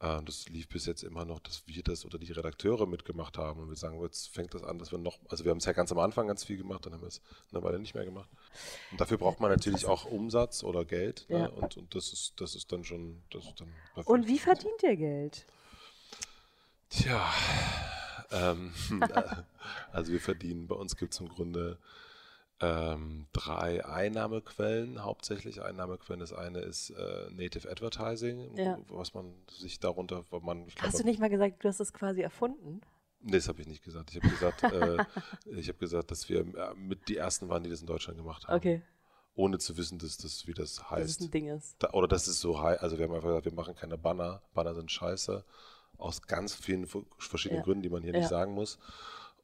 Äh, 0.00 0.20
das 0.24 0.48
lief 0.48 0.68
bis 0.68 0.86
jetzt 0.86 1.04
immer 1.04 1.24
noch, 1.24 1.38
dass 1.40 1.62
wir 1.66 1.82
das 1.82 2.04
oder 2.04 2.18
die 2.18 2.32
Redakteure 2.32 2.86
mitgemacht 2.86 3.38
haben 3.38 3.60
und 3.60 3.68
wir 3.68 3.76
sagen, 3.76 4.00
jetzt 4.02 4.28
fängt 4.30 4.52
das 4.54 4.64
an, 4.64 4.78
dass 4.78 4.90
wir 4.90 4.98
noch, 4.98 5.18
also 5.28 5.44
wir 5.44 5.50
haben 5.50 5.58
es 5.58 5.64
ja 5.64 5.72
ganz 5.72 5.92
am 5.92 5.98
Anfang 6.00 6.26
ganz 6.26 6.42
viel 6.44 6.56
gemacht, 6.56 6.84
dann 6.84 6.92
haben 6.94 7.02
wir 7.02 7.08
es 7.08 7.20
eine 7.52 7.62
Weile 7.62 7.78
nicht 7.78 7.94
mehr 7.94 8.04
gemacht. 8.04 8.28
Und 8.90 9.00
dafür 9.00 9.18
braucht 9.18 9.38
man 9.40 9.50
natürlich 9.50 9.86
auch 9.86 10.04
Umsatz 10.04 10.64
oder 10.64 10.84
Geld 10.84 11.26
Ja. 11.28 11.38
ne? 11.38 11.50
und, 11.52 11.76
und 11.76 11.94
das 11.94 12.12
ist 12.12 12.34
das 12.40 12.54
ist 12.56 12.72
dann 12.72 12.82
schon, 12.84 13.22
das 13.30 13.44
dann 13.56 13.68
Und 14.04 14.26
wie 14.26 14.38
verdient 14.40 14.82
ihr 14.82 14.96
Geld? 14.96 15.46
Tja, 16.90 17.32
ähm, 18.30 18.72
äh, 19.00 19.24
also 19.92 20.12
wir 20.12 20.20
verdienen, 20.20 20.66
bei 20.68 20.74
uns 20.74 20.96
gibt 20.96 21.14
es 21.14 21.20
im 21.20 21.28
Grunde 21.28 21.78
ähm, 22.60 23.26
drei 23.32 23.84
Einnahmequellen, 23.84 25.02
hauptsächlich 25.02 25.62
Einnahmequellen. 25.62 26.20
Das 26.20 26.32
eine 26.32 26.60
ist 26.60 26.90
äh, 26.90 27.28
Native 27.30 27.68
Advertising, 27.70 28.56
Ja. 28.56 28.78
was 28.88 29.14
man 29.14 29.34
sich 29.50 29.80
darunter, 29.80 30.24
wo 30.30 30.38
man, 30.40 30.66
ich 30.68 30.76
Hast 30.80 31.00
du 31.00 31.04
nicht 31.04 31.18
mal 31.20 31.30
gesagt, 31.30 31.64
du 31.64 31.68
hast 31.68 31.80
das 31.80 31.92
quasi 31.92 32.20
erfunden? 32.22 32.80
Nee, 33.20 33.32
das 33.32 33.48
habe 33.48 33.60
ich 33.60 33.66
nicht 33.68 33.82
gesagt. 33.84 34.10
Ich 34.14 34.16
habe 34.22 34.28
gesagt, 34.28 34.62
äh, 34.64 35.04
ich 35.56 35.68
habe 35.68 35.78
gesagt, 35.78 36.10
dass 36.10 36.28
wir 36.28 36.40
äh, 36.40 36.74
mit 36.74 37.08
die 37.08 37.16
ersten 37.16 37.48
waren, 37.48 37.62
die 37.62 37.70
das 37.70 37.80
in 37.80 37.86
Deutschland 37.86 38.18
gemacht 38.18 38.46
haben. 38.46 38.56
Okay, 38.56 38.82
Ohne 39.34 39.58
zu 39.58 39.76
wissen, 39.76 39.98
dass 39.98 40.16
das, 40.16 40.46
wie 40.46 40.54
das 40.54 40.74
dass 40.76 40.84
es 40.84 40.90
heißt. 40.90 41.20
ein 41.22 41.30
Ding 41.30 41.48
ist. 41.48 41.76
Da, 41.80 41.90
oder 41.92 42.06
das 42.08 42.28
ist 42.28 42.40
so 42.40 42.60
high, 42.62 42.80
also 42.82 42.98
wir 42.98 43.06
haben 43.06 43.14
einfach 43.14 43.28
gesagt, 43.28 43.46
wir 43.46 43.54
machen 43.54 43.74
keine 43.74 43.96
Banner. 43.98 44.42
Banner 44.54 44.74
sind 44.74 44.90
scheiße. 44.90 45.44
Aus 46.02 46.22
ganz 46.22 46.54
vielen 46.54 46.86
verschiedenen 47.18 47.60
Ja. 47.60 47.64
Gründen, 47.64 47.82
die 47.82 47.88
man 47.90 48.02
hier 48.02 48.12
Ja. 48.12 48.18
nicht 48.18 48.28
sagen 48.28 48.54
muss. 48.54 48.78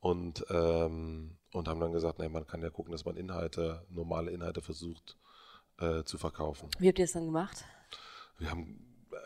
Und, 0.00 0.44
ähm, 0.50 1.36
und 1.52 1.68
haben 1.68 1.80
dann 1.80 1.92
gesagt, 1.92 2.18
nee, 2.18 2.28
man 2.28 2.46
kann 2.46 2.62
ja 2.62 2.70
gucken, 2.70 2.92
dass 2.92 3.04
man 3.04 3.16
Inhalte, 3.16 3.84
normale 3.88 4.30
Inhalte 4.32 4.60
versucht 4.60 5.16
äh, 5.78 6.02
zu 6.02 6.18
verkaufen. 6.18 6.68
Wie 6.78 6.88
habt 6.88 6.98
ihr 6.98 7.04
das 7.04 7.12
dann 7.12 7.26
gemacht? 7.26 7.64
Wir 8.38 8.50
haben 8.50 9.06
äh, 9.12 9.16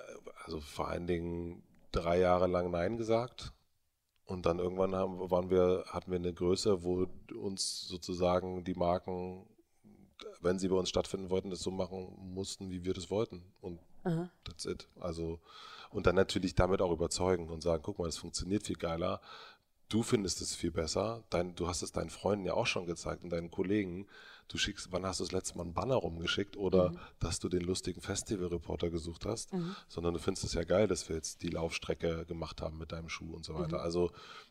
also 0.44 0.60
vor 0.60 0.88
allen 0.88 1.06
Dingen 1.06 1.62
drei 1.90 2.18
Jahre 2.18 2.46
lang 2.46 2.70
Nein 2.70 2.96
gesagt. 2.98 3.52
Und 4.24 4.46
dann 4.46 4.58
irgendwann 4.58 4.94
haben, 4.94 5.30
waren 5.30 5.50
wir, 5.50 5.84
hatten 5.88 6.10
wir 6.10 6.18
eine 6.18 6.32
Größe, 6.32 6.84
wo 6.84 7.06
uns 7.34 7.86
sozusagen 7.88 8.62
die 8.64 8.74
Marken, 8.74 9.46
wenn 10.40 10.58
sie 10.58 10.68
bei 10.68 10.76
uns 10.76 10.88
stattfinden 10.88 11.28
wollten, 11.30 11.50
das 11.50 11.60
so 11.60 11.70
machen 11.70 12.14
mussten, 12.34 12.70
wie 12.70 12.84
wir 12.84 12.94
das 12.94 13.10
wollten. 13.10 13.42
Und 13.60 13.80
that's 14.44 14.64
it. 14.64 14.88
Also, 15.00 15.40
und 15.92 16.06
dann 16.06 16.14
natürlich 16.14 16.54
damit 16.54 16.80
auch 16.80 16.92
überzeugen 16.92 17.48
und 17.48 17.62
sagen, 17.62 17.82
guck 17.82 17.98
mal, 17.98 18.06
das 18.06 18.16
funktioniert 18.16 18.64
viel 18.64 18.76
geiler. 18.76 19.20
Du 19.88 20.02
findest 20.02 20.40
es 20.40 20.54
viel 20.54 20.70
besser. 20.70 21.22
Dein, 21.30 21.54
du 21.54 21.68
hast 21.68 21.82
es 21.82 21.92
deinen 21.92 22.10
Freunden 22.10 22.46
ja 22.46 22.54
auch 22.54 22.66
schon 22.66 22.86
gezeigt 22.86 23.24
und 23.24 23.30
deinen 23.30 23.50
Kollegen. 23.50 24.06
Du 24.48 24.58
schickst, 24.58 24.90
wann 24.90 25.06
hast 25.06 25.20
du 25.20 25.24
das 25.24 25.32
letzte 25.32 25.56
Mal 25.56 25.64
einen 25.64 25.74
Banner 25.74 25.94
rumgeschickt 25.96 26.56
oder 26.56 26.92
dass 27.20 27.38
du 27.38 27.48
den 27.48 27.62
lustigen 27.62 28.00
Festivalreporter 28.00 28.90
gesucht 28.90 29.26
hast, 29.26 29.50
sondern 29.88 30.14
du 30.14 30.20
findest 30.20 30.44
es 30.44 30.54
ja 30.54 30.64
geil, 30.64 30.88
dass 30.88 31.08
wir 31.08 31.16
jetzt 31.16 31.42
die 31.42 31.48
Laufstrecke 31.48 32.24
gemacht 32.26 32.60
haben 32.62 32.78
mit 32.78 32.92
deinem 32.92 33.08
Schuh 33.08 33.34
und 33.34 33.44
so 33.44 33.54
weiter. 33.54 33.80
Also 33.82 34.10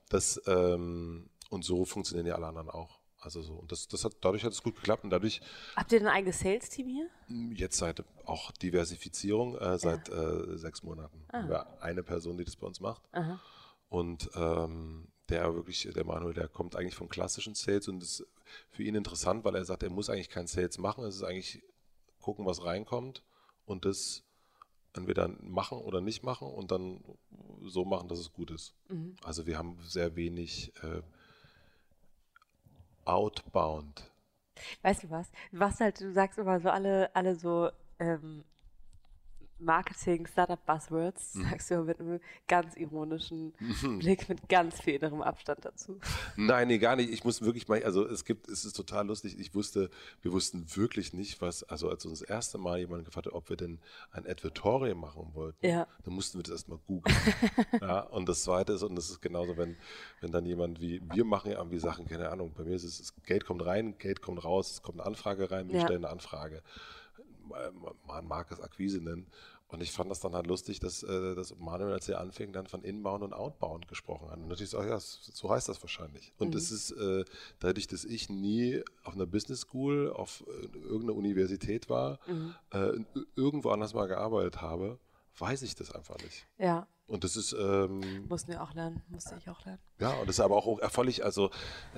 das 0.09 0.41
ähm, 0.47 1.29
und 1.49 1.65
so 1.65 1.85
funktionieren 1.85 2.27
ja 2.27 2.35
alle 2.35 2.47
anderen 2.47 2.69
auch. 2.69 3.00
Also 3.21 3.41
so 3.41 3.53
und 3.53 3.71
das, 3.71 3.87
das 3.87 4.03
hat 4.03 4.13
dadurch 4.21 4.43
hat 4.43 4.51
es 4.51 4.63
gut 4.63 4.75
geklappt 4.75 5.03
und 5.03 5.11
dadurch 5.11 5.41
Habt 5.75 5.91
ihr 5.91 6.01
ein 6.01 6.07
eigenes 6.07 6.39
Sales-Team 6.39 6.87
hier? 6.87 7.07
Jetzt 7.55 7.77
seit 7.77 8.03
auch 8.25 8.51
Diversifizierung, 8.51 9.57
äh, 9.57 9.77
seit 9.77 10.09
äh, 10.09 10.57
sechs 10.57 10.81
Monaten. 10.81 11.23
Ah. 11.27 11.33
Wir 11.33 11.41
haben 11.41 11.51
ja 11.51 11.77
eine 11.81 12.03
Person, 12.03 12.37
die 12.37 12.45
das 12.45 12.55
bei 12.55 12.65
uns 12.65 12.79
macht. 12.79 13.03
Und 13.89 14.29
ähm, 14.35 15.07
der 15.29 15.53
wirklich, 15.53 15.87
der 15.93 16.05
Manuel, 16.05 16.33
der 16.33 16.47
kommt 16.47 16.75
eigentlich 16.75 16.95
vom 16.95 17.09
klassischen 17.09 17.55
Sales 17.55 17.87
und 17.87 18.01
ist 18.01 18.25
für 18.69 18.83
ihn 18.83 18.95
interessant, 18.95 19.43
weil 19.45 19.55
er 19.55 19.65
sagt, 19.65 19.83
er 19.83 19.89
muss 19.89 20.09
eigentlich 20.09 20.29
kein 20.29 20.47
Sales 20.47 20.77
machen. 20.77 21.03
Es 21.05 21.15
ist 21.15 21.23
eigentlich 21.23 21.61
gucken, 22.19 22.45
was 22.45 22.63
reinkommt 22.63 23.23
und 23.65 23.85
das 23.85 24.23
entweder 24.93 25.29
machen 25.41 25.77
oder 25.77 26.01
nicht 26.01 26.23
machen 26.23 26.47
und 26.49 26.71
dann 26.71 27.03
so 27.63 27.85
machen, 27.85 28.09
dass 28.09 28.19
es 28.19 28.33
gut 28.33 28.51
ist. 28.51 28.73
Mhm. 28.89 29.15
Also 29.23 29.45
wir 29.45 29.57
haben 29.57 29.77
sehr 29.83 30.15
wenig 30.15 30.73
äh, 30.83 31.01
outbound. 33.05 34.11
Weißt 34.81 35.03
du 35.03 35.09
was? 35.09 35.31
Was 35.51 35.79
halt, 35.79 35.99
du 36.01 36.11
sagst 36.11 36.37
immer 36.37 36.59
so 36.59 36.69
alle, 36.69 37.15
alle 37.15 37.35
so 37.35 37.69
ähm, 37.99 38.43
Marketing, 39.61 40.25
Startup-Buzzwords, 40.27 41.35
Mhm. 41.35 41.49
sagst 41.49 41.71
du 41.71 41.83
mit 41.83 41.99
einem 41.99 42.19
ganz 42.47 42.75
ironischen 42.75 43.53
Blick, 43.99 44.27
mit 44.29 44.49
ganz 44.49 44.81
viel 44.81 44.95
innerem 44.95 45.21
Abstand 45.21 45.63
dazu. 45.63 45.99
Nein, 46.35 46.67
nee, 46.67 46.77
gar 46.77 46.95
nicht. 46.95 47.11
Ich 47.11 47.23
muss 47.23 47.41
wirklich 47.41 47.67
mal, 47.67 47.83
also 47.83 48.05
es 48.07 48.25
gibt, 48.25 48.47
es 48.49 48.65
ist 48.65 48.73
total 48.75 49.07
lustig. 49.07 49.39
Ich 49.39 49.53
wusste, 49.55 49.89
wir 50.21 50.31
wussten 50.31 50.65
wirklich 50.75 51.13
nicht, 51.13 51.41
was, 51.41 51.63
also 51.63 51.89
als 51.89 52.05
uns 52.05 52.19
das 52.19 52.27
erste 52.29 52.57
Mal 52.57 52.79
jemand 52.79 53.05
gefragt 53.05 53.27
hat, 53.27 53.33
ob 53.33 53.49
wir 53.49 53.57
denn 53.57 53.79
ein 54.11 54.25
Advertorium 54.27 54.99
machen 54.99 55.29
wollten, 55.33 55.65
Ja. 55.65 55.87
dann 56.03 56.13
mussten 56.13 56.37
wir 56.39 56.43
das 56.43 56.51
erstmal 56.53 56.79
googeln. 56.87 57.15
ja, 57.81 57.99
und 58.01 58.27
das 58.27 58.43
zweite 58.43 58.73
ist, 58.73 58.83
und 58.83 58.95
das 58.95 59.09
ist 59.09 59.21
genauso, 59.21 59.57
wenn, 59.57 59.77
wenn 60.21 60.31
dann 60.31 60.45
jemand 60.45 60.81
wie, 60.81 61.01
wir 61.13 61.23
machen 61.25 61.51
ja 61.51 61.57
irgendwie 61.57 61.79
Sachen, 61.79 62.07
keine 62.07 62.29
Ahnung, 62.29 62.51
bei 62.57 62.63
mir 62.63 62.75
ist 62.75 62.83
es, 62.83 63.13
Geld 63.23 63.45
kommt 63.45 63.65
rein, 63.65 63.97
Geld 63.97 64.21
kommt 64.21 64.43
raus, 64.43 64.71
es 64.71 64.81
kommt 64.81 64.99
eine 64.99 65.07
Anfrage 65.07 65.51
rein, 65.51 65.69
wir 65.69 65.75
Ja. 65.77 65.81
stellen 65.83 66.03
eine 66.05 66.11
Anfrage. 66.11 66.61
Man 68.07 68.27
mag 68.27 68.49
es 68.51 68.61
Akquise 68.61 69.01
nennen. 69.01 69.27
Und 69.71 69.81
ich 69.81 69.91
fand 69.91 70.11
das 70.11 70.19
dann 70.19 70.33
halt 70.33 70.47
lustig, 70.47 70.79
dass, 70.81 71.01
äh, 71.03 71.33
dass 71.33 71.57
Manuel, 71.57 71.93
als 71.93 72.09
er 72.09 72.19
anfing, 72.19 72.51
dann 72.51 72.67
von 72.67 72.83
Inbound 72.83 73.23
und 73.23 73.33
Outbound 73.33 73.87
gesprochen 73.87 74.29
hat. 74.29 74.37
Und 74.37 74.49
natürlich 74.49 74.69
so, 74.71 74.81
ja, 74.83 74.99
so 74.99 75.49
heißt 75.49 75.69
das 75.69 75.81
wahrscheinlich. 75.81 76.33
Und 76.37 76.53
es 76.55 76.71
ist 76.71 76.91
äh, 76.91 77.23
dadurch, 77.59 77.87
dass 77.87 78.03
ich 78.03 78.29
nie 78.29 78.83
auf 79.03 79.13
einer 79.13 79.25
Business 79.25 79.61
School, 79.61 80.11
auf 80.11 80.43
äh, 80.47 80.77
irgendeiner 80.77 81.15
Universität 81.17 81.89
war, 81.89 82.19
äh, 82.71 82.91
irgendwo 83.35 83.69
anders 83.69 83.93
mal 83.93 84.07
gearbeitet 84.07 84.61
habe, 84.61 84.99
weiß 85.37 85.61
ich 85.61 85.73
das 85.75 85.95
einfach 85.95 86.17
nicht. 86.17 86.45
Ja, 86.57 86.85
Und 87.07 87.23
das 87.23 87.37
ist, 87.37 87.53
ähm, 87.53 88.27
mussten 88.27 88.51
wir 88.51 88.61
auch 88.61 88.73
lernen, 88.73 89.01
musste 89.07 89.35
ich 89.39 89.49
auch 89.49 89.63
lernen. 89.65 89.79
ja, 89.99 90.11
und 90.19 90.27
das 90.27 90.35
ist 90.35 90.41
aber 90.41 90.57
auch 90.57 90.79
erfolgreich, 90.79 91.23
also 91.23 91.49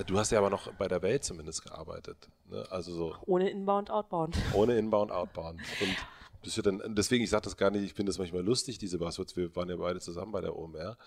du 0.06 0.18
hast 0.20 0.32
ja 0.32 0.38
aber 0.38 0.52
noch 0.52 0.72
bei 0.74 0.88
der 0.88 1.02
Welt 1.02 1.24
zumindest 1.24 1.64
gearbeitet. 1.64 2.30
Ne? 2.46 2.64
Also 2.70 2.94
so 2.94 3.16
Ohne 3.26 3.50
Inbound, 3.50 3.90
Outbound. 3.90 4.38
ohne 4.54 4.78
Inbound, 4.78 5.12
Outbound. 5.12 5.60
Und 5.82 5.98
das 6.44 6.56
wird 6.58 6.68
dann, 6.68 6.96
deswegen, 6.96 7.24
ich 7.24 7.30
sage 7.30 7.44
das 7.44 7.58
gar 7.58 7.72
nicht, 7.72 7.84
ich 7.84 7.94
finde 7.94 8.10
das 8.10 8.20
manchmal 8.20 8.44
lustig, 8.44 8.78
diese 8.78 8.98
Buzzwords. 8.98 9.36
Wir 9.36 9.56
waren 9.56 9.70
ja 9.70 9.76
beide 9.76 10.00
zusammen 10.00 10.32
bei 10.32 10.42
der 10.42 10.56
OMR. 10.56 10.98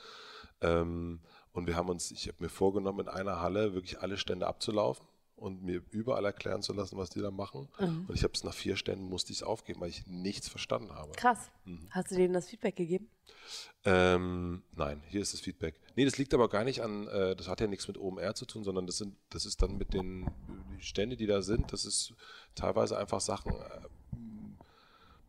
Ähm, 0.60 1.20
und 1.52 1.66
wir 1.66 1.76
haben 1.76 1.88
uns, 1.88 2.10
ich 2.10 2.28
habe 2.28 2.38
mir 2.40 2.48
vorgenommen, 2.48 3.00
in 3.00 3.08
einer 3.08 3.40
Halle 3.40 3.74
wirklich 3.74 4.00
alle 4.00 4.18
Stände 4.18 4.46
abzulaufen 4.46 5.06
und 5.36 5.62
mir 5.62 5.82
überall 5.90 6.24
erklären 6.24 6.62
zu 6.62 6.72
lassen, 6.72 6.96
was 6.96 7.10
die 7.10 7.20
da 7.20 7.30
machen. 7.30 7.68
Und 7.78 8.14
ich 8.14 8.24
habe 8.24 8.32
es 8.34 8.42
nach 8.42 8.54
vier 8.54 8.76
Ständen, 8.76 9.08
musste 9.08 9.32
ich 9.32 9.38
es 9.38 9.42
aufgeben, 9.42 9.80
weil 9.80 9.90
ich 9.90 10.06
nichts 10.06 10.48
verstanden 10.48 10.94
habe. 10.94 11.12
Krass. 11.12 11.50
Mhm. 11.64 11.88
Hast 11.90 12.10
du 12.10 12.14
denen 12.14 12.32
das 12.32 12.48
Feedback 12.48 12.76
gegeben? 12.76 13.10
Ähm, 13.84 14.62
nein, 14.74 15.02
hier 15.08 15.20
ist 15.20 15.34
das 15.34 15.40
Feedback. 15.40 15.78
Nee, 15.94 16.04
das 16.04 16.16
liegt 16.16 16.32
aber 16.32 16.48
gar 16.48 16.64
nicht 16.64 16.82
an, 16.82 17.06
äh, 17.08 17.36
das 17.36 17.48
hat 17.48 17.60
ja 17.60 17.66
nichts 17.66 17.86
mit 17.86 17.98
OMR 17.98 18.34
zu 18.34 18.46
tun, 18.46 18.64
sondern 18.64 18.86
das 18.86 18.96
sind, 18.96 19.16
das 19.28 19.44
ist 19.44 19.62
dann 19.62 19.76
mit 19.76 19.92
den 19.92 20.26
die 20.76 20.82
Stände, 20.82 21.16
die 21.16 21.26
da 21.26 21.42
sind, 21.42 21.72
das 21.72 21.84
ist 21.84 22.14
teilweise 22.54 22.98
einfach 22.98 23.20
Sachen 23.20 23.52
äh, 23.52 23.80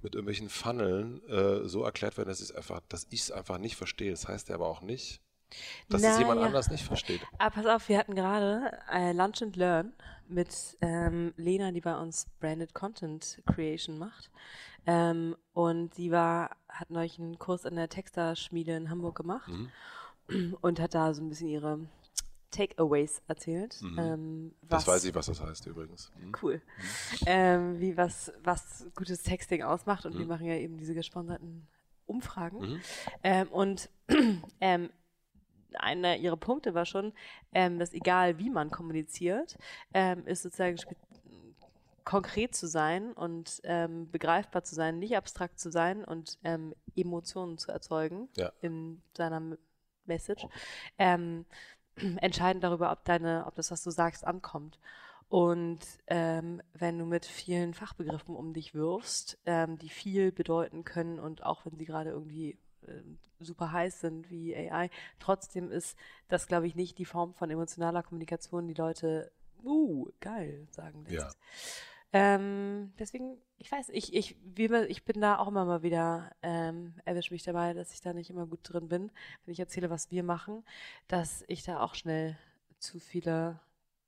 mit 0.02 0.16
irgendwelchen 0.16 0.50
Funneln 0.50 1.22
äh, 1.28 1.68
so 1.68 1.84
erklärt 1.84 2.18
werden, 2.18 2.30
dass 2.30 2.40
ich 2.40 2.50
es 2.50 2.56
einfach, 2.56 2.82
dass 2.90 3.08
ich 3.10 3.22
es 3.22 3.32
einfach 3.32 3.58
nicht 3.58 3.76
verstehe. 3.76 4.12
Das 4.12 4.28
heißt 4.28 4.50
ja 4.50 4.56
aber 4.56 4.68
auch 4.68 4.82
nicht, 4.82 5.22
dass 5.90 6.02
es 6.02 6.08
Na 6.08 6.20
jemand 6.20 6.42
ja. 6.42 6.48
anders 6.48 6.70
nicht 6.70 6.84
versteht. 6.84 7.22
Aber 7.38 7.52
pass 7.56 7.66
auf, 7.66 7.90
wir 7.90 7.98
hatten 7.98 8.16
gerade 8.16 8.80
äh, 8.92 9.14
Lunch 9.14 9.42
and 9.42 9.56
Learn 9.56 9.94
mit 10.28 10.78
ähm, 10.82 11.34
Lena, 11.38 11.72
die 11.72 11.82
bei 11.82 11.98
uns 11.98 12.28
Branded 12.40 12.74
Content 12.74 13.42
Creation 13.46 13.98
macht. 13.98 14.30
Ähm, 14.86 15.36
und 15.54 15.94
sie 15.96 16.12
war, 16.12 16.56
hat 16.70 16.90
neulich 16.90 17.20
einen 17.20 17.40
Kurs 17.40 17.66
in 17.66 17.76
der 17.76 17.90
Texterschmiede 17.90 18.76
in 18.76 18.90
Hamburg 18.90 19.16
gemacht 19.16 19.52
und 20.62 20.80
hat 20.80 20.94
da 20.94 21.14
so 21.14 21.22
ein 21.22 21.30
bisschen 21.30 21.50
ihre 21.50 21.80
Takeaways 22.52 23.22
erzählt. 23.28 23.80
Ähm, 23.98 24.54
Das 24.62 24.88
was- 24.88 24.96
weiß 24.96 25.04
ich, 25.06 25.16
was 25.16 25.26
das 25.28 25.42
heißt 25.42 25.66
übrigens. 25.68 26.12
Mhm. 26.20 26.32
Cool. 26.42 26.62
Ähm, 27.26 27.80
wie 27.80 27.98
was, 27.98 28.32
was 28.44 28.88
gutes 28.96 29.24
Texting 29.24 29.64
ausmacht 29.64 30.06
und 30.06 30.18
wir 30.18 30.26
machen 30.26 30.46
ja 30.46 30.56
eben 30.56 30.78
diese 30.78 30.94
gesponserten 30.94 31.68
Umfragen. 32.06 32.82
Ähm, 33.24 33.48
und 33.50 33.90
ähm, 34.62 34.90
einer 35.74 36.16
ihrer 36.18 36.38
Punkte 36.38 36.74
war 36.74 36.86
schon, 36.86 37.14
ähm, 37.54 37.78
dass 37.80 37.94
egal 37.94 38.40
wie 38.40 38.50
man 38.50 38.72
kommuniziert, 38.72 39.58
ähm, 39.94 40.26
ist 40.26 40.44
sozusagen 40.44 40.78
spe- 40.78 40.96
konkret 42.06 42.56
zu 42.56 42.68
sein 42.68 43.12
und 43.12 43.60
ähm, 43.66 44.10
begreifbar 44.10 44.64
zu 44.64 44.74
sein, 44.76 44.98
nicht 45.00 45.18
abstrakt 45.18 45.60
zu 45.60 45.70
sein 45.70 46.06
und 46.06 46.40
ähm, 46.46 46.74
Emotionen 46.96 47.58
zu 47.58 47.70
erzeugen 47.72 48.30
Ja. 48.38 48.54
in 48.62 49.02
seiner 49.16 49.58
Message. 50.06 50.48
Ähm, 50.98 51.46
entscheidend 52.22 52.64
darüber, 52.64 52.92
ob 52.92 53.04
deine, 53.06 53.46
ob 53.46 53.56
das, 53.56 53.72
was 53.72 53.84
du 53.84 53.92
sagst, 53.92 54.26
ankommt. 54.26 54.80
Und 55.30 55.80
ähm, 56.08 56.62
wenn 56.74 56.98
du 56.98 57.06
mit 57.06 57.26
vielen 57.26 57.74
Fachbegriffen 57.74 58.36
um 58.36 58.54
dich 58.54 58.74
wirfst, 58.74 59.38
ähm, 59.46 59.78
die 59.78 59.90
viel 59.90 60.32
bedeuten 60.32 60.86
können 60.86 61.20
und 61.20 61.44
auch 61.44 61.66
wenn 61.66 61.76
sie 61.76 61.86
gerade 61.86 62.12
irgendwie 62.12 62.58
ähm, 62.88 63.18
super 63.40 63.72
heiß 63.72 64.00
sind 64.00 64.30
wie 64.30 64.56
AI, 64.56 64.90
trotzdem 65.20 65.70
ist 65.70 65.98
das, 66.30 66.48
glaube 66.48 66.68
ich, 66.68 66.76
nicht 66.76 66.98
die 66.98 67.06
Form 67.06 67.34
von 67.34 67.50
emotionaler 67.50 68.04
Kommunikation, 68.04 68.68
die 68.68 68.74
Leute, 68.74 69.32
uh, 69.66 70.08
geil, 70.22 70.68
sagen 70.72 71.04
lässt. 71.04 71.14
Ja. 71.14 71.30
Ähm, 72.14 72.94
deswegen, 72.98 73.38
ich 73.58 73.72
weiß, 73.72 73.90
ich, 73.90 74.14
ich, 74.14 74.38
wie 74.44 74.66
immer, 74.66 74.88
ich 74.90 75.04
bin 75.04 75.20
da 75.20 75.38
auch 75.40 75.48
immer 75.50 75.66
mal 75.66 75.84
wieder, 75.84 76.32
ähm, 76.42 76.94
erwische 77.06 77.34
mich 77.34 77.44
dabei, 77.44 77.74
dass 77.74 77.94
ich 77.94 78.02
da 78.02 78.14
nicht 78.14 78.30
immer 78.30 78.46
gut 78.46 78.60
drin 78.64 78.88
bin, 78.88 79.12
wenn 79.46 79.52
ich 79.52 79.60
erzähle, 79.60 79.90
was 79.90 80.10
wir 80.10 80.24
machen, 80.24 80.64
dass 81.08 81.44
ich 81.48 81.64
da 81.64 81.82
auch 81.82 81.96
schnell 81.96 82.38
zu 82.80 83.00
viele 83.00 83.60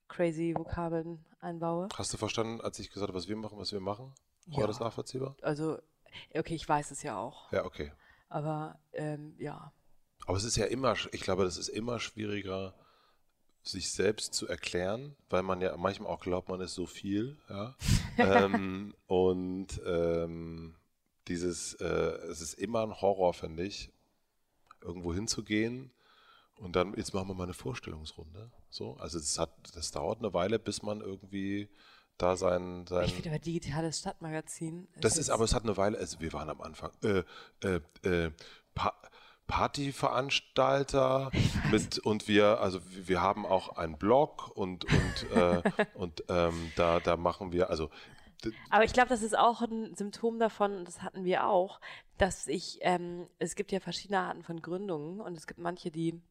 crazy 0.07 0.53
Vokabeln 0.55 1.23
einbaue. 1.41 1.89
Hast 1.93 2.13
du 2.13 2.17
verstanden, 2.17 2.61
als 2.61 2.79
ich 2.79 2.89
gesagt 2.89 3.09
habe, 3.09 3.17
was 3.17 3.27
wir 3.27 3.35
machen, 3.35 3.57
was 3.57 3.71
wir 3.71 3.79
machen? 3.81 4.13
Ja. 4.47 4.59
War 4.61 4.67
das 4.67 4.79
nachvollziehbar? 4.79 5.35
Also, 5.41 5.77
okay, 6.33 6.55
ich 6.55 6.67
weiß 6.67 6.91
es 6.91 7.03
ja 7.03 7.17
auch, 7.17 7.51
Ja, 7.51 7.65
okay. 7.65 7.91
aber 8.29 8.79
ähm, 8.93 9.35
ja. 9.37 9.71
Aber 10.25 10.37
es 10.37 10.43
ist 10.43 10.55
ja 10.55 10.65
immer, 10.65 10.95
ich 11.11 11.21
glaube, 11.21 11.43
das 11.43 11.57
ist 11.57 11.67
immer 11.69 11.99
schwieriger, 11.99 12.73
sich 13.63 13.91
selbst 13.91 14.33
zu 14.33 14.47
erklären, 14.47 15.15
weil 15.29 15.43
man 15.43 15.61
ja 15.61 15.75
manchmal 15.77 16.09
auch 16.09 16.21
glaubt, 16.21 16.49
man 16.49 16.61
ist 16.61 16.73
so 16.73 16.85
viel, 16.85 17.37
ja. 17.49 17.75
ähm, 18.17 18.95
und 19.07 19.81
ähm, 19.85 20.75
dieses, 21.27 21.73
äh, 21.75 21.85
es 21.85 22.41
ist 22.41 22.53
immer 22.53 22.81
ein 22.83 23.01
Horror, 23.01 23.33
finde 23.33 23.63
ich, 23.63 23.91
irgendwo 24.81 25.13
hinzugehen 25.13 25.91
und 26.59 26.75
dann, 26.75 26.93
jetzt 26.95 27.13
machen 27.13 27.27
wir 27.29 27.35
mal 27.35 27.43
eine 27.43 27.53
Vorstellungsrunde. 27.53 28.51
So, 28.69 28.95
also 28.97 29.17
das 29.17 29.39
hat, 29.39 29.51
das 29.75 29.91
dauert 29.91 30.19
eine 30.19 30.33
Weile, 30.33 30.59
bis 30.59 30.81
man 30.81 31.01
irgendwie 31.01 31.69
da 32.17 32.35
sein, 32.35 32.85
sein 32.87 33.05
Ich 33.05 33.13
finde 33.13 33.29
aber 33.29 33.39
digitales 33.39 33.99
Stadtmagazin. 33.99 34.87
das 34.99 35.17
ist 35.17 35.29
aber, 35.29 35.45
es 35.45 35.53
hat 35.53 35.63
eine 35.63 35.77
Weile, 35.77 35.97
also 35.97 36.19
wir 36.19 36.33
waren 36.33 36.49
am 36.49 36.61
Anfang, 36.61 36.91
äh, 37.03 37.23
äh, 37.63 37.79
äh, 38.03 38.31
pa 38.75 38.93
Partyveranstalter 39.49 41.31
mit 41.71 41.97
und 41.97 42.27
wir, 42.27 42.61
also 42.61 42.79
wir 42.85 43.19
haben 43.21 43.45
auch 43.45 43.75
einen 43.77 43.97
Blog 43.97 44.49
und 44.55 44.85
und 44.85 45.31
äh, 45.35 45.61
und 45.95 46.23
ähm, 46.29 46.71
da 46.75 46.99
da 46.99 47.17
machen 47.17 47.51
wir, 47.51 47.69
also 47.69 47.89
Aber 48.69 48.85
ich 48.85 48.93
glaube, 48.93 49.09
das 49.09 49.23
ist 49.23 49.37
auch 49.37 49.61
ein 49.61 49.95
Symptom 49.95 50.39
davon, 50.39 50.85
das 50.85 51.01
hatten 51.01 51.25
wir 51.25 51.47
auch, 51.47 51.81
dass 52.17 52.47
ich, 52.47 52.77
ähm, 52.81 53.27
es 53.39 53.55
gibt 53.55 53.71
ja 53.71 53.79
verschiedene 53.79 54.19
Arten 54.19 54.43
von 54.43 54.61
Gründungen 54.61 55.19
und 55.19 55.35
es 55.35 55.47
gibt 55.47 55.59
manche, 55.59 55.91
die 55.91 56.21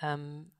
ähm, 0.00 0.50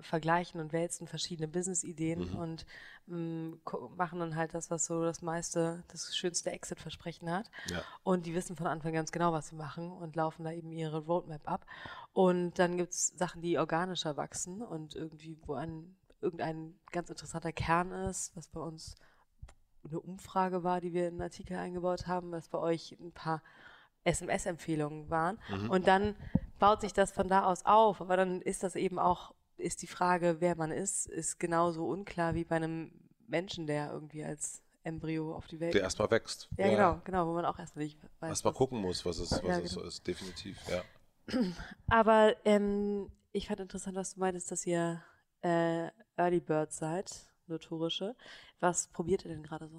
vergleichen 0.00 0.60
und 0.60 0.72
wälzen 0.72 1.06
verschiedene 1.06 1.46
Business-Ideen 1.48 2.32
und 2.34 2.66
ähm, 3.08 3.60
gu- 3.64 3.88
machen 3.96 4.18
dann 4.18 4.34
halt 4.36 4.52
das, 4.54 4.70
was 4.70 4.84
so 4.86 5.02
das 5.04 5.22
meiste, 5.22 5.84
das 5.88 6.16
schönste 6.16 6.50
Exit-Versprechen 6.50 7.30
hat. 7.30 7.50
Ja. 7.70 7.82
Und 8.02 8.26
die 8.26 8.34
wissen 8.34 8.56
von 8.56 8.66
Anfang 8.66 8.92
ganz 8.92 9.12
genau, 9.12 9.32
was 9.32 9.48
sie 9.48 9.54
machen 9.56 9.92
und 9.92 10.16
laufen 10.16 10.44
da 10.44 10.50
eben 10.52 10.72
ihre 10.72 10.98
Roadmap 11.04 11.48
ab. 11.48 11.66
Und 12.12 12.58
dann 12.58 12.76
gibt's 12.76 13.12
Sachen, 13.16 13.40
die 13.42 13.58
organischer 13.58 14.16
wachsen 14.16 14.62
und 14.62 14.94
irgendwie, 14.94 15.38
wo 15.46 15.54
ein, 15.54 15.96
irgendein 16.20 16.74
ganz 16.90 17.08
interessanter 17.10 17.52
Kern 17.52 17.92
ist, 17.92 18.34
was 18.36 18.48
bei 18.48 18.60
uns 18.60 18.96
eine 19.86 20.00
Umfrage 20.00 20.64
war, 20.64 20.80
die 20.80 20.92
wir 20.92 21.02
in 21.08 21.14
einen 21.14 21.22
Artikel 21.22 21.56
eingebaut 21.58 22.06
haben, 22.06 22.32
was 22.32 22.48
bei 22.48 22.58
euch 22.58 22.96
ein 23.00 23.12
paar 23.12 23.42
SMS-Empfehlungen 24.04 25.10
waren. 25.10 25.38
Und 25.70 25.86
dann 25.86 26.16
baut 26.58 26.80
sich 26.80 26.92
das 26.92 27.12
von 27.12 27.28
da 27.28 27.44
aus 27.44 27.64
auf. 27.64 28.00
Aber 28.00 28.16
dann 28.16 28.40
ist 28.40 28.62
das 28.62 28.76
eben 28.76 28.98
auch, 28.98 29.34
ist 29.56 29.82
die 29.82 29.86
Frage, 29.86 30.36
wer 30.40 30.56
man 30.56 30.70
ist, 30.70 31.06
ist 31.06 31.38
genauso 31.38 31.86
unklar 31.86 32.34
wie 32.34 32.44
bei 32.44 32.56
einem 32.56 32.92
Menschen, 33.26 33.66
der 33.66 33.92
irgendwie 33.92 34.24
als 34.24 34.62
Embryo 34.82 35.34
auf 35.34 35.46
die 35.46 35.60
Welt 35.60 35.74
der 35.74 35.82
erstmal 35.82 36.10
wächst. 36.10 36.48
Ja, 36.58 36.68
genau, 36.68 37.00
genau, 37.04 37.26
wo 37.26 37.32
man 37.34 37.44
auch 37.46 37.58
erstmal 37.58 37.84
nicht 37.84 37.98
weiß. 38.20 38.28
Erstmal 38.28 38.52
gucken 38.52 38.80
muss, 38.80 39.04
was 39.04 39.18
es, 39.18 39.30
was 39.32 39.42
Ja, 39.42 39.58
es 39.58 39.74
genau. 39.74 39.86
ist, 39.86 40.06
definitiv, 40.06 40.58
ja. 40.68 40.82
Aber 41.88 42.36
ähm, 42.44 43.10
ich 43.32 43.48
fand 43.48 43.60
interessant, 43.60 43.96
was 43.96 44.14
du 44.14 44.20
meintest, 44.20 44.50
dass 44.50 44.66
ihr 44.66 45.02
äh, 45.42 45.88
Early 46.16 46.40
Birds 46.40 46.76
seid, 46.76 47.26
notorische. 47.46 48.14
Was 48.60 48.88
probiert 48.88 49.24
ihr 49.24 49.30
denn 49.30 49.42
gerade 49.42 49.68
so? 49.68 49.78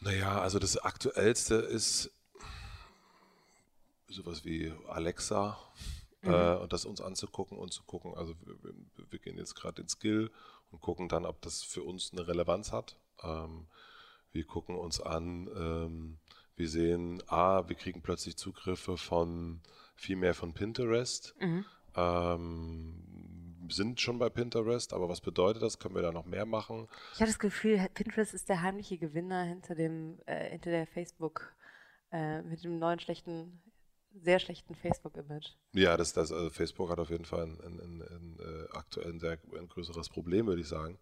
Naja, 0.00 0.40
also 0.40 0.58
das 0.58 0.76
Aktuellste 0.78 1.56
ist 1.56 2.10
sowas 4.08 4.44
wie 4.44 4.72
Alexa 4.88 5.58
äh, 6.22 6.54
und 6.56 6.72
das 6.72 6.84
uns 6.84 7.00
anzugucken 7.00 7.56
und 7.58 7.72
zu 7.72 7.82
gucken. 7.84 8.14
Also 8.14 8.34
wir, 8.44 8.74
wir- 9.10 9.18
gehen 9.20 9.38
jetzt 9.38 9.54
gerade 9.54 9.82
in 9.82 9.88
Skill 9.88 10.30
und 10.70 10.80
gucken 10.80 11.08
dann, 11.08 11.26
ob 11.26 11.40
das 11.42 11.62
für 11.62 11.82
uns 11.82 12.12
eine 12.12 12.26
Relevanz 12.28 12.72
hat. 12.72 12.96
Ähm, 13.22 13.66
wir 14.32 14.44
gucken 14.46 14.76
uns 14.76 15.00
an, 15.00 15.48
ähm, 15.56 16.18
wir 16.56 16.68
sehen, 16.68 17.22
ah, 17.26 17.68
wir 17.68 17.76
kriegen 17.76 18.02
plötzlich 18.02 18.36
Zugriffe 18.36 18.96
von 18.96 19.60
viel 19.96 20.16
mehr 20.16 20.34
von 20.34 20.52
Pinterest. 20.54 21.34
Ähm, 21.96 23.66
sind 23.70 24.00
schon 24.00 24.18
bei 24.18 24.28
Pinterest, 24.30 24.92
aber 24.92 25.08
was 25.08 25.20
bedeutet 25.20 25.62
das? 25.62 25.78
Können 25.78 25.94
wir 25.94 26.02
da 26.02 26.12
noch 26.12 26.24
mehr 26.26 26.46
machen? 26.46 26.88
Ich 27.14 27.20
hatte 27.20 27.30
das 27.30 27.38
Gefühl, 27.38 27.78
Pinterest 27.94 28.34
ist 28.34 28.48
der 28.48 28.62
heimliche 28.62 28.98
Gewinner 28.98 29.44
hinter 29.44 29.74
dem, 29.74 30.18
äh, 30.26 30.50
hinter 30.50 30.70
der 30.70 30.86
Facebook, 30.86 31.54
äh, 32.10 32.42
mit 32.42 32.64
dem 32.64 32.78
neuen 32.78 32.98
schlechten, 32.98 33.62
sehr 34.14 34.38
schlechten 34.38 34.74
Facebook-Image. 34.74 35.50
Ja, 35.72 35.96
das, 35.96 36.12
das, 36.12 36.32
also 36.32 36.50
Facebook 36.50 36.90
hat 36.90 36.98
auf 36.98 37.10
jeden 37.10 37.24
Fall 37.24 37.44
ein, 37.44 37.60
ein, 37.60 37.80
ein, 37.80 38.02
ein, 38.02 38.38
äh, 38.40 38.76
aktuell 38.76 39.12
ein 39.12 39.20
sehr 39.20 39.38
ein 39.56 39.68
größeres 39.68 40.08
Problem, 40.08 40.46
würde 40.46 40.60
ich 40.60 40.68
sagen. 40.68 40.98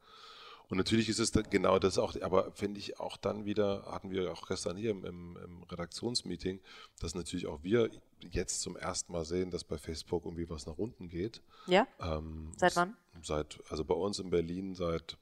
Und 0.68 0.76
natürlich 0.76 1.08
ist 1.08 1.18
es 1.18 1.32
genau 1.32 1.78
das 1.78 1.96
auch, 1.96 2.14
aber 2.20 2.52
finde 2.52 2.78
ich 2.78 3.00
auch 3.00 3.16
dann 3.16 3.46
wieder, 3.46 3.86
hatten 3.86 4.10
wir 4.10 4.30
auch 4.30 4.46
gestern 4.46 4.76
hier 4.76 4.90
im, 4.90 5.04
im, 5.04 5.38
im 5.42 5.62
Redaktionsmeeting, 5.62 6.60
dass 7.00 7.14
natürlich 7.14 7.46
auch 7.46 7.62
wir 7.62 7.90
jetzt 8.30 8.60
zum 8.60 8.76
ersten 8.76 9.12
Mal 9.12 9.24
sehen, 9.24 9.50
dass 9.50 9.64
bei 9.64 9.78
Facebook 9.78 10.26
irgendwie 10.26 10.50
was 10.50 10.66
nach 10.66 10.76
unten 10.76 11.08
geht. 11.08 11.40
Ja? 11.66 11.86
Ähm, 12.00 12.52
Seit 12.56 12.76
wann? 12.76 12.96
Seit, 13.22 13.58
also 13.70 13.84
bei 13.84 13.94
uns 13.94 14.18
in 14.18 14.28
Berlin 14.28 14.74
seit, 14.74 15.16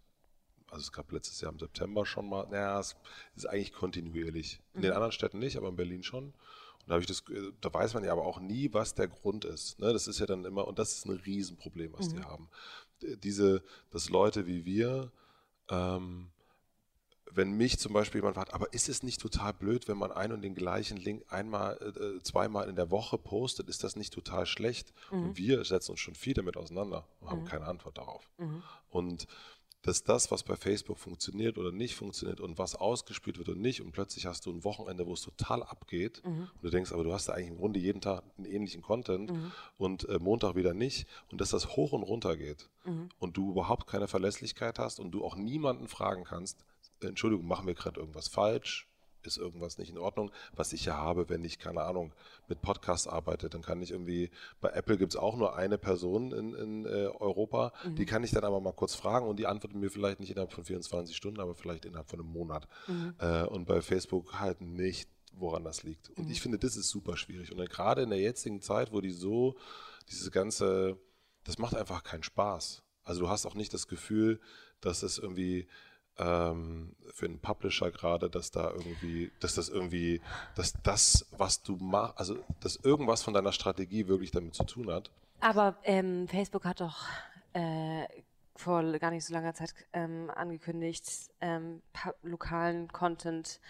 also 0.68 0.82
es 0.82 0.90
gab 0.90 1.12
letztes 1.12 1.40
Jahr 1.40 1.52
im 1.52 1.60
September 1.60 2.04
schon 2.04 2.28
mal, 2.28 2.48
naja, 2.48 2.80
es 2.80 2.96
ist 3.36 3.46
eigentlich 3.46 3.72
kontinuierlich. 3.72 4.60
In 4.74 4.82
den 4.82 4.92
anderen 4.92 5.12
Städten 5.12 5.38
nicht, 5.38 5.56
aber 5.56 5.68
in 5.68 5.76
Berlin 5.76 6.02
schon. 6.02 6.34
Und 6.86 6.92
da 6.92 6.98
das, 7.00 7.20
äh, 7.30 7.52
da 7.60 7.72
weiß 7.72 7.94
man 7.94 8.04
ja 8.04 8.12
aber 8.12 8.24
auch 8.24 8.40
nie, 8.40 8.72
was 8.72 8.94
der 8.94 9.08
Grund 9.08 9.44
ist. 9.44 9.78
Ne? 9.78 9.92
Das 9.92 10.06
ist 10.06 10.20
ja 10.20 10.26
dann 10.26 10.44
immer, 10.44 10.66
und 10.68 10.78
das 10.78 10.92
ist 10.92 11.06
ein 11.06 11.12
Riesenproblem, 11.12 11.92
was 11.92 12.08
die 12.08 12.22
haben. 12.22 12.48
Diese, 13.22 13.62
dass 13.90 14.08
Leute 14.08 14.46
wie 14.46 14.64
wir, 14.64 15.10
ähm, 15.68 16.28
wenn 17.32 17.52
mich 17.52 17.78
zum 17.78 17.92
Beispiel 17.92 18.20
jemand 18.20 18.36
fragt, 18.36 18.54
aber 18.54 18.72
ist 18.72 18.88
es 18.88 19.02
nicht 19.02 19.20
total 19.20 19.52
blöd, 19.52 19.88
wenn 19.88 19.98
man 19.98 20.12
einen 20.12 20.32
und 20.32 20.42
den 20.42 20.54
gleichen 20.54 20.96
Link 20.96 21.24
einmal, 21.28 21.76
äh, 21.82 22.22
zweimal 22.22 22.68
in 22.68 22.76
der 22.76 22.90
Woche 22.90 23.18
postet, 23.18 23.68
ist 23.68 23.84
das 23.84 23.96
nicht 23.96 24.14
total 24.14 24.46
schlecht? 24.46 24.94
Und 25.10 25.36
wir 25.36 25.64
setzen 25.64 25.90
uns 25.90 26.00
schon 26.00 26.14
viel 26.14 26.34
damit 26.34 26.56
auseinander 26.56 27.06
und 27.20 27.28
haben 27.28 27.44
keine 27.44 27.66
Antwort 27.66 27.98
darauf. 27.98 28.30
Und 28.88 29.26
dass 29.86 30.02
das, 30.04 30.30
was 30.30 30.42
bei 30.42 30.56
Facebook 30.56 30.98
funktioniert 30.98 31.58
oder 31.58 31.72
nicht 31.72 31.94
funktioniert 31.94 32.40
und 32.40 32.58
was 32.58 32.74
ausgespielt 32.74 33.38
wird 33.38 33.48
und 33.48 33.60
nicht, 33.60 33.80
und 33.80 33.92
plötzlich 33.92 34.26
hast 34.26 34.44
du 34.46 34.50
ein 34.50 34.64
Wochenende, 34.64 35.06
wo 35.06 35.12
es 35.14 35.22
total 35.22 35.62
abgeht 35.62 36.22
und 36.52 36.64
du 36.64 36.70
denkst, 36.70 36.92
aber 36.92 37.04
du 37.04 37.12
hast 37.12 37.28
da 37.28 37.34
eigentlich 37.34 37.50
im 37.50 37.58
Grunde 37.58 37.80
jeden 37.80 38.00
Tag 38.00 38.24
einen 38.36 38.46
ähnlichen 38.46 38.82
Content 38.82 39.30
und 39.78 40.08
äh, 40.08 40.18
Montag 40.18 40.56
wieder 40.56 40.74
nicht 40.74 41.06
und 41.30 41.40
dass 41.40 41.50
das 41.50 41.76
hoch 41.76 41.92
und 41.92 42.02
runter 42.02 42.36
geht 42.36 42.68
und 43.18 43.36
du 43.36 43.50
überhaupt 43.50 43.86
keine 43.86 44.08
Verlässlichkeit 44.08 44.78
hast 44.78 44.98
und 45.00 45.12
du 45.12 45.24
auch 45.24 45.36
niemanden 45.36 45.88
fragen 45.88 46.24
kannst, 46.24 46.64
Entschuldigung, 47.00 47.46
machen 47.46 47.66
wir 47.66 47.74
gerade 47.74 48.00
irgendwas 48.00 48.28
falsch? 48.28 48.88
Ist 49.26 49.36
irgendwas 49.36 49.78
nicht 49.78 49.90
in 49.90 49.98
Ordnung, 49.98 50.30
was 50.54 50.72
ich 50.72 50.84
ja 50.84 50.96
habe, 50.96 51.28
wenn 51.28 51.44
ich, 51.44 51.58
keine 51.58 51.82
Ahnung, 51.82 52.12
mit 52.48 52.62
Podcasts 52.62 53.06
arbeite, 53.06 53.48
dann 53.48 53.62
kann 53.62 53.82
ich 53.82 53.90
irgendwie, 53.90 54.30
bei 54.60 54.70
Apple 54.70 54.96
gibt 54.96 55.14
es 55.14 55.16
auch 55.16 55.36
nur 55.36 55.56
eine 55.56 55.78
Person 55.78 56.32
in, 56.32 56.54
in 56.54 56.86
äh, 56.86 57.08
Europa, 57.18 57.72
mhm. 57.84 57.96
die 57.96 58.06
kann 58.06 58.24
ich 58.24 58.30
dann 58.30 58.44
aber 58.44 58.60
mal 58.60 58.72
kurz 58.72 58.94
fragen 58.94 59.26
und 59.26 59.38
die 59.38 59.46
antwortet 59.46 59.78
mir 59.78 59.90
vielleicht 59.90 60.20
nicht 60.20 60.30
innerhalb 60.30 60.52
von 60.52 60.64
24 60.64 61.16
Stunden, 61.16 61.40
aber 61.40 61.54
vielleicht 61.54 61.84
innerhalb 61.84 62.08
von 62.08 62.20
einem 62.20 62.30
Monat. 62.30 62.68
Mhm. 62.86 63.14
Äh, 63.18 63.44
und 63.44 63.66
bei 63.66 63.80
Facebook 63.82 64.40
halt 64.40 64.60
nicht 64.60 65.08
woran 65.38 65.64
das 65.64 65.82
liegt. 65.82 66.10
Und 66.10 66.26
mhm. 66.26 66.30
ich 66.30 66.40
finde, 66.40 66.58
das 66.58 66.76
ist 66.76 66.88
super 66.88 67.16
schwierig. 67.16 67.52
Und 67.52 67.58
gerade 67.68 68.02
in 68.02 68.10
der 68.10 68.20
jetzigen 68.20 68.60
Zeit, 68.60 68.92
wo 68.92 69.00
die 69.00 69.10
so, 69.10 69.56
dieses 70.08 70.30
ganze, 70.30 70.98
das 71.44 71.58
macht 71.58 71.74
einfach 71.74 72.02
keinen 72.02 72.22
Spaß. 72.22 72.82
Also 73.04 73.20
du 73.22 73.28
hast 73.28 73.46
auch 73.46 73.54
nicht 73.54 73.72
das 73.74 73.86
Gefühl, 73.86 74.40
dass 74.80 75.02
es 75.02 75.18
irgendwie 75.18 75.68
ähm, 76.18 76.94
für 77.12 77.26
einen 77.26 77.38
Publisher 77.38 77.90
gerade, 77.90 78.28
dass 78.30 78.50
da 78.50 78.70
irgendwie, 78.70 79.30
dass 79.40 79.54
das 79.54 79.68
irgendwie, 79.68 80.20
dass 80.54 80.74
das, 80.82 81.26
was 81.36 81.62
du 81.62 81.76
machst, 81.76 82.18
also 82.18 82.36
dass 82.60 82.76
irgendwas 82.76 83.22
von 83.22 83.34
deiner 83.34 83.52
Strategie 83.52 84.08
wirklich 84.08 84.30
damit 84.30 84.54
zu 84.54 84.64
tun 84.64 84.90
hat. 84.90 85.10
Aber 85.40 85.76
ähm, 85.84 86.28
Facebook 86.28 86.64
hat 86.64 86.80
doch 86.80 87.04
äh, 87.52 88.04
vor 88.54 88.82
gar 88.98 89.10
nicht 89.10 89.24
so 89.24 89.34
langer 89.34 89.54
Zeit 89.54 89.74
ähm, 89.92 90.30
angekündigt, 90.34 91.04
ähm, 91.40 91.82
lokalen 92.22 92.88
Content 92.88 93.60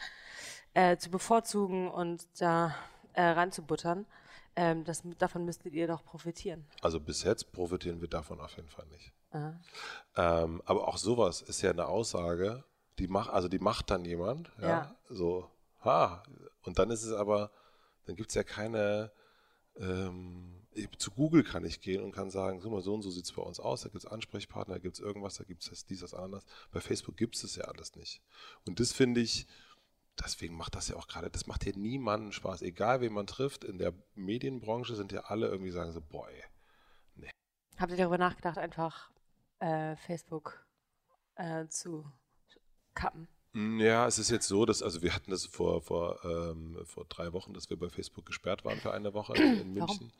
äh, 0.74 0.96
zu 0.96 1.10
bevorzugen 1.10 1.90
und 1.90 2.26
da 2.40 2.74
äh, 3.14 3.22
reinzubuttern. 3.22 4.06
Ähm, 4.54 4.84
das, 4.84 5.02
davon 5.18 5.44
müsstet 5.44 5.74
ihr 5.74 5.86
doch 5.86 6.04
profitieren. 6.04 6.66
Also 6.80 7.00
bis 7.00 7.24
jetzt 7.24 7.52
profitieren 7.52 8.00
wir 8.00 8.08
davon 8.08 8.40
auf 8.40 8.56
jeden 8.56 8.68
Fall 8.68 8.86
nicht. 8.86 9.12
Ähm, 9.32 10.62
aber 10.64 10.88
auch 10.88 10.98
sowas 10.98 11.42
ist 11.42 11.62
ja 11.62 11.70
eine 11.70 11.86
Aussage, 11.86 12.64
die 12.98 13.08
macht, 13.08 13.30
also 13.30 13.48
die 13.48 13.58
macht 13.58 13.90
dann 13.90 14.04
jemand, 14.04 14.50
ja, 14.60 14.68
ja. 14.68 14.96
so, 15.08 15.50
ha, 15.84 16.22
und 16.62 16.78
dann 16.78 16.90
ist 16.90 17.04
es 17.04 17.12
aber, 17.12 17.50
dann 18.06 18.16
gibt 18.16 18.30
es 18.30 18.34
ja 18.34 18.42
keine, 18.42 19.12
ähm, 19.76 20.66
zu 20.98 21.10
Google 21.10 21.42
kann 21.42 21.64
ich 21.64 21.80
gehen 21.80 22.02
und 22.02 22.12
kann 22.12 22.30
sagen, 22.30 22.60
so 22.60 22.70
mal 22.70 22.82
so 22.82 22.94
und 22.94 23.02
so 23.02 23.10
sieht 23.10 23.24
es 23.24 23.32
bei 23.32 23.42
uns 23.42 23.60
aus, 23.60 23.82
da 23.82 23.88
gibt 23.88 24.04
es 24.04 24.10
Ansprechpartner, 24.10 24.74
da 24.74 24.80
gibt 24.80 24.94
es 24.94 25.00
irgendwas, 25.00 25.36
da 25.36 25.44
gibt 25.44 25.70
es 25.70 25.86
dies, 25.86 26.00
das, 26.00 26.14
anderes. 26.14 26.44
Bei 26.70 26.80
Facebook 26.80 27.16
gibt 27.16 27.36
es 27.36 27.42
das 27.42 27.56
ja 27.56 27.64
alles 27.64 27.96
nicht. 27.96 28.22
Und 28.66 28.80
das 28.80 28.92
finde 28.92 29.20
ich, 29.20 29.46
deswegen 30.22 30.56
macht 30.56 30.74
das 30.74 30.88
ja 30.88 30.96
auch 30.96 31.08
gerade, 31.08 31.30
das 31.30 31.46
macht 31.46 31.64
hier 31.64 31.76
niemanden 31.76 32.32
Spaß. 32.32 32.62
Egal 32.62 33.00
wen 33.00 33.12
man 33.12 33.26
trifft, 33.26 33.64
in 33.64 33.78
der 33.78 33.94
Medienbranche 34.14 34.94
sind 34.94 35.12
ja 35.12 35.20
alle 35.24 35.48
irgendwie 35.48 35.70
sagen 35.70 35.92
so, 35.92 36.00
boy, 36.00 36.32
nee. 37.14 37.30
Habt 37.78 37.92
ihr 37.92 37.98
darüber 37.98 38.18
nachgedacht, 38.18 38.58
einfach 38.58 39.10
äh, 39.60 39.96
Facebook 39.96 40.66
äh, 41.36 41.66
zu 41.68 42.10
kappen? 42.94 43.28
Mm, 43.52 43.80
ja, 43.80 44.06
es 44.06 44.18
ist 44.18 44.30
jetzt 44.30 44.48
so, 44.48 44.66
dass, 44.66 44.82
also 44.82 45.02
wir 45.02 45.14
hatten 45.14 45.30
das 45.30 45.46
vor, 45.46 45.80
vor, 45.82 46.24
ähm, 46.24 46.78
vor 46.84 47.04
drei 47.08 47.32
Wochen, 47.32 47.54
dass 47.54 47.70
wir 47.70 47.78
bei 47.78 47.88
Facebook 47.88 48.26
gesperrt 48.26 48.64
waren 48.64 48.78
für 48.78 48.92
eine 48.92 49.14
Woche 49.14 49.34
in, 49.34 49.60
in 49.60 49.72
München. 49.72 49.86
Warum? 49.88 50.12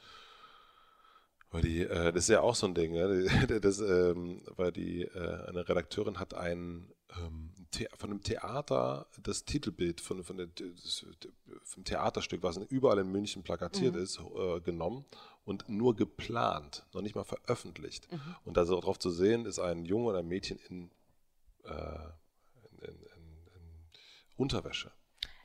Weil 1.50 1.62
die, 1.62 1.82
äh, 1.82 2.12
das 2.12 2.24
ist 2.24 2.28
ja 2.28 2.40
auch 2.40 2.54
so 2.54 2.66
ein 2.66 2.74
Ding, 2.74 2.92
ne? 2.92 3.26
das, 3.60 3.80
ähm, 3.80 4.42
weil 4.56 4.72
die, 4.72 5.02
äh, 5.02 5.48
eine 5.48 5.68
Redakteurin 5.68 6.18
hat 6.18 6.34
ein 6.34 6.92
ähm, 7.18 7.52
von 7.98 8.10
einem 8.10 8.22
Theater 8.22 9.06
das 9.22 9.44
Titelbild 9.44 10.00
von, 10.00 10.24
von 10.24 10.36
der, 10.38 10.46
das, 10.46 11.04
vom 11.64 11.84
Theaterstück, 11.84 12.42
was 12.42 12.56
überall 12.56 12.98
in 12.98 13.12
München 13.12 13.42
plakatiert 13.42 13.94
mhm. 13.94 14.02
ist, 14.02 14.18
äh, 14.18 14.60
genommen 14.60 15.04
und 15.44 15.68
nur 15.68 15.94
geplant, 15.94 16.86
noch 16.92 17.02
nicht 17.02 17.14
mal 17.14 17.24
veröffentlicht. 17.24 18.10
Mhm. 18.10 18.36
Und 18.44 18.56
da 18.56 18.64
so 18.64 18.80
drauf 18.80 18.98
zu 18.98 19.10
sehen 19.10 19.46
ist 19.46 19.58
ein 19.58 19.84
Junge 19.84 20.06
oder 20.06 20.18
ein 20.20 20.28
Mädchen 20.28 20.58
in, 20.68 20.90
äh, 21.64 21.70
in, 22.70 22.88
in, 22.88 22.94
in 22.94 23.88
Unterwäsche. 24.36 24.90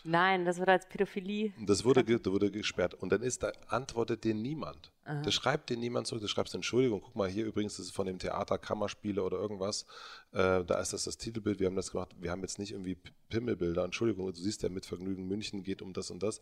Nein, 0.04 0.46
das 0.46 0.60
wurde 0.60 0.72
als 0.72 0.88
Pädophilie. 0.88 1.54
Das 1.60 1.86
wurde, 1.86 2.08
wurde 2.08 2.52
gesperrt. 2.52 2.94
Und 2.94 3.12
dann 3.12 3.22
ist 3.22 3.44
da, 3.44 3.52
antwortet 3.68 4.24
dir 4.24 4.34
niemand. 4.34 4.92
Aha. 5.04 5.22
Da 5.22 5.32
schreibt 5.32 5.70
dir 5.70 5.78
niemand 5.78 6.08
zurück. 6.08 6.22
Da 6.22 6.28
schreibst 6.28 6.54
du 6.54 6.58
Entschuldigung, 6.58 7.02
guck 7.02 7.16
mal, 7.16 7.30
hier 7.30 7.46
übrigens, 7.46 7.78
das 7.78 7.88
ist 7.88 7.96
von 7.96 8.08
dem 8.08 8.20
Theater 8.20 8.58
Kammerspiele 8.58 9.24
oder 9.24 9.38
irgendwas. 9.38 9.86
Äh, 10.32 10.64
da 10.64 10.80
ist 10.80 10.94
das 10.94 11.04
das 11.04 11.18
Titelbild. 11.18 11.60
Wir 11.60 11.68
haben 11.68 11.76
das 11.76 11.92
gemacht. 11.92 12.16
Wir 12.20 12.32
haben 12.32 12.42
jetzt 12.42 12.60
nicht 12.60 12.72
irgendwie 12.72 12.98
Pimmelbilder. 13.30 13.84
Entschuldigung, 13.84 14.32
du 14.32 14.40
siehst 14.40 14.64
ja 14.64 14.70
mit 14.70 14.86
Vergnügen, 14.86 15.28
München 15.28 15.64
geht 15.64 15.82
um 15.82 15.94
das 15.94 16.10
und 16.12 16.24
das. 16.24 16.42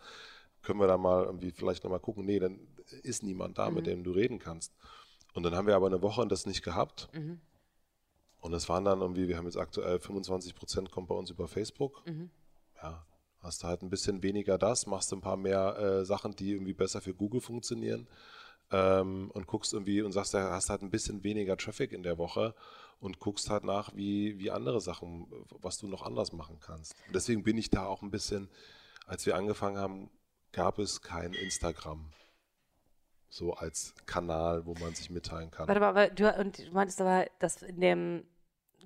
Können 0.61 0.79
wir 0.79 0.87
da 0.87 0.97
mal 0.97 1.25
irgendwie 1.25 1.51
vielleicht 1.51 1.83
nochmal 1.83 1.99
gucken? 1.99 2.25
Nee, 2.25 2.39
dann 2.39 2.59
ist 3.03 3.23
niemand 3.23 3.57
da, 3.57 3.69
mhm. 3.69 3.75
mit 3.75 3.87
dem 3.87 4.03
du 4.03 4.11
reden 4.11 4.39
kannst. 4.39 4.73
Und 5.33 5.43
dann 5.43 5.55
haben 5.55 5.67
wir 5.67 5.75
aber 5.75 5.87
eine 5.87 6.01
Woche 6.01 6.25
das 6.27 6.45
nicht 6.45 6.63
gehabt. 6.63 7.09
Mhm. 7.13 7.39
Und 8.41 8.53
es 8.53 8.69
waren 8.69 8.85
dann 8.85 9.01
irgendwie, 9.01 9.27
wir 9.27 9.37
haben 9.37 9.45
jetzt 9.45 9.57
aktuell 9.57 9.99
25 9.99 10.55
Prozent 10.55 10.91
kommt 10.91 11.09
bei 11.09 11.15
uns 11.15 11.29
über 11.29 11.47
Facebook. 11.47 12.05
Mhm. 12.07 12.29
Ja, 12.81 13.05
Hast 13.41 13.63
du 13.63 13.67
halt 13.67 13.81
ein 13.81 13.89
bisschen 13.89 14.21
weniger 14.21 14.57
das, 14.57 14.85
machst 14.85 15.13
ein 15.13 15.21
paar 15.21 15.37
mehr 15.37 15.77
äh, 15.77 16.05
Sachen, 16.05 16.35
die 16.35 16.51
irgendwie 16.51 16.73
besser 16.73 17.01
für 17.01 17.13
Google 17.13 17.41
funktionieren 17.41 18.07
ähm, 18.71 19.31
und 19.33 19.47
guckst 19.47 19.73
irgendwie 19.73 20.01
und 20.01 20.11
sagst, 20.11 20.33
da 20.33 20.51
hast 20.51 20.69
halt 20.69 20.81
ein 20.81 20.91
bisschen 20.91 21.23
weniger 21.23 21.57
Traffic 21.57 21.91
in 21.91 22.03
der 22.03 22.17
Woche 22.17 22.53
und 22.99 23.19
guckst 23.19 23.49
halt 23.49 23.63
nach, 23.63 23.95
wie, 23.95 24.37
wie 24.39 24.51
andere 24.51 24.81
Sachen, 24.81 25.27
was 25.61 25.77
du 25.77 25.87
noch 25.87 26.03
anders 26.03 26.33
machen 26.33 26.59
kannst. 26.59 26.95
Und 27.07 27.15
deswegen 27.15 27.43
bin 27.43 27.57
ich 27.57 27.69
da 27.69 27.85
auch 27.85 28.01
ein 28.01 28.11
bisschen, 28.11 28.49
als 29.07 29.25
wir 29.25 29.35
angefangen 29.35 29.77
haben, 29.77 30.09
gab 30.51 30.79
es 30.79 31.01
kein 31.01 31.33
Instagram 31.33 32.11
so 33.29 33.53
als 33.53 33.93
Kanal, 34.05 34.65
wo 34.65 34.73
man 34.75 34.95
sich 34.95 35.09
mitteilen 35.09 35.51
kann. 35.51 35.67
Warte 35.67 35.79
mal, 35.79 35.89
aber 35.89 36.09
du, 36.09 36.29
und 36.39 36.57
du 36.57 36.71
meintest 36.71 36.99
aber, 36.99 37.27
dass 37.39 37.61
in 37.61 37.79
dem 37.79 38.23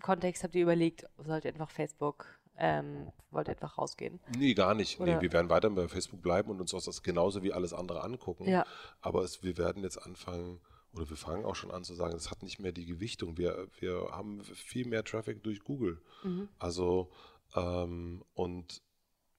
Kontext 0.02 0.44
habt 0.44 0.54
ihr 0.56 0.64
überlegt, 0.64 1.06
sollte 1.18 1.48
einfach 1.48 1.70
Facebook 1.70 2.26
ähm, 2.58 3.12
wollt 3.32 3.48
ihr 3.48 3.54
einfach 3.54 3.78
rausgehen? 3.78 4.20
Nee, 4.38 4.54
gar 4.54 4.74
nicht. 4.76 5.00
Nee, 5.00 5.20
wir 5.20 5.34
werden 5.34 5.50
weiter 5.50 5.70
bei 5.70 5.88
Facebook 5.88 6.22
bleiben 6.22 6.52
und 6.52 6.62
uns 6.62 6.72
das 6.72 7.02
genauso 7.02 7.44
wie 7.44 7.54
alles 7.54 7.74
andere 7.74 8.04
angucken. 8.04 8.48
Ja. 8.48 8.66
Aber 9.02 9.24
es, 9.24 9.44
wir 9.44 9.58
werden 9.58 9.84
jetzt 9.84 9.98
anfangen, 9.98 10.60
oder 10.94 11.10
wir 11.10 11.18
fangen 11.18 11.46
auch 11.46 11.56
schon 11.56 11.72
an 11.72 11.84
zu 11.84 11.96
sagen, 11.96 12.16
es 12.16 12.30
hat 12.30 12.44
nicht 12.44 12.60
mehr 12.60 12.72
die 12.72 12.86
Gewichtung. 12.86 13.38
Wir, 13.38 13.68
wir 13.80 14.10
haben 14.12 14.44
viel 14.44 14.88
mehr 14.88 15.04
Traffic 15.04 15.44
durch 15.44 15.64
Google. 15.64 16.00
Mhm. 16.24 16.48
Also, 16.60 17.10
ähm, 17.56 18.24
und, 18.34 18.82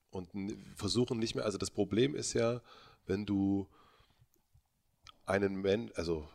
und 0.09 0.29
versuchen 0.75 1.17
nicht 1.17 1.35
mehr, 1.35 1.45
also 1.45 1.57
das 1.57 1.71
Problem 1.71 2.15
ist 2.15 2.33
ja, 2.33 2.61
wenn 3.05 3.25
du 3.25 3.67
einen 5.25 5.61
Mensch, 5.61 5.91
also 5.95 6.27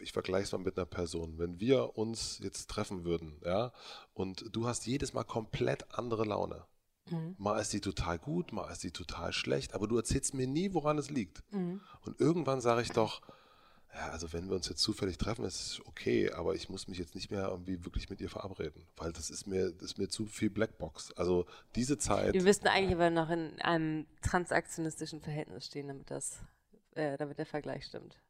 ich 0.00 0.12
vergleiche 0.12 0.44
es 0.44 0.52
mal 0.52 0.58
mit 0.58 0.76
einer 0.76 0.86
Person, 0.86 1.38
wenn 1.38 1.60
wir 1.60 1.96
uns 1.96 2.38
jetzt 2.42 2.68
treffen 2.68 3.04
würden, 3.04 3.40
ja, 3.44 3.72
und 4.12 4.54
du 4.54 4.66
hast 4.66 4.86
jedes 4.86 5.12
Mal 5.14 5.24
komplett 5.24 5.94
andere 5.94 6.24
Laune. 6.24 6.66
Mhm. 7.10 7.34
Mal 7.38 7.60
ist 7.60 7.70
sie 7.70 7.80
total 7.80 8.18
gut, 8.18 8.52
mal 8.52 8.70
ist 8.70 8.80
sie 8.80 8.90
total 8.90 9.32
schlecht, 9.32 9.74
aber 9.74 9.86
du 9.86 9.96
erzählst 9.96 10.34
mir 10.34 10.46
nie, 10.46 10.72
woran 10.72 10.98
es 10.98 11.10
liegt. 11.10 11.42
Mhm. 11.52 11.80
Und 12.02 12.20
irgendwann 12.20 12.60
sage 12.60 12.82
ich 12.82 12.90
doch, 12.90 13.20
ja, 13.94 14.08
also 14.08 14.32
wenn 14.32 14.48
wir 14.48 14.56
uns 14.56 14.68
jetzt 14.68 14.82
zufällig 14.82 15.18
treffen, 15.18 15.44
ist 15.44 15.60
es 15.60 15.86
okay, 15.86 16.32
aber 16.32 16.54
ich 16.54 16.68
muss 16.68 16.88
mich 16.88 16.98
jetzt 16.98 17.14
nicht 17.14 17.30
mehr 17.30 17.48
irgendwie 17.48 17.84
wirklich 17.84 18.10
mit 18.10 18.20
ihr 18.20 18.28
verabreden, 18.28 18.86
weil 18.96 19.12
das 19.12 19.30
ist 19.30 19.46
mir, 19.46 19.70
das 19.70 19.92
ist 19.92 19.98
mir 19.98 20.08
zu 20.08 20.26
viel 20.26 20.50
Blackbox. 20.50 21.12
Also 21.12 21.46
diese 21.76 21.96
Zeit. 21.96 22.34
Wir 22.34 22.42
müssten 22.42 22.66
eigentlich 22.66 22.96
aber 22.96 23.10
noch 23.10 23.30
in 23.30 23.60
einem 23.60 24.06
transaktionistischen 24.20 25.20
Verhältnis 25.20 25.66
stehen, 25.66 25.88
damit 25.88 26.10
das, 26.10 26.40
äh, 26.94 27.16
damit 27.16 27.38
der 27.38 27.46
Vergleich 27.46 27.84
stimmt. 27.86 28.20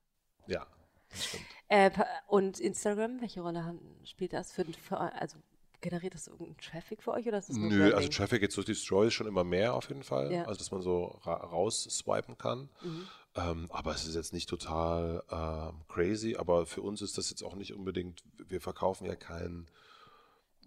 Ja, 0.47 0.67
das 1.11 1.25
stimmt. 1.25 1.45
Äh, 1.69 1.91
und 2.27 2.61
Instagram, 2.61 3.21
welche 3.21 3.41
Rolle 3.41 3.79
spielt 4.05 4.33
das 4.33 4.53
für, 4.53 4.65
für 4.65 4.99
also 4.99 5.39
generiert 5.81 6.15
das 6.15 6.29
irgendeinen 6.29 6.57
Traffic 6.57 7.03
für 7.03 7.13
euch 7.13 7.27
oder 7.27 7.39
ist 7.39 7.51
das 7.51 7.57
Nö, 7.57 7.69
Branding? 7.69 7.95
also 7.95 8.09
Traffic 8.09 8.43
jetzt 8.43 8.57
durch 8.57 8.67
die 8.67 8.75
Stories 8.75 9.13
schon 9.13 9.27
immer 9.27 9.45
mehr 9.45 9.75
auf 9.75 9.89
jeden 9.89 10.03
Fall, 10.03 10.33
ja. 10.33 10.45
also 10.45 10.59
dass 10.59 10.71
man 10.71 10.81
so 10.81 11.19
ra 11.25 11.35
rausswipen 11.35 12.39
kann. 12.39 12.71
Mhm. 12.83 13.07
Ähm, 13.37 13.67
aber 13.71 13.95
es 13.95 14.07
ist 14.07 14.15
jetzt 14.15 14.33
nicht 14.33 14.49
total 14.49 15.23
ähm, 15.31 15.83
crazy, 15.89 16.37
aber 16.37 16.67
für 16.67 16.81
uns 16.81 17.03
ist 17.03 17.19
das 17.19 17.31
jetzt 17.31 17.43
auch 17.43 17.55
nicht 17.55 17.75
unbedingt, 17.75 18.23
wir 18.49 18.61
verkaufen 18.61 19.05
ja 19.05 19.15
keinen 19.15 19.67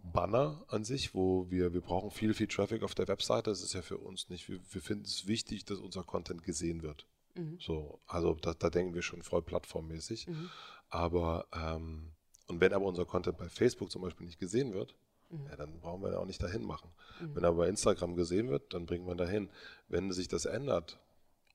Banner 0.04 0.64
an 0.68 0.84
sich, 0.84 1.16
wo 1.16 1.50
wir, 1.50 1.74
wir 1.74 1.82
brauchen 1.82 2.12
viel, 2.12 2.34
viel 2.34 2.48
Traffic 2.48 2.84
auf 2.84 2.94
der 2.94 3.08
Webseite. 3.08 3.50
Das 3.50 3.64
ist 3.64 3.74
ja 3.74 3.82
für 3.82 3.98
uns 3.98 4.30
nicht, 4.30 4.48
wir, 4.50 4.60
wir 4.72 4.82
finden 4.82 5.06
es 5.06 5.28
wichtig, 5.28 5.66
dass 5.66 5.80
unser 5.80 6.04
Content 6.04 6.44
gesehen 6.44 6.84
wird. 6.84 7.08
Mhm. 7.38 7.58
So, 7.60 8.02
also 8.06 8.34
da, 8.36 8.54
da, 8.54 8.70
denken 8.70 8.94
wir 8.94 9.02
schon 9.02 9.22
voll 9.22 9.42
plattformmäßig. 9.42 10.28
Mhm. 10.28 10.50
Aber 10.90 11.48
ähm, 11.54 12.12
und 12.48 12.62
wenn 12.62 12.74
aber 12.74 12.86
unser 12.86 13.06
Content 13.06 13.38
bei 13.38 13.50
Facebook 13.50 13.92
zum 13.92 14.02
Beispiel 14.02 14.26
nicht 14.26 14.40
gesehen 14.40 14.74
wird, 14.74 14.96
mhm. 15.30 15.46
ja, 15.50 15.56
dann 15.56 15.80
brauchen 15.80 16.02
wir 16.02 16.12
ja 16.12 16.20
auch 16.20 16.26
nicht 16.26 16.42
dahin 16.42 16.64
machen. 16.64 16.92
Mhm. 17.20 17.36
Wenn 17.36 17.46
aber 17.46 17.58
bei 17.58 17.70
Instagram 17.70 18.16
gesehen 18.16 18.50
wird, 18.50 18.74
dann 18.74 18.86
bringen 18.86 19.06
wir 19.06 19.16
dahin. 19.16 19.50
Wenn 19.88 20.12
sich 20.12 20.28
das 20.28 20.46
ändert, 20.46 21.00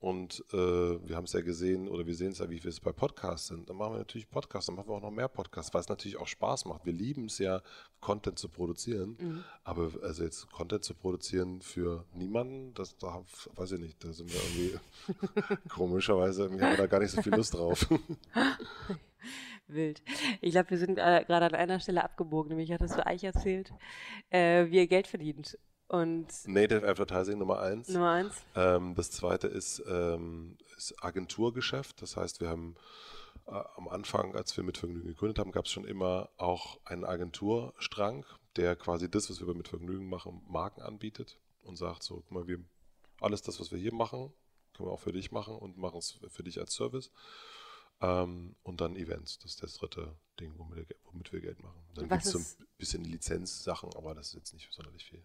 und 0.03 0.43
äh, 0.51 0.57
wir 0.57 1.15
haben 1.15 1.23
es 1.23 1.31
ja 1.31 1.39
gesehen 1.39 1.87
oder 1.87 2.05
wir 2.05 2.13
sehen 2.13 2.33
es 2.33 2.39
ja, 2.39 2.49
wie 2.49 2.61
wir 2.61 2.69
es 2.69 2.81
bei 2.81 2.91
Podcasts 2.91 3.47
sind. 3.47 3.69
Dann 3.69 3.77
machen 3.77 3.93
wir 3.93 3.99
natürlich 3.99 4.29
Podcasts, 4.29 4.65
dann 4.65 4.75
machen 4.75 4.89
wir 4.89 4.95
auch 4.95 5.01
noch 5.01 5.11
mehr 5.11 5.29
Podcasts, 5.29 5.73
weil 5.73 5.79
es 5.79 5.87
natürlich 5.87 6.17
auch 6.17 6.27
Spaß 6.27 6.65
macht. 6.65 6.85
Wir 6.85 6.91
lieben 6.91 7.27
es 7.27 7.37
ja, 7.37 7.61
Content 8.01 8.37
zu 8.37 8.49
produzieren. 8.49 9.15
Mhm. 9.17 9.43
Aber 9.63 9.91
also 10.01 10.25
jetzt 10.25 10.51
Content 10.51 10.83
zu 10.83 10.93
produzieren 10.93 11.61
für 11.61 12.03
niemanden, 12.13 12.73
das 12.73 12.97
da 12.97 13.23
weiß 13.55 13.71
ich 13.71 13.79
nicht, 13.79 14.03
da 14.03 14.11
sind 14.11 14.29
wir 14.29 14.41
irgendwie 14.43 15.59
komischerweise 15.69 16.43
irgendwie 16.43 16.65
haben 16.65 16.71
wir 16.71 16.79
da 16.79 16.87
gar 16.87 16.99
nicht 16.99 17.11
so 17.11 17.21
viel 17.21 17.35
Lust 17.35 17.53
drauf. 17.53 17.87
Wild. 19.67 20.03
Ich 20.41 20.51
glaube, 20.51 20.71
wir 20.71 20.79
sind 20.79 20.97
äh, 20.97 21.23
gerade 21.25 21.45
an 21.45 21.55
einer 21.55 21.79
Stelle 21.79 22.03
abgebogen, 22.03 22.49
nämlich 22.49 22.73
hattest 22.73 22.97
du 22.97 23.07
Eich 23.07 23.23
erzählt, 23.23 23.71
äh, 24.31 24.65
wie 24.65 24.79
ihr 24.79 24.87
Geld 24.87 25.07
verdient 25.07 25.57
Und 25.87 26.27
Native 26.45 26.87
Advertising 26.87 27.37
Nummer 27.37 27.59
eins. 27.59 27.89
Nummer 27.89 28.11
eins. 28.11 28.35
Ähm, 28.55 28.95
das 28.95 29.11
zweite 29.11 29.47
ist, 29.47 29.83
ähm, 29.87 30.57
ist 30.77 31.03
Agenturgeschäft. 31.03 32.01
Das 32.01 32.17
heißt, 32.17 32.41
wir 32.41 32.49
haben 32.49 32.75
äh, 33.47 33.61
am 33.75 33.87
Anfang, 33.87 34.35
als 34.35 34.55
wir 34.57 34.63
mit 34.63 34.77
Vergnügen 34.77 35.07
gegründet 35.07 35.39
haben, 35.39 35.51
gab 35.51 35.65
es 35.65 35.71
schon 35.71 35.85
immer 35.85 36.29
auch 36.37 36.79
einen 36.85 37.03
Agenturstrang, 37.03 38.25
der 38.55 38.75
quasi 38.75 39.09
das, 39.09 39.29
was 39.29 39.39
wir 39.39 39.47
bei 39.47 39.53
mit 39.53 39.67
Vergnügen 39.67 40.07
machen, 40.07 40.41
Marken 40.47 40.81
anbietet 40.81 41.37
und 41.63 41.75
sagt 41.75 42.03
so, 42.03 42.15
guck 42.15 42.31
mal, 42.31 42.47
wir 42.47 42.59
alles 43.21 43.41
das, 43.41 43.59
was 43.59 43.71
wir 43.71 43.79
hier 43.79 43.93
machen, 43.93 44.33
können 44.73 44.89
wir 44.89 44.93
auch 44.93 44.99
für 44.99 45.13
dich 45.13 45.31
machen 45.31 45.55
und 45.55 45.77
machen 45.77 45.97
es 45.97 46.19
für 46.27 46.43
dich 46.43 46.59
als 46.59 46.73
Service. 46.73 47.11
Ähm, 48.01 48.55
und 48.63 48.81
dann 48.81 48.95
Events, 48.95 49.39
das 49.39 49.51
ist 49.51 49.63
das 49.63 49.75
dritte 49.75 50.15
Ding, 50.39 50.53
womit 50.57 50.89
wir, 50.89 50.95
womit 51.05 51.31
wir 51.31 51.39
Geld 51.39 51.61
machen. 51.61 51.81
Dann 51.95 52.09
gibt 52.09 52.25
es 52.25 52.31
so 52.31 52.39
ein 52.39 52.67
bisschen 52.77 53.05
Lizenzsachen, 53.05 53.93
aber 53.95 54.13
das 54.15 54.29
ist 54.29 54.33
jetzt 54.35 54.53
nicht 54.53 54.71
sonderlich 54.73 55.05
viel. 55.05 55.23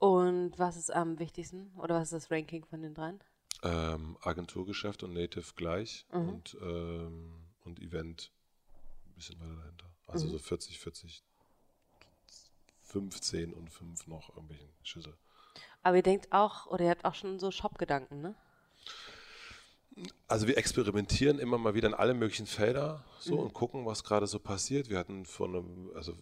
Und 0.00 0.58
was 0.58 0.76
ist 0.78 0.90
am 0.92 1.18
wichtigsten? 1.18 1.70
Oder 1.76 1.96
was 1.96 2.04
ist 2.10 2.24
das 2.24 2.30
Ranking 2.30 2.64
von 2.64 2.80
den 2.80 2.94
dreien? 2.94 3.20
Ähm, 3.62 4.16
Agenturgeschäft 4.22 5.02
und 5.02 5.12
Native 5.12 5.52
gleich 5.56 6.06
Mhm. 6.12 6.28
und, 6.28 6.56
ähm, 6.62 7.32
und 7.64 7.78
Event 7.80 8.32
ein 9.06 9.14
bisschen 9.14 9.38
weiter 9.38 9.54
dahinter. 9.56 9.90
Also 10.06 10.26
Mhm. 10.26 10.30
so 10.32 10.38
40, 10.38 10.78
40, 10.80 11.22
15 12.82 13.52
und 13.52 13.68
5 13.70 14.06
noch 14.06 14.30
irgendwelchen 14.30 14.70
Schüsse. 14.82 15.14
Aber 15.82 15.96
ihr 15.96 16.02
denkt 16.02 16.32
auch, 16.32 16.66
oder 16.66 16.84
ihr 16.84 16.90
habt 16.90 17.04
auch 17.04 17.14
schon 17.14 17.38
so 17.38 17.50
Shop-Gedanken, 17.50 18.22
ne? 18.22 18.34
Also 20.28 20.46
wir 20.46 20.56
experimentieren 20.56 21.38
immer 21.38 21.58
mal 21.58 21.74
wieder 21.74 21.88
in 21.88 21.94
alle 21.94 22.14
möglichen 22.14 22.46
Felder 22.46 23.04
so 23.18 23.34
Mhm. 23.34 23.40
und 23.40 23.52
gucken, 23.52 23.84
was 23.84 24.02
gerade 24.02 24.26
so 24.26 24.38
passiert. 24.38 24.88
Wir 24.88 24.96
hatten 24.98 25.26
von 25.26 25.54
einem, 25.54 25.90
also 25.94 26.14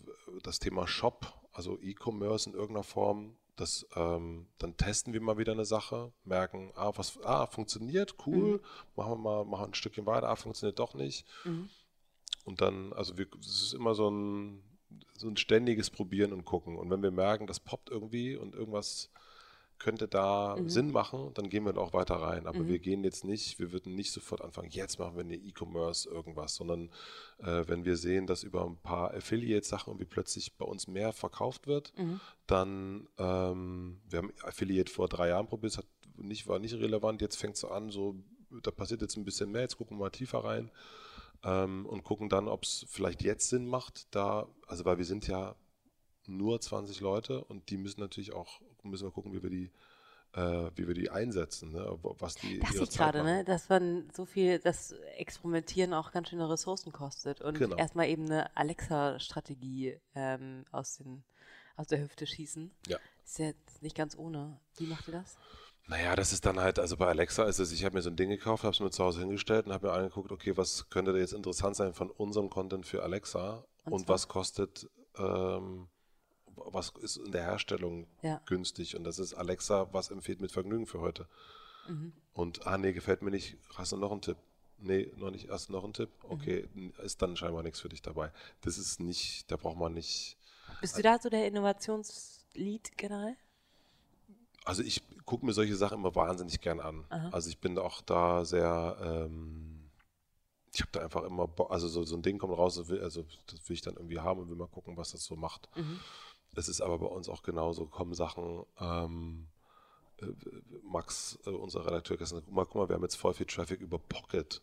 das 0.43 0.59
Thema 0.59 0.89
Shop, 0.89 1.33
also 1.53 1.79
E-Commerce 1.81 2.49
in 2.51 2.57
irgendeiner 2.57 2.83
Form, 2.83 3.37
das 3.61 3.87
ähm, 3.97 4.47
dann 4.59 4.77
testen 4.77 5.13
wir 5.13 5.21
mal 5.21 5.39
wieder 5.39 5.53
eine 5.53 5.65
Sache, 5.65 6.13
merken, 6.25 6.73
ah, 6.75 6.93
was, 6.97 7.19
ah, 7.25 7.47
funktioniert, 7.47 8.15
cool, 8.27 8.61
machen 8.97 9.13
wir 9.13 9.17
mal, 9.17 9.45
machen 9.45 9.67
ein 9.67 9.75
Stückchen 9.75 10.07
weiter, 10.07 10.29
ah, 10.29 10.37
funktioniert 10.37 10.79
doch 10.79 10.95
nicht. 10.95 11.27
Und 12.45 12.61
dann, 12.61 12.93
also 12.95 13.15
es 13.41 13.63
ist 13.63 13.75
immer 13.75 13.95
so 13.95 14.11
ein, 14.11 14.63
so 15.19 15.29
ein 15.29 15.37
ständiges 15.37 15.91
Probieren 15.91 16.33
und 16.33 16.45
Gucken. 16.45 16.77
Und 16.79 16.89
wenn 16.91 17.03
wir 17.03 17.11
merken, 17.11 17.47
das 17.47 17.61
poppt 17.61 17.91
irgendwie 17.91 18.37
und 18.37 18.55
irgendwas 18.55 19.11
könnte 19.79 20.09
da 20.09 20.57
Sinn 20.67 20.91
machen, 20.91 21.31
dann 21.35 21.49
gehen 21.49 21.65
wir 21.65 21.73
da 21.73 21.81
auch 21.81 21.93
weiter 21.93 22.17
rein. 22.17 22.47
Aber 22.47 22.67
wir 22.69 22.79
gehen 22.79 23.05
jetzt 23.05 23.25
nicht, 23.25 23.59
wir 23.59 23.73
würden 23.73 23.95
nicht 23.95 24.13
sofort 24.13 24.43
anfangen, 24.43 24.71
jetzt 24.71 24.99
machen 24.99 25.17
wir 25.17 25.25
eine 25.25 25.37
E-Commerce 25.37 26.09
irgendwas, 26.09 26.55
sondern 26.57 26.91
äh, 27.39 27.65
wenn 27.67 27.85
wir 27.85 27.97
sehen, 27.97 28.27
dass 28.27 28.43
über 28.43 28.65
ein 28.65 28.77
paar 28.77 29.15
Affiliate-Sachen 29.15 29.93
irgendwie 29.93 30.07
plötzlich 30.07 30.57
bei 30.57 30.65
uns 30.65 30.89
mehr 30.89 31.13
verkauft 31.13 31.67
wird, 31.67 31.93
dann, 32.47 33.09
ähm, 33.19 34.01
wir 34.09 34.19
haben 34.19 34.33
Affiliate 34.43 34.91
vor 34.91 35.09
drei 35.09 35.29
Jahren 35.29 35.47
probiert, 35.47 35.79
hat 35.79 35.87
nicht, 36.17 36.47
war 36.49 36.59
nicht 36.59 36.75
relevant, 36.75 37.21
jetzt 37.23 37.37
fängt 37.37 37.57
es 37.57 37.65
an, 37.65 37.91
so, 37.91 38.17
da 38.63 38.71
passiert 38.71 39.03
jetzt 39.03 39.17
ein 39.17 39.25
bisschen 39.25 39.51
mehr, 39.51 39.63
jetzt 39.63 39.77
gucken 39.79 39.97
wir 39.99 40.05
mal 40.05 40.11
tiefer 40.11 40.45
rein 40.45 40.71
ähm, 41.45 41.87
und 41.87 42.05
gucken 42.05 42.29
dann, 42.29 42.49
ob 42.49 42.65
es 42.65 42.85
vielleicht 42.89 43.23
jetzt 43.23 43.49
Sinn 43.49 43.67
macht, 43.67 44.15
da, 44.15 44.49
also 44.67 44.85
weil 44.85 44.99
wir 44.99 45.05
sind 45.05 45.29
ja 45.29 45.55
nur 46.29 46.61
20 46.61 47.01
Leute 47.01 47.45
und 47.45 47.71
die 47.71 47.77
müssen 47.77 48.01
natürlich 48.01 48.33
auch, 48.33 48.61
müssen 48.83 49.05
wir 49.07 49.11
gucken, 49.11 49.33
wie 49.33 49.43
wir 49.43 49.51
die, 49.51 49.71
äh, 50.35 50.71
wie 50.77 50.87
wir 50.87 50.95
die 50.95 51.11
einsetzen, 51.11 51.73
ne? 51.73 51.99
was 52.03 52.35
die 52.37 52.61
Das 52.61 52.77
Zeit 52.77 52.91
gerade, 52.91 53.23
ne? 53.25 53.45
Dass 53.45 53.69
man 53.69 54.09
so 54.15 54.25
viel, 54.27 54.59
das 54.59 54.93
Experimentieren 55.17 55.95
auch 55.95 56.13
ganz 56.13 56.29
schöne 56.29 56.49
Ressourcen 56.49 56.93
kostet 56.93 57.41
und 57.41 57.59
Genau. 57.59 57.77
erstmal 57.77 58.09
eben 58.09 58.27
eine 58.27 58.55
Alexa-Strategie 58.57 59.99
ähm, 60.15 60.65
aus, 60.71 60.99
den, 60.99 61.25
aus 61.77 61.87
der 61.87 62.01
Hüfte 62.01 62.27
schießen. 62.27 62.71
Ja. 62.87 62.99
Ist 63.25 63.39
ja 63.39 63.47
jetzt 63.47 63.83
nicht 63.83 63.97
ganz 63.97 64.17
ohne. 64.17 64.61
Wie 64.77 64.87
macht 64.87 65.09
ihr 65.09 65.13
das? 65.13 65.37
Naja, 65.87 66.15
das 66.17 66.35
ist 66.35 66.45
dann 66.45 66.61
halt, 66.61 66.79
also 66.79 66.99
bei 66.99 67.07
Alexa 67.07 67.45
ist 67.45 67.59
es, 67.61 67.73
ich 67.73 67.83
habe 67.87 67.97
mir 67.97 68.03
so 68.03 68.11
ein 68.11 68.17
Ding 68.17 68.29
gekauft, 68.29 68.63
habe 68.63 68.75
es 68.75 68.81
mir 68.81 68.91
zu 68.91 69.03
Hause 69.03 69.21
hingestellt 69.21 69.67
und 69.67 69.73
habe 69.73 69.87
mir 69.87 69.95
angeguckt, 69.95 70.31
okay, 70.31 70.55
was 70.55 70.91
könnte 70.91 71.15
da 71.15 71.19
jetzt 71.19 71.33
interessant 71.33 71.77
sein 71.77 71.95
von 71.95 72.11
unserem 72.11 72.51
Content 72.51 72.85
für 72.85 73.03
Alexa 73.03 73.65
und, 73.87 74.05
zwar? 74.05 74.15
was 74.15 74.29
kostet, 74.29 74.87
ähm, 75.17 75.89
was 76.67 76.91
ist 77.01 77.17
in 77.17 77.33
der 77.33 77.43
Herstellung 77.43 78.07
Ja. 78.23 78.41
günstig 78.47 78.97
und 78.97 79.05
das 79.05 79.19
ist 79.19 79.35
Alexa, 79.35 79.93
was 79.93 80.11
empfiehlt 80.11 80.41
mit 80.41 80.53
Vergnügen 80.53 80.87
für 80.87 81.01
heute. 81.01 81.27
Mhm. 81.89 82.13
Und, 82.35 82.67
ah 82.67 82.79
nee, 82.79 82.93
gefällt 82.93 83.23
mir 83.23 83.31
nicht, 83.31 83.57
hast 83.75 83.93
du 83.93 83.97
noch 83.97 84.13
einen 84.13 84.21
Tipp? 84.23 84.37
Nee, 84.81 85.13
noch 85.17 85.31
nicht, 85.31 85.49
hast 85.51 85.69
du 85.69 85.73
noch 85.73 85.83
einen 85.85 85.93
Tipp? 85.93 86.11
Okay, 86.23 86.69
Mhm. 86.75 86.93
ist 87.03 87.21
dann 87.21 87.37
scheinbar 87.37 87.63
nichts 87.63 87.81
für 87.81 87.89
dich 87.89 88.03
dabei. 88.03 88.33
Das 88.61 88.79
ist 88.79 89.01
nicht, 89.01 89.51
da 89.51 89.57
braucht 89.57 89.77
man 89.79 89.93
nicht, 89.95 90.37
Bist 90.81 90.97
du 90.99 91.03
da 91.03 91.19
so 91.19 91.29
der 91.31 91.47
Innovationslead 91.49 92.97
generell? 92.97 93.37
Also 94.65 94.83
ich 94.83 95.03
gucke 95.25 95.47
mir 95.47 95.53
solche 95.55 95.77
Sachen 95.77 95.99
immer 95.99 96.15
wahnsinnig 96.15 96.61
gern 96.61 96.79
an. 96.81 97.05
Also 97.33 97.49
ich 97.49 97.59
bin 97.59 97.79
auch 97.79 98.03
da 98.03 98.45
sehr, 98.45 98.97
ähm, 99.01 99.91
ich 100.75 100.81
habe 100.83 100.91
da 100.93 101.01
einfach 101.01 101.25
immer, 101.25 101.49
also 101.71 101.89
so, 101.89 102.05
so 102.05 102.15
ein 102.17 102.23
Ding 102.23 102.39
kommt 102.39 102.57
raus, 102.57 102.79
also 102.79 103.25
das 103.47 103.69
will 103.69 103.75
ich 103.75 103.81
dann 103.81 103.95
irgendwie 103.95 104.21
haben 104.21 104.41
und 104.41 104.49
will 104.51 104.57
mal 104.57 104.69
gucken, 104.69 104.97
was 104.97 105.13
das 105.13 105.25
so 105.25 105.35
macht. 105.37 105.69
Es 106.59 106.69
ist 106.69 106.81
aber 106.81 106.99
bei 106.99 107.07
uns 107.07 107.29
auch 107.29 107.45
genauso, 107.45 107.87
kommen 107.87 108.15
Sachen, 108.15 108.65
ähm, 108.81 109.47
äh, 110.21 110.27
Max, 110.83 111.39
äh, 111.47 111.51
unser 111.51 111.87
Redakteur, 111.87 112.17
gestern, 112.17 112.43
guck 112.45 112.53
mal, 112.53 112.65
guck 112.65 112.75
mal, 112.75 112.89
wir 112.89 112.97
haben 112.97 113.03
jetzt 113.03 113.15
voll 113.15 113.33
viel 113.33 113.47
Traffic 113.47 113.81
über 113.81 113.99
Pocket. 113.99 114.61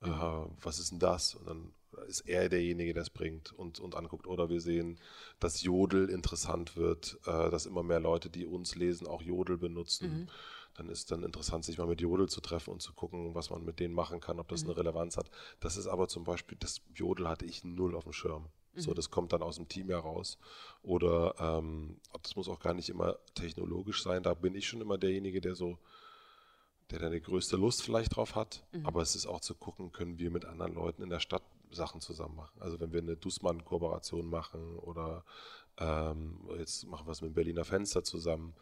Äh, 0.00 0.08
was 0.08 0.78
ist 0.78 0.92
denn 0.92 1.00
das? 1.00 1.34
Und 1.34 1.46
dann 1.46 1.72
ist 2.06 2.20
er 2.20 2.48
derjenige, 2.48 2.94
der 2.94 3.02
es 3.02 3.10
bringt 3.10 3.52
und, 3.52 3.78
und 3.78 3.94
anguckt. 3.94 4.26
Oder 4.26 4.48
wir 4.48 4.62
sehen, 4.62 4.98
dass 5.38 5.62
Jodel 5.62 6.08
interessant 6.08 6.76
wird, 6.76 7.18
äh, 7.26 7.50
dass 7.50 7.66
immer 7.66 7.82
mehr 7.82 8.00
Leute, 8.00 8.30
die 8.30 8.46
uns 8.46 8.74
lesen, 8.74 9.06
auch 9.06 9.20
Jodel 9.20 9.58
benutzen. 9.58 10.30
Dann 10.74 10.88
ist 10.88 11.10
dann 11.10 11.24
interessant, 11.24 11.64
sich 11.64 11.76
mal 11.76 11.88
mit 11.88 12.00
Jodel 12.00 12.28
zu 12.28 12.40
treffen 12.40 12.70
und 12.70 12.80
zu 12.80 12.94
gucken, 12.94 13.34
was 13.34 13.50
man 13.50 13.64
mit 13.64 13.80
denen 13.80 13.94
machen 13.94 14.20
kann, 14.20 14.38
ob 14.38 14.48
das 14.48 14.62
eine 14.62 14.76
Relevanz 14.76 15.16
hat. 15.16 15.28
Das 15.60 15.76
ist 15.76 15.88
aber 15.88 16.08
zum 16.08 16.24
Beispiel, 16.24 16.56
das 16.58 16.80
Jodel 16.94 17.28
hatte 17.28 17.44
ich 17.44 17.64
null 17.64 17.96
auf 17.96 18.04
dem 18.04 18.12
Schirm. 18.12 18.48
So, 18.74 18.94
das 18.94 19.10
kommt 19.10 19.32
dann 19.32 19.42
aus 19.42 19.56
dem 19.56 19.68
Team 19.68 19.88
heraus. 19.88 20.38
Oder 20.82 21.34
ähm, 21.38 21.96
das 22.22 22.36
muss 22.36 22.48
auch 22.48 22.60
gar 22.60 22.74
nicht 22.74 22.88
immer 22.88 23.16
technologisch 23.34 24.02
sein. 24.02 24.22
Da 24.22 24.34
bin 24.34 24.54
ich 24.54 24.68
schon 24.68 24.80
immer 24.80 24.98
derjenige, 24.98 25.40
der 25.40 25.54
so 25.54 25.78
der 26.90 26.98
da 27.00 27.10
die 27.10 27.20
größte 27.20 27.56
Lust 27.56 27.82
vielleicht 27.82 28.16
drauf 28.16 28.34
hat. 28.34 28.64
Aber 28.84 29.02
es 29.02 29.14
ist 29.14 29.26
auch 29.26 29.40
zu 29.40 29.54
gucken, 29.54 29.92
können 29.92 30.18
wir 30.18 30.30
mit 30.30 30.44
anderen 30.44 30.74
Leuten 30.74 31.02
in 31.02 31.10
der 31.10 31.20
Stadt 31.20 31.42
Sachen 31.70 32.00
zusammen 32.00 32.36
machen. 32.36 32.60
Also 32.60 32.80
wenn 32.80 32.92
wir 32.92 33.02
eine 33.02 33.16
Dussmann-Kooperation 33.16 34.26
machen 34.26 34.78
oder 34.78 35.24
ähm, 35.76 36.38
jetzt 36.56 36.86
machen 36.86 37.06
wir 37.06 37.12
es 37.12 37.20
mit 37.20 37.32
dem 37.32 37.34
Berliner 37.34 37.64
Fenster 37.64 38.04
zusammen, 38.04 38.54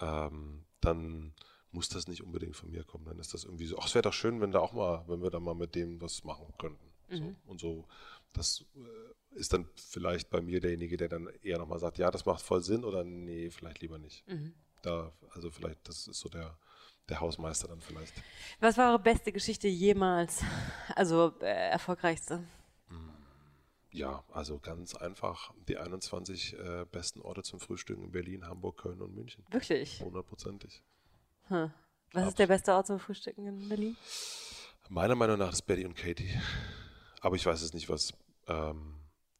ähm, 0.00 0.64
dann 0.80 1.32
muss 1.70 1.88
das 1.88 2.08
nicht 2.08 2.22
unbedingt 2.22 2.56
von 2.56 2.70
mir 2.70 2.84
kommen. 2.84 3.06
Dann 3.06 3.18
ist 3.18 3.32
das 3.32 3.44
irgendwie 3.44 3.66
so, 3.66 3.78
ach, 3.78 3.86
es 3.86 3.94
wäre 3.94 4.02
doch 4.02 4.12
schön, 4.12 4.40
wenn 4.42 4.52
da 4.52 4.58
auch 4.60 4.74
mal, 4.74 5.04
wenn 5.06 5.22
wir 5.22 5.30
da 5.30 5.40
mal 5.40 5.54
mit 5.54 5.74
dem 5.74 6.00
was 6.02 6.24
machen 6.24 6.52
könnten. 6.58 6.92
So. 7.18 7.34
Und 7.46 7.60
so, 7.60 7.86
das 8.34 8.64
äh, 8.76 9.14
ist 9.34 9.52
dann 9.52 9.68
vielleicht 9.74 10.30
bei 10.30 10.40
mir 10.40 10.60
derjenige, 10.60 10.96
der 10.96 11.08
dann 11.08 11.28
eher 11.42 11.58
nochmal 11.58 11.78
sagt, 11.78 11.98
ja, 11.98 12.10
das 12.10 12.26
macht 12.26 12.42
voll 12.42 12.62
Sinn 12.62 12.84
oder 12.84 13.04
nee, 13.04 13.50
vielleicht 13.50 13.80
lieber 13.80 13.98
nicht. 13.98 14.24
Da, 14.82 15.12
also 15.30 15.50
vielleicht, 15.50 15.88
das 15.88 16.08
ist 16.08 16.20
so 16.20 16.28
der, 16.28 16.56
der 17.08 17.20
Hausmeister 17.20 17.68
dann 17.68 17.80
vielleicht. 17.80 18.12
Was 18.60 18.76
war 18.76 18.90
eure 18.90 18.98
beste 18.98 19.32
Geschichte 19.32 19.68
jemals? 19.68 20.42
Also 20.94 21.34
äh, 21.40 21.70
erfolgreichste? 21.70 22.44
Ja, 23.92 24.24
also 24.32 24.58
ganz 24.58 24.94
einfach 24.94 25.52
die 25.68 25.76
21 25.76 26.58
äh, 26.58 26.86
besten 26.90 27.20
Orte 27.20 27.42
zum 27.42 27.60
Frühstücken 27.60 28.04
in 28.04 28.10
Berlin, 28.10 28.46
Hamburg, 28.46 28.78
Köln 28.78 29.02
und 29.02 29.14
München. 29.14 29.44
Wirklich? 29.50 30.00
Hundertprozentig. 30.00 30.82
Was 32.12 32.28
ist 32.28 32.38
der 32.38 32.46
beste 32.46 32.72
Ort 32.72 32.86
zum 32.86 32.98
Frühstücken 32.98 33.46
in 33.46 33.68
Berlin? 33.68 33.96
Meiner 34.88 35.14
Meinung 35.14 35.38
nach 35.38 35.52
ist 35.52 35.62
Betty 35.62 35.84
und 35.84 35.94
Katie. 35.94 36.40
Aber 37.20 37.36
ich 37.36 37.44
weiß 37.44 37.60
es 37.60 37.74
nicht, 37.74 37.90
was, 37.90 38.14
ähm, 38.46 38.94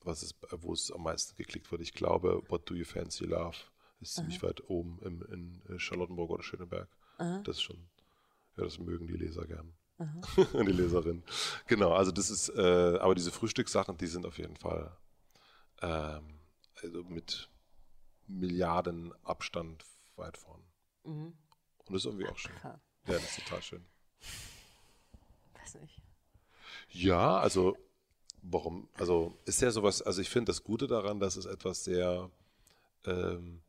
was 0.04 0.22
es, 0.22 0.34
wo 0.50 0.72
es 0.72 0.90
am 0.90 1.02
meisten 1.02 1.36
geklickt 1.36 1.70
wird. 1.70 1.82
Ich 1.82 1.92
glaube, 1.92 2.42
What 2.48 2.68
Do 2.68 2.74
You 2.74 2.84
Fancy 2.84 3.24
Love 3.24 3.56
ist 4.00 4.14
ziemlich 4.14 4.42
weit 4.42 4.68
oben 4.68 4.98
im, 5.02 5.22
in 5.32 5.62
äh, 5.74 5.78
Charlottenburg 5.78 6.30
oder 6.30 6.42
Schöneberg. 6.42 6.88
Das 7.44 7.56
ist 7.56 7.62
schon, 7.62 7.88
ja, 8.56 8.64
das 8.64 8.78
mögen 8.78 9.06
die 9.06 9.16
Leser 9.16 9.46
gern. 9.46 9.74
die 10.36 10.72
Leserin. 10.72 11.22
Genau, 11.68 11.92
also 11.92 12.10
das 12.10 12.30
ist, 12.30 12.48
äh, 12.48 12.98
aber 12.98 13.14
diese 13.14 13.30
Frühstückssachen, 13.30 13.96
die 13.96 14.08
sind 14.08 14.26
auf 14.26 14.38
jeden 14.38 14.56
Fall 14.56 14.96
ähm, 15.80 16.40
also 16.82 17.04
mit 17.04 17.48
Milliarden 18.26 19.12
Abstand 19.24 19.84
weit 20.16 20.36
vorn. 20.36 20.62
Und 21.86 21.94
das 21.94 22.02
ist 22.02 22.06
irgendwie 22.06 22.26
auch 22.26 22.38
schön. 22.38 22.52
Ja, 22.62 22.80
das 23.06 23.22
ist 23.22 23.44
total 23.44 23.62
schön. 23.62 23.86
Weiß 25.54 25.74
nicht. 25.74 26.00
Ja, 26.88 27.38
also 27.38 27.76
warum, 28.42 28.88
also 28.94 29.36
ist 29.44 29.60
ja 29.62 29.70
sowas, 29.70 30.02
also 30.02 30.20
ich 30.20 30.28
finde 30.28 30.50
das 30.50 30.62
Gute 30.64 30.86
daran, 30.86 31.20
dass 31.20 31.36
es 31.36 31.46
etwas 31.46 31.84
sehr, 31.84 32.30
ähm, 33.06 33.60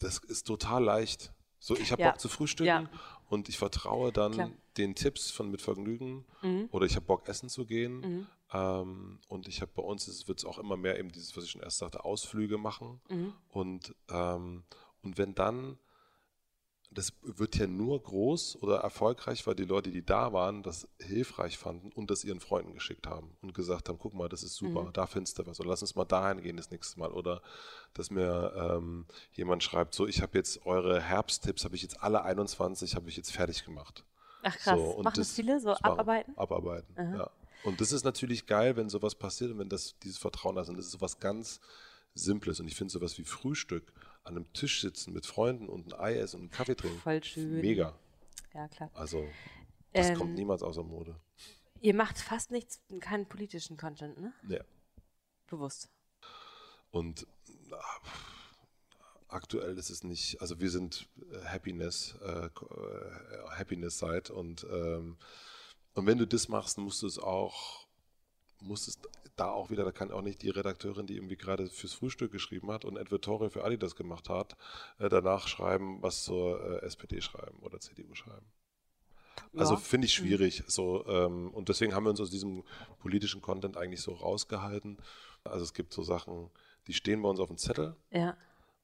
das 0.00 0.18
ist 0.18 0.46
total 0.46 0.84
leicht. 0.84 1.32
So, 1.58 1.76
ich 1.76 1.92
habe 1.92 2.00
Ja. 2.02 2.10
Bock 2.12 2.20
zu 2.20 2.28
frühstücken 2.28 2.66
Ja. 2.66 2.90
und 3.28 3.48
ich 3.50 3.58
vertraue 3.58 4.12
dann 4.12 4.32
Klar. 4.32 4.50
den 4.78 4.94
Tipps 4.94 5.30
von 5.30 5.50
mit 5.50 5.60
Vergnügen 5.60 6.24
oder 6.70 6.86
ich 6.86 6.96
habe 6.96 7.04
Bock 7.04 7.28
essen 7.28 7.48
zu 7.50 7.66
gehen. 7.66 8.26
Ähm, 8.52 9.20
und 9.28 9.46
ich 9.46 9.60
habe 9.60 9.70
bei 9.74 9.82
uns, 9.82 10.26
wird 10.26 10.38
es 10.38 10.44
auch 10.44 10.58
immer 10.58 10.76
mehr 10.76 10.98
eben 10.98 11.12
dieses, 11.12 11.36
was 11.36 11.44
ich 11.44 11.50
schon 11.50 11.60
erst 11.62 11.78
sagte, 11.78 12.04
Ausflüge 12.04 12.56
machen. 12.56 13.00
Und, 13.50 13.94
ähm, 14.08 14.64
und 15.02 15.18
wenn 15.18 15.34
dann, 15.34 15.78
das 16.92 17.12
wird 17.22 17.56
ja 17.56 17.68
nur 17.68 18.02
groß 18.02 18.62
oder 18.62 18.78
erfolgreich, 18.78 19.46
weil 19.46 19.54
die 19.54 19.64
Leute, 19.64 19.90
die 19.90 20.04
da 20.04 20.32
waren, 20.32 20.64
das 20.64 20.88
hilfreich 20.98 21.56
fanden 21.56 21.92
und 21.92 22.10
das 22.10 22.24
ihren 22.24 22.40
Freunden 22.40 22.74
geschickt 22.74 23.06
haben 23.06 23.36
und 23.42 23.54
gesagt 23.54 23.88
haben, 23.88 23.98
guck 23.98 24.12
mal, 24.12 24.28
das 24.28 24.42
ist 24.42 24.56
super, 24.56 24.90
da 24.92 25.06
findest 25.06 25.38
du 25.38 25.46
was. 25.46 25.60
Oder 25.60 25.68
lass 25.68 25.82
uns 25.82 25.94
mal 25.94 26.04
dahin 26.04 26.42
gehen 26.42 26.56
das 26.56 26.70
nächste 26.70 26.98
Mal. 26.98 27.12
Oder 27.12 27.42
dass 27.94 28.10
mir 28.10 28.52
ähm, 28.56 29.06
jemand 29.32 29.62
schreibt, 29.62 29.94
so, 29.94 30.08
ich 30.08 30.20
habe 30.20 30.36
jetzt 30.36 30.66
eure 30.66 31.00
Herbsttipps, 31.00 31.64
habe 31.64 31.76
ich 31.76 31.82
jetzt 31.82 32.02
alle 32.02 32.24
21, 32.24 32.96
habe 32.96 33.08
ich 33.08 33.16
jetzt 33.16 33.30
fertig 33.30 33.64
gemacht. 33.64 34.04
Ach 34.42 34.56
krass. 34.56 34.76
So, 34.76 34.84
und 34.90 35.04
Machen 35.04 35.16
das 35.16 35.32
viele 35.32 35.60
so 35.60 35.72
abarbeiten? 35.74 36.36
Abarbeiten, 36.36 36.94
ja. 36.96 37.30
Und 37.62 37.80
das 37.80 37.92
ist 37.92 38.04
natürlich 38.04 38.46
geil, 38.46 38.76
wenn 38.76 38.88
sowas 38.88 39.14
passiert 39.14 39.52
und 39.52 39.58
wenn 39.58 39.68
das 39.68 39.94
dieses 40.02 40.18
Vertrauen 40.18 40.56
da 40.56 40.62
ist. 40.62 40.70
Und 40.70 40.78
das 40.78 40.86
ist 40.86 40.92
sowas 40.92 41.20
ganz 41.20 41.60
Simples. 42.14 42.58
Und 42.58 42.66
ich 42.66 42.74
finde 42.74 42.92
sowas 42.92 43.18
wie 43.18 43.24
Frühstück 43.24 43.92
an 44.30 44.36
einem 44.36 44.52
Tisch 44.52 44.80
sitzen 44.80 45.12
mit 45.12 45.26
Freunden 45.26 45.68
und 45.68 45.92
ein 45.92 46.00
Ei 46.00 46.18
essen 46.18 46.36
und 46.36 46.42
einen 46.42 46.50
Kaffee 46.50 46.76
trinken. 46.76 46.98
Voll 47.00 47.22
schön. 47.22 47.60
Mega. 47.60 47.98
Ja, 48.54 48.68
klar. 48.68 48.90
Also, 48.94 49.28
das 49.92 50.08
Ähm, 50.08 50.16
kommt 50.16 50.34
niemals 50.34 50.62
außer 50.62 50.82
Mode. 50.82 51.16
Ihr 51.80 51.94
macht 51.94 52.18
fast 52.18 52.50
nichts, 52.50 52.80
keinen 53.00 53.26
politischen 53.26 53.76
Content, 53.76 54.20
ne? 54.20 54.32
Ja. 54.48 54.60
Bewusst. 55.48 55.88
Und 56.90 57.26
ah, 57.72 58.00
aktuell 59.28 59.76
ist 59.78 59.90
es 59.90 60.04
nicht, 60.04 60.40
also 60.40 60.60
wir 60.60 60.70
sind 60.70 61.08
äh, 61.32 61.44
Happiness, 61.44 62.16
äh, 62.22 62.46
äh, 62.46 62.50
Happiness 63.50 63.98
Side 63.98 64.32
und, 64.32 64.64
ähm, 64.70 65.16
und 65.94 66.06
wenn 66.06 66.18
du 66.18 66.26
das 66.26 66.48
machst, 66.48 66.78
musst 66.78 67.02
du 67.02 67.06
es 67.06 67.18
auch, 67.18 67.86
musst 68.60 68.88
es 68.88 68.98
da 69.36 69.50
auch 69.50 69.70
wieder, 69.70 69.84
da 69.84 69.92
kann 69.92 70.10
auch 70.10 70.22
nicht 70.22 70.42
die 70.42 70.50
Redakteurin, 70.50 71.06
die 71.06 71.16
irgendwie 71.16 71.36
gerade 71.36 71.66
fürs 71.68 71.92
Frühstück 71.94 72.32
geschrieben 72.32 72.70
hat 72.70 72.84
und 72.84 72.98
Advertorial 72.98 73.50
für 73.50 73.64
Adidas 73.64 73.96
gemacht 73.96 74.28
hat, 74.28 74.56
äh, 74.98 75.08
danach 75.08 75.48
schreiben, 75.48 76.02
was 76.02 76.24
zur 76.24 76.60
äh, 76.82 76.84
SPD 76.84 77.20
schreiben 77.20 77.58
oder 77.60 77.80
CDU 77.80 78.14
schreiben. 78.14 78.46
Also 79.56 79.74
Ja. 79.74 79.80
finde 79.80 80.06
ich 80.06 80.12
schwierig. 80.12 80.62
So, 80.66 81.06
ähm, 81.06 81.50
und 81.52 81.68
deswegen 81.68 81.94
haben 81.94 82.04
wir 82.04 82.10
uns 82.10 82.20
aus 82.20 82.30
diesem 82.30 82.62
politischen 82.98 83.40
Content 83.40 83.76
eigentlich 83.76 84.02
so 84.02 84.12
rausgehalten. 84.12 84.98
Also 85.44 85.64
es 85.64 85.72
gibt 85.72 85.92
so 85.92 86.02
Sachen, 86.02 86.50
die 86.86 86.92
stehen 86.92 87.22
bei 87.22 87.28
uns 87.28 87.40
auf 87.40 87.48
dem 87.48 87.56
Zettel 87.56 87.96
Ja, 88.10 88.36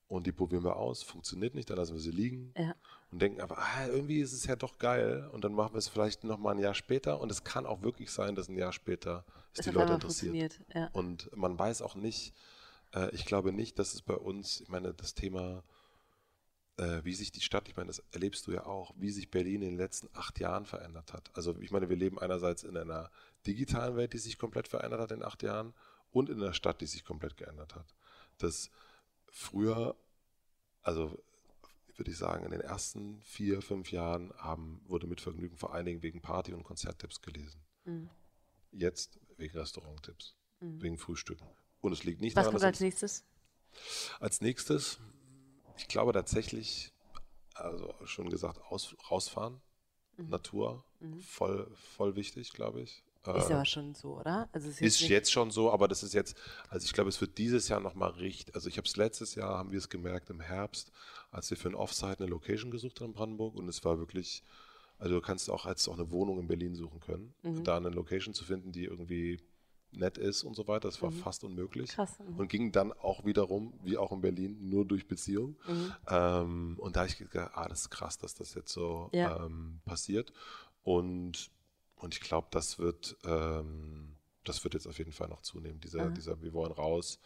und 0.09 0.27
die 0.27 0.33
probieren 0.33 0.65
wir 0.65 0.77
aus, 0.77 1.03
funktioniert 1.03 1.55
nicht, 1.55 1.69
dann 1.69 1.77
lassen 1.77 1.95
wir 1.95 2.01
sie 2.01 2.11
liegen 2.11 2.53
ja. 2.57 2.75
und 3.11 3.21
denken 3.21 3.41
einfach, 3.41 3.59
ah, 3.59 3.87
irgendwie 3.89 4.21
ist 4.21 4.33
es 4.33 4.47
ja 4.47 4.57
doch 4.57 4.79
geil 4.79 5.29
und 5.33 5.45
dann 5.45 5.53
machen 5.53 5.75
wir 5.75 5.79
es 5.79 5.89
vielleicht 5.89 6.25
nochmal 6.25 6.55
ein 6.55 6.61
Jahr 6.61 6.75
später 6.75 7.21
und 7.21 7.31
es 7.31 7.45
kann 7.45 7.67
auch 7.67 7.83
wirklich 7.83 8.11
sein, 8.11 8.35
dass 8.35 8.49
ein 8.49 8.57
Jahr 8.57 8.73
später 8.73 9.25
Es 9.59 9.65
die 9.65 9.71
Leute 9.71 9.95
interessiert. 9.95 10.61
ja. 10.75 10.89
Und 10.93 11.35
man 11.37 11.59
weiß 11.59 11.83
auch 11.83 11.95
nicht, 11.95 12.35
äh, 12.95 13.15
ich 13.15 13.25
glaube 13.25 13.53
nicht, 13.53 13.79
dass 13.79 13.95
es 13.95 14.03
bei 14.03 14.15
uns, 14.15 14.61
ich 14.61 14.69
meine, 14.69 14.95
das 14.95 15.15
Thema, 15.15 15.65
äh, 16.77 17.01
wie 17.05 17.15
sich 17.15 17.33
die 17.33 17.41
Stadt, 17.41 17.69
ich 17.69 17.77
meine, 17.77 17.89
das 17.89 18.03
erlebst 18.11 18.47
du 18.47 18.53
ja 18.53 18.67
auch, 18.67 18.93
wie 18.97 19.11
sich 19.11 19.31
Berlin 19.31 19.63
in 19.63 19.71
den 19.71 19.79
letzten 19.79 20.09
acht 20.13 20.39
Jahren 20.39 20.67
verändert 20.67 21.13
hat. 21.13 21.31
Also 21.35 21.57
ich 21.61 21.71
meine, 21.71 21.89
wir 21.89 21.97
leben 21.97 22.19
einerseits 22.19 22.63
in 22.63 22.77
einer 22.77 23.11
digitalen 23.47 23.97
Welt, 23.97 24.13
die 24.13 24.19
sich 24.19 24.39
komplett 24.39 24.69
verändert 24.69 25.01
hat 25.01 25.13
in 25.13 25.23
acht 25.23 25.43
Jahren 25.43 25.75
und 26.11 26.29
in 26.29 26.43
einer 26.43 26.53
Stadt, 26.53 26.81
die 26.81 26.87
sich 26.87 27.05
komplett 27.05 27.37
geändert 27.37 27.75
hat. 27.75 27.95
Das 28.39 28.71
früher, 29.29 29.97
also 30.83 31.23
würde 31.97 32.11
ich 32.11 32.19
sagen, 32.19 32.45
in 32.45 32.51
den 32.51 32.61
ersten 32.61 33.23
vier, 33.23 33.63
fünf 33.63 33.91
Jahren 33.91 34.33
haben, 34.37 34.83
wurde 34.87 35.07
mit 35.07 35.21
Vergnügen 35.21 35.57
vor 35.57 35.73
allen 35.73 35.87
Dingen 35.87 36.03
wegen 36.03 36.21
Party- 36.21 36.53
und 36.53 36.65
Konzerttipps 36.65 37.23
gelesen. 37.23 37.61
Jetzt 38.71 39.19
wegen 39.37 39.59
Restauranttipps, 39.59 40.35
wegen 40.61 40.99
Frühstücken. 40.99 41.47
Und 41.81 41.93
es 41.93 42.05
liegt 42.05 42.21
nicht 42.21 42.37
Was 42.37 42.45
daran, 42.45 42.55
kommt 42.55 42.65
als 42.65 42.81
nächstes? 42.81 43.25
als 44.21 44.41
nächstes, 44.41 44.99
ich 45.77 45.89
glaube 45.89 46.13
tatsächlich, 46.13 46.93
also 47.55 47.95
schon 48.05 48.31
gesagt, 48.31 48.61
aus, 48.71 48.97
rausfahren, 49.11 49.61
Natur, 50.17 50.85
voll, 51.27 51.71
voll 51.75 52.17
wichtig, 52.17 52.53
glaube 52.53 52.81
ich. 52.83 53.03
Ist 53.35 53.51
Äh, 53.51 53.55
aber 53.55 53.65
schon 53.65 53.95
so, 53.95 54.21
oder? 54.21 54.49
Also 54.53 54.69
ist 54.69 54.81
nicht- 54.81 55.09
jetzt 55.09 55.33
schon 55.33 55.51
so, 55.51 55.71
aber 55.73 55.89
das 55.89 56.03
ist 56.05 56.15
jetzt, 56.15 56.37
also 56.71 56.85
ich 56.87 56.93
glaube, 56.93 57.11
es 57.11 57.21
wird 57.21 57.37
dieses 57.39 57.67
Jahr 57.69 57.81
nochmal 57.81 58.11
richtig, 58.13 58.55
also 58.55 58.69
ich 58.69 58.79
habe 58.79 58.87
es 58.87 58.97
letztes 58.97 59.35
Jahr, 59.35 59.59
haben 59.59 59.73
wir 59.73 59.79
es 59.79 59.89
gemerkt 59.89 60.31
im 60.31 60.41
Herbst, 60.41 60.93
als 61.31 61.51
wir 61.51 61.57
für 61.57 61.69
ein 61.69 61.75
Offsite 61.75 62.21
eine 62.21 62.29
Location 62.31 62.71
gesucht 62.71 63.01
haben 63.01 63.09
in 63.09 63.15
Brandenburg 63.15 63.57
und 63.57 63.69
es 63.69 63.85
war 63.85 63.99
wirklich, 63.99 64.43
also 64.99 65.15
du 65.17 65.21
kannst 65.21 65.51
auch 65.51 65.67
als 65.67 65.89
auch 65.89 65.95
eine 65.99 66.11
Wohnung 66.11 66.39
in 66.39 66.49
Berlin 66.49 66.75
suchen 66.75 67.01
können, 67.01 67.35
Mhm. 67.43 67.65
da 67.65 67.77
eine 67.77 67.91
Location 67.91 68.35
zu 68.35 68.45
finden, 68.45 68.73
die 68.73 68.85
irgendwie 68.85 69.41
nett 69.93 70.19
ist 70.19 70.43
und 70.43 70.55
so 70.55 70.67
weiter, 70.69 70.89
das 70.89 71.01
war 71.01 71.11
fast 71.11 71.43
unmöglich. 71.45 71.91
Mhm. 71.91 71.95
Krass, 71.95 72.19
mhm. 72.19 72.39
Und 72.39 72.49
ging 72.49 72.73
dann 72.73 72.93
auch 72.93 73.25
wiederum, 73.25 73.73
wie 73.83 73.97
auch 73.97 74.13
in 74.13 74.21
Berlin, 74.21 74.69
nur 74.69 74.85
durch 74.85 75.07
Beziehung. 75.09 75.57
Mhm. 75.67 75.93
Ähm, 76.09 76.77
und 76.79 76.97
da 76.97 77.01
habe 77.01 77.09
ich 77.11 77.17
gedacht, 77.19 77.53
ah, 77.55 77.69
das 77.69 77.83
ist 77.83 77.91
krass, 77.91 78.19
dass 78.19 78.35
das 78.35 78.55
jetzt 78.55 78.73
so 78.73 79.09
Ja. 79.13 79.45
ähm, 79.47 79.81
passiert. 79.87 80.33
Und, 80.83 81.51
und 81.97 82.15
ich 82.15 82.21
glaube, 82.21 82.49
das 82.51 82.79
wird, 82.79 83.17
ähm, 83.25 84.17
das 84.45 84.63
wird 84.65 84.75
jetzt 84.75 84.87
auf 84.87 84.99
jeden 84.99 85.13
Fall 85.13 85.29
noch 85.29 85.41
zunehmen. 85.41 85.81
Dieser, 85.81 86.11
dieser 86.11 86.41
Wir 86.43 86.53
wollen 86.53 86.73
raus. 86.73 87.19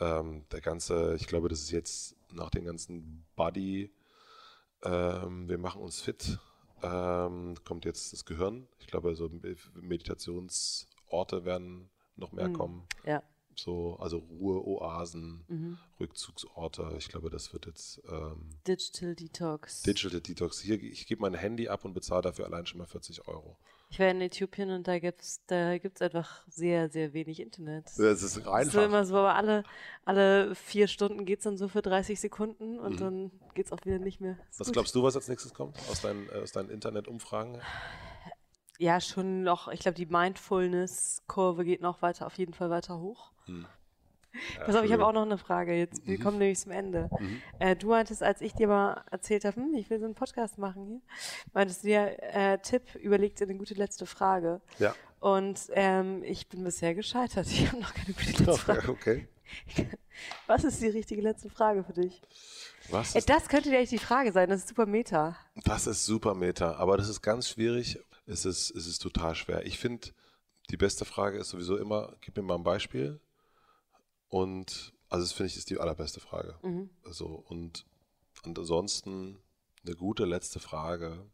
Ähm, 0.00 0.44
der 0.52 0.60
ganze, 0.60 1.14
ich 1.16 1.26
glaube, 1.26 1.48
das 1.48 1.60
ist 1.60 1.70
jetzt 1.70 2.16
nach 2.32 2.50
den 2.50 2.64
ganzen 2.64 3.24
Body, 3.36 3.90
ähm, 4.82 5.48
wir 5.48 5.58
machen 5.58 5.80
uns 5.82 6.00
fit, 6.00 6.38
ähm, 6.86 7.54
kommt 7.64 7.84
jetzt 7.84 8.12
das 8.12 8.24
Gehirn. 8.24 8.68
Ich 8.78 8.86
glaube, 8.86 9.14
so 9.14 9.30
Meditationsorte 9.74 11.44
werden 11.44 11.90
noch 12.16 12.32
mehr 12.32 12.50
kommen. 12.50 12.86
Ja. 13.04 13.22
So, 13.54 13.96
also 13.98 14.18
Ruheoasen, 14.18 15.78
Rückzugsorte. 15.98 16.94
Ich 16.98 17.08
glaube, 17.08 17.30
das 17.30 17.54
wird 17.54 17.66
jetzt 17.66 18.02
ähm, 18.08 18.50
Digital 18.66 19.14
Detox. 19.14 19.82
Digital 19.82 20.20
Detox. 20.20 20.60
Hier, 20.60 20.82
ich 20.82 21.06
gebe 21.06 21.22
mein 21.22 21.34
Handy 21.34 21.68
ab 21.68 21.84
und 21.84 21.94
bezahle 21.94 22.22
dafür 22.22 22.44
allein 22.44 22.66
schon 22.66 22.78
mal 22.78 22.86
40 22.86 23.26
Euro. 23.28 23.56
Ich 23.88 23.98
war 24.00 24.08
in 24.08 24.20
Äthiopien 24.20 24.70
und 24.70 24.88
da 24.88 24.98
gibt's 24.98 25.40
da 25.46 25.78
gibt's 25.78 26.02
einfach 26.02 26.44
sehr, 26.48 26.88
sehr 26.88 27.12
wenig 27.12 27.40
Internet. 27.40 27.86
Das 27.96 28.22
ist 28.22 28.34
So 28.34 28.50
einfach. 28.50 28.82
immer 28.84 29.04
so, 29.04 29.16
aber 29.16 29.34
alle, 29.36 29.64
alle 30.04 30.54
vier 30.54 30.88
Stunden 30.88 31.24
geht's 31.24 31.44
dann 31.44 31.56
so 31.56 31.68
für 31.68 31.82
30 31.82 32.20
Sekunden 32.20 32.74
Mhm. 32.74 32.78
und 32.80 33.00
dann 33.00 33.30
geht's 33.54 33.72
auch 33.72 33.84
wieder 33.84 33.98
nicht 33.98 34.20
mehr. 34.20 34.36
Ist 34.50 34.60
Was 34.60 34.66
gut. 34.68 34.74
glaubst 34.74 34.94
du, 34.94 35.02
was 35.02 35.14
als 35.16 35.28
nächstes 35.28 35.54
kommt 35.54 35.78
aus 35.90 36.00
deinen, 36.02 36.28
äh, 36.30 36.40
aus 36.42 36.52
deinen 36.52 36.70
Internetumfragen? 36.70 37.60
Ja, 38.78 39.00
schon 39.00 39.42
noch, 39.42 39.68
ich 39.68 39.80
glaube, 39.80 39.94
die 39.94 40.04
Mindfulness-Kurve 40.06 41.64
geht 41.64 41.80
noch 41.80 42.02
weiter, 42.02 42.26
auf 42.26 42.36
jeden 42.36 42.52
Fall 42.52 42.68
weiter 42.70 42.98
hoch. 42.98 43.32
Pass 44.64 44.74
auf, 44.74 44.84
ich 44.84 44.92
habe 44.92 45.06
auch 45.06 45.12
noch 45.12 45.22
eine 45.22 45.38
Frage 45.38 45.74
jetzt. 45.74 46.02
Mhm. 46.06 46.10
Wir 46.10 46.20
kommen 46.20 46.38
nämlich 46.38 46.58
zum 46.58 46.72
Ende. 46.72 47.08
Äh, 47.58 47.76
du 47.76 47.88
meintest, 47.88 48.22
als 48.22 48.40
ich 48.40 48.52
dir 48.54 48.68
mal 48.68 49.02
erzählt 49.10 49.44
habe, 49.44 49.56
hm, 49.56 49.74
ich 49.74 49.88
will 49.90 49.98
so 49.98 50.04
einen 50.04 50.14
Podcast 50.14 50.58
machen 50.58 50.86
hier, 50.86 51.00
meintest 51.52 51.82
du 51.84 51.88
dir, 51.88 52.16
äh, 52.22 52.58
Tipp, 52.58 52.82
überleg 52.96 53.36
dir 53.36 53.44
eine 53.44 53.56
gute 53.56 53.74
letzte 53.74 54.06
Frage. 54.06 54.60
Ja. 54.78 54.94
Und 55.20 55.60
ähm, 55.72 56.22
ich 56.24 56.48
bin 56.48 56.62
bisher 56.64 56.94
gescheitert. 56.94 57.46
Ich 57.50 57.66
habe 57.68 57.80
noch 57.80 57.94
keine 57.94 58.12
gute 58.12 58.30
letzte 58.44 58.52
Frage. 58.58 58.90
Okay. 58.90 59.28
Was 60.46 60.64
ist 60.64 60.80
die 60.82 60.88
richtige 60.88 61.22
letzte 61.22 61.48
Frage 61.50 61.84
für 61.84 61.92
dich? 61.92 62.20
Was 62.90 63.14
Äh, 63.14 63.18
ist, 63.18 63.28
das 63.28 63.48
könnte 63.48 63.70
dir 63.70 63.78
echt 63.78 63.92
die 63.92 63.98
Frage 63.98 64.32
sein. 64.32 64.48
Das 64.48 64.60
ist 64.60 64.68
super 64.68 64.86
Meta. 64.86 65.36
das 65.64 65.86
ist 65.86 66.04
super 66.04 66.34
Meta, 66.34 66.74
aber 66.76 66.96
das 66.96 67.08
ist 67.08 67.22
ganz 67.22 67.48
schwierig. 67.48 67.98
Es 68.26 68.44
ist, 68.44 68.70
es 68.70 68.86
ist 68.86 68.98
total 68.98 69.34
schwer. 69.34 69.64
Ich 69.66 69.78
finde, 69.78 70.08
die 70.70 70.76
beste 70.76 71.04
Frage 71.04 71.38
ist 71.38 71.50
sowieso 71.50 71.76
immer, 71.76 72.14
gib 72.20 72.36
mir 72.36 72.42
mal 72.42 72.56
ein 72.56 72.64
Beispiel. 72.64 73.20
Und, 74.28 74.92
also 75.08 75.24
das 75.24 75.32
finde 75.32 75.48
ich, 75.48 75.56
ist 75.56 75.70
die 75.70 75.78
allerbeste 75.78 76.20
Frage. 76.20 76.58
Also, 77.04 77.26
und, 77.26 77.86
und 78.44 78.58
ansonsten 78.58 79.38
eine 79.84 79.96
gute 79.96 80.24
letzte 80.24 80.60
Frage. 80.60 81.26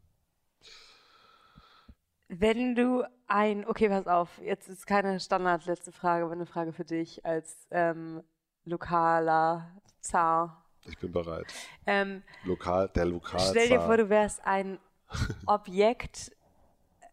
Wenn 2.27 2.75
du 2.75 3.03
ein, 3.27 3.65
okay, 3.67 3.89
pass 3.89 4.07
auf, 4.07 4.39
jetzt 4.39 4.67
ist 4.69 4.87
keine 4.87 5.19
Standard 5.19 5.65
letzte 5.65 5.91
Frage, 5.91 6.25
aber 6.25 6.33
eine 6.33 6.45
Frage 6.45 6.73
für 6.73 6.85
dich 6.85 7.25
als 7.25 7.67
ähm, 7.71 8.23
lokaler 8.65 9.81
Zar. 10.01 10.65
Ich 10.85 10.97
bin 10.97 11.11
bereit. 11.11 11.45
Ähm, 11.85 12.23
Lokal, 12.43 12.89
der 12.89 13.05
Lokal. 13.05 13.39
stell 13.39 13.69
dir 13.69 13.81
vor, 13.81 13.97
du 13.97 14.09
wärst 14.09 14.43
ein 14.45 14.79
Objekt 15.45 16.31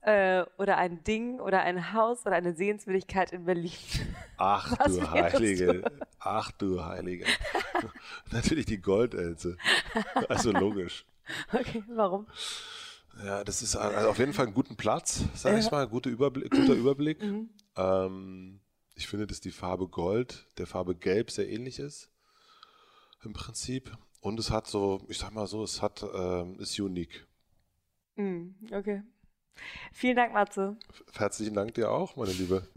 äh, 0.03 0.45
oder 0.59 0.79
ein 0.79 1.03
Ding 1.05 1.41
oder 1.41 1.61
ein 1.63 1.93
Haus 1.93 2.25
oder 2.27 2.37
eine 2.37 2.55
Sehenswürdigkeit 2.55 3.33
in 3.33 3.45
Berlin. 3.45 3.73
Ach 4.37 4.79
Was 4.79 4.97
du 4.97 5.11
Heilige. 5.11 5.83
Ach 6.19 6.51
du 6.53 6.85
Heilige. 6.85 7.27
Natürlich 8.33 8.67
die 8.67 8.81
Goldelse. 8.81 9.57
Also 10.29 10.53
logisch. 10.53 11.05
Okay, 11.53 11.85
warum? 11.95 12.27
Ja, 13.25 13.45
das 13.45 13.63
ist 13.63 13.77
also 13.77 14.09
auf 14.09 14.19
jeden 14.19 14.33
Fall 14.33 14.47
einen 14.47 14.55
guten 14.55 14.75
Platz, 14.75 15.23
sag 15.35 15.57
ich 15.57 15.71
mal, 15.71 15.87
gute 15.87 16.09
Überblick, 16.09 16.51
guter 16.51 16.73
Überblick. 16.73 17.23
Ähm, 17.77 18.61
ich 18.97 19.07
finde, 19.07 19.29
dass 19.29 19.41
die 19.41 19.53
Farbe 19.53 19.87
Gold 19.87 20.49
der 20.59 20.67
Farbe 20.67 20.97
Gelb 20.97 21.31
sehr 21.31 21.49
ähnlich 21.49 21.79
ist. 21.79 22.11
Im 23.23 23.33
Prinzip. 23.33 23.97
Und 24.21 24.41
es 24.41 24.51
hat 24.51 24.67
so, 24.67 25.03
ich 25.09 25.19
sag 25.19 25.33
mal 25.33 25.47
so, 25.47 25.63
es 25.63 25.81
hat, 25.81 26.05
ähm, 26.15 26.59
ist 26.59 26.77
unique. 26.81 27.29
Okay. 28.17 29.03
Vielen 29.93 30.17
Dank, 30.17 30.33
Matze. 30.33 30.77
Herzlichen 31.17 31.55
Dank 31.55 31.75
dir 31.75 31.91
auch, 31.91 32.17
meine 32.17 32.33
Liebe. 32.33 32.69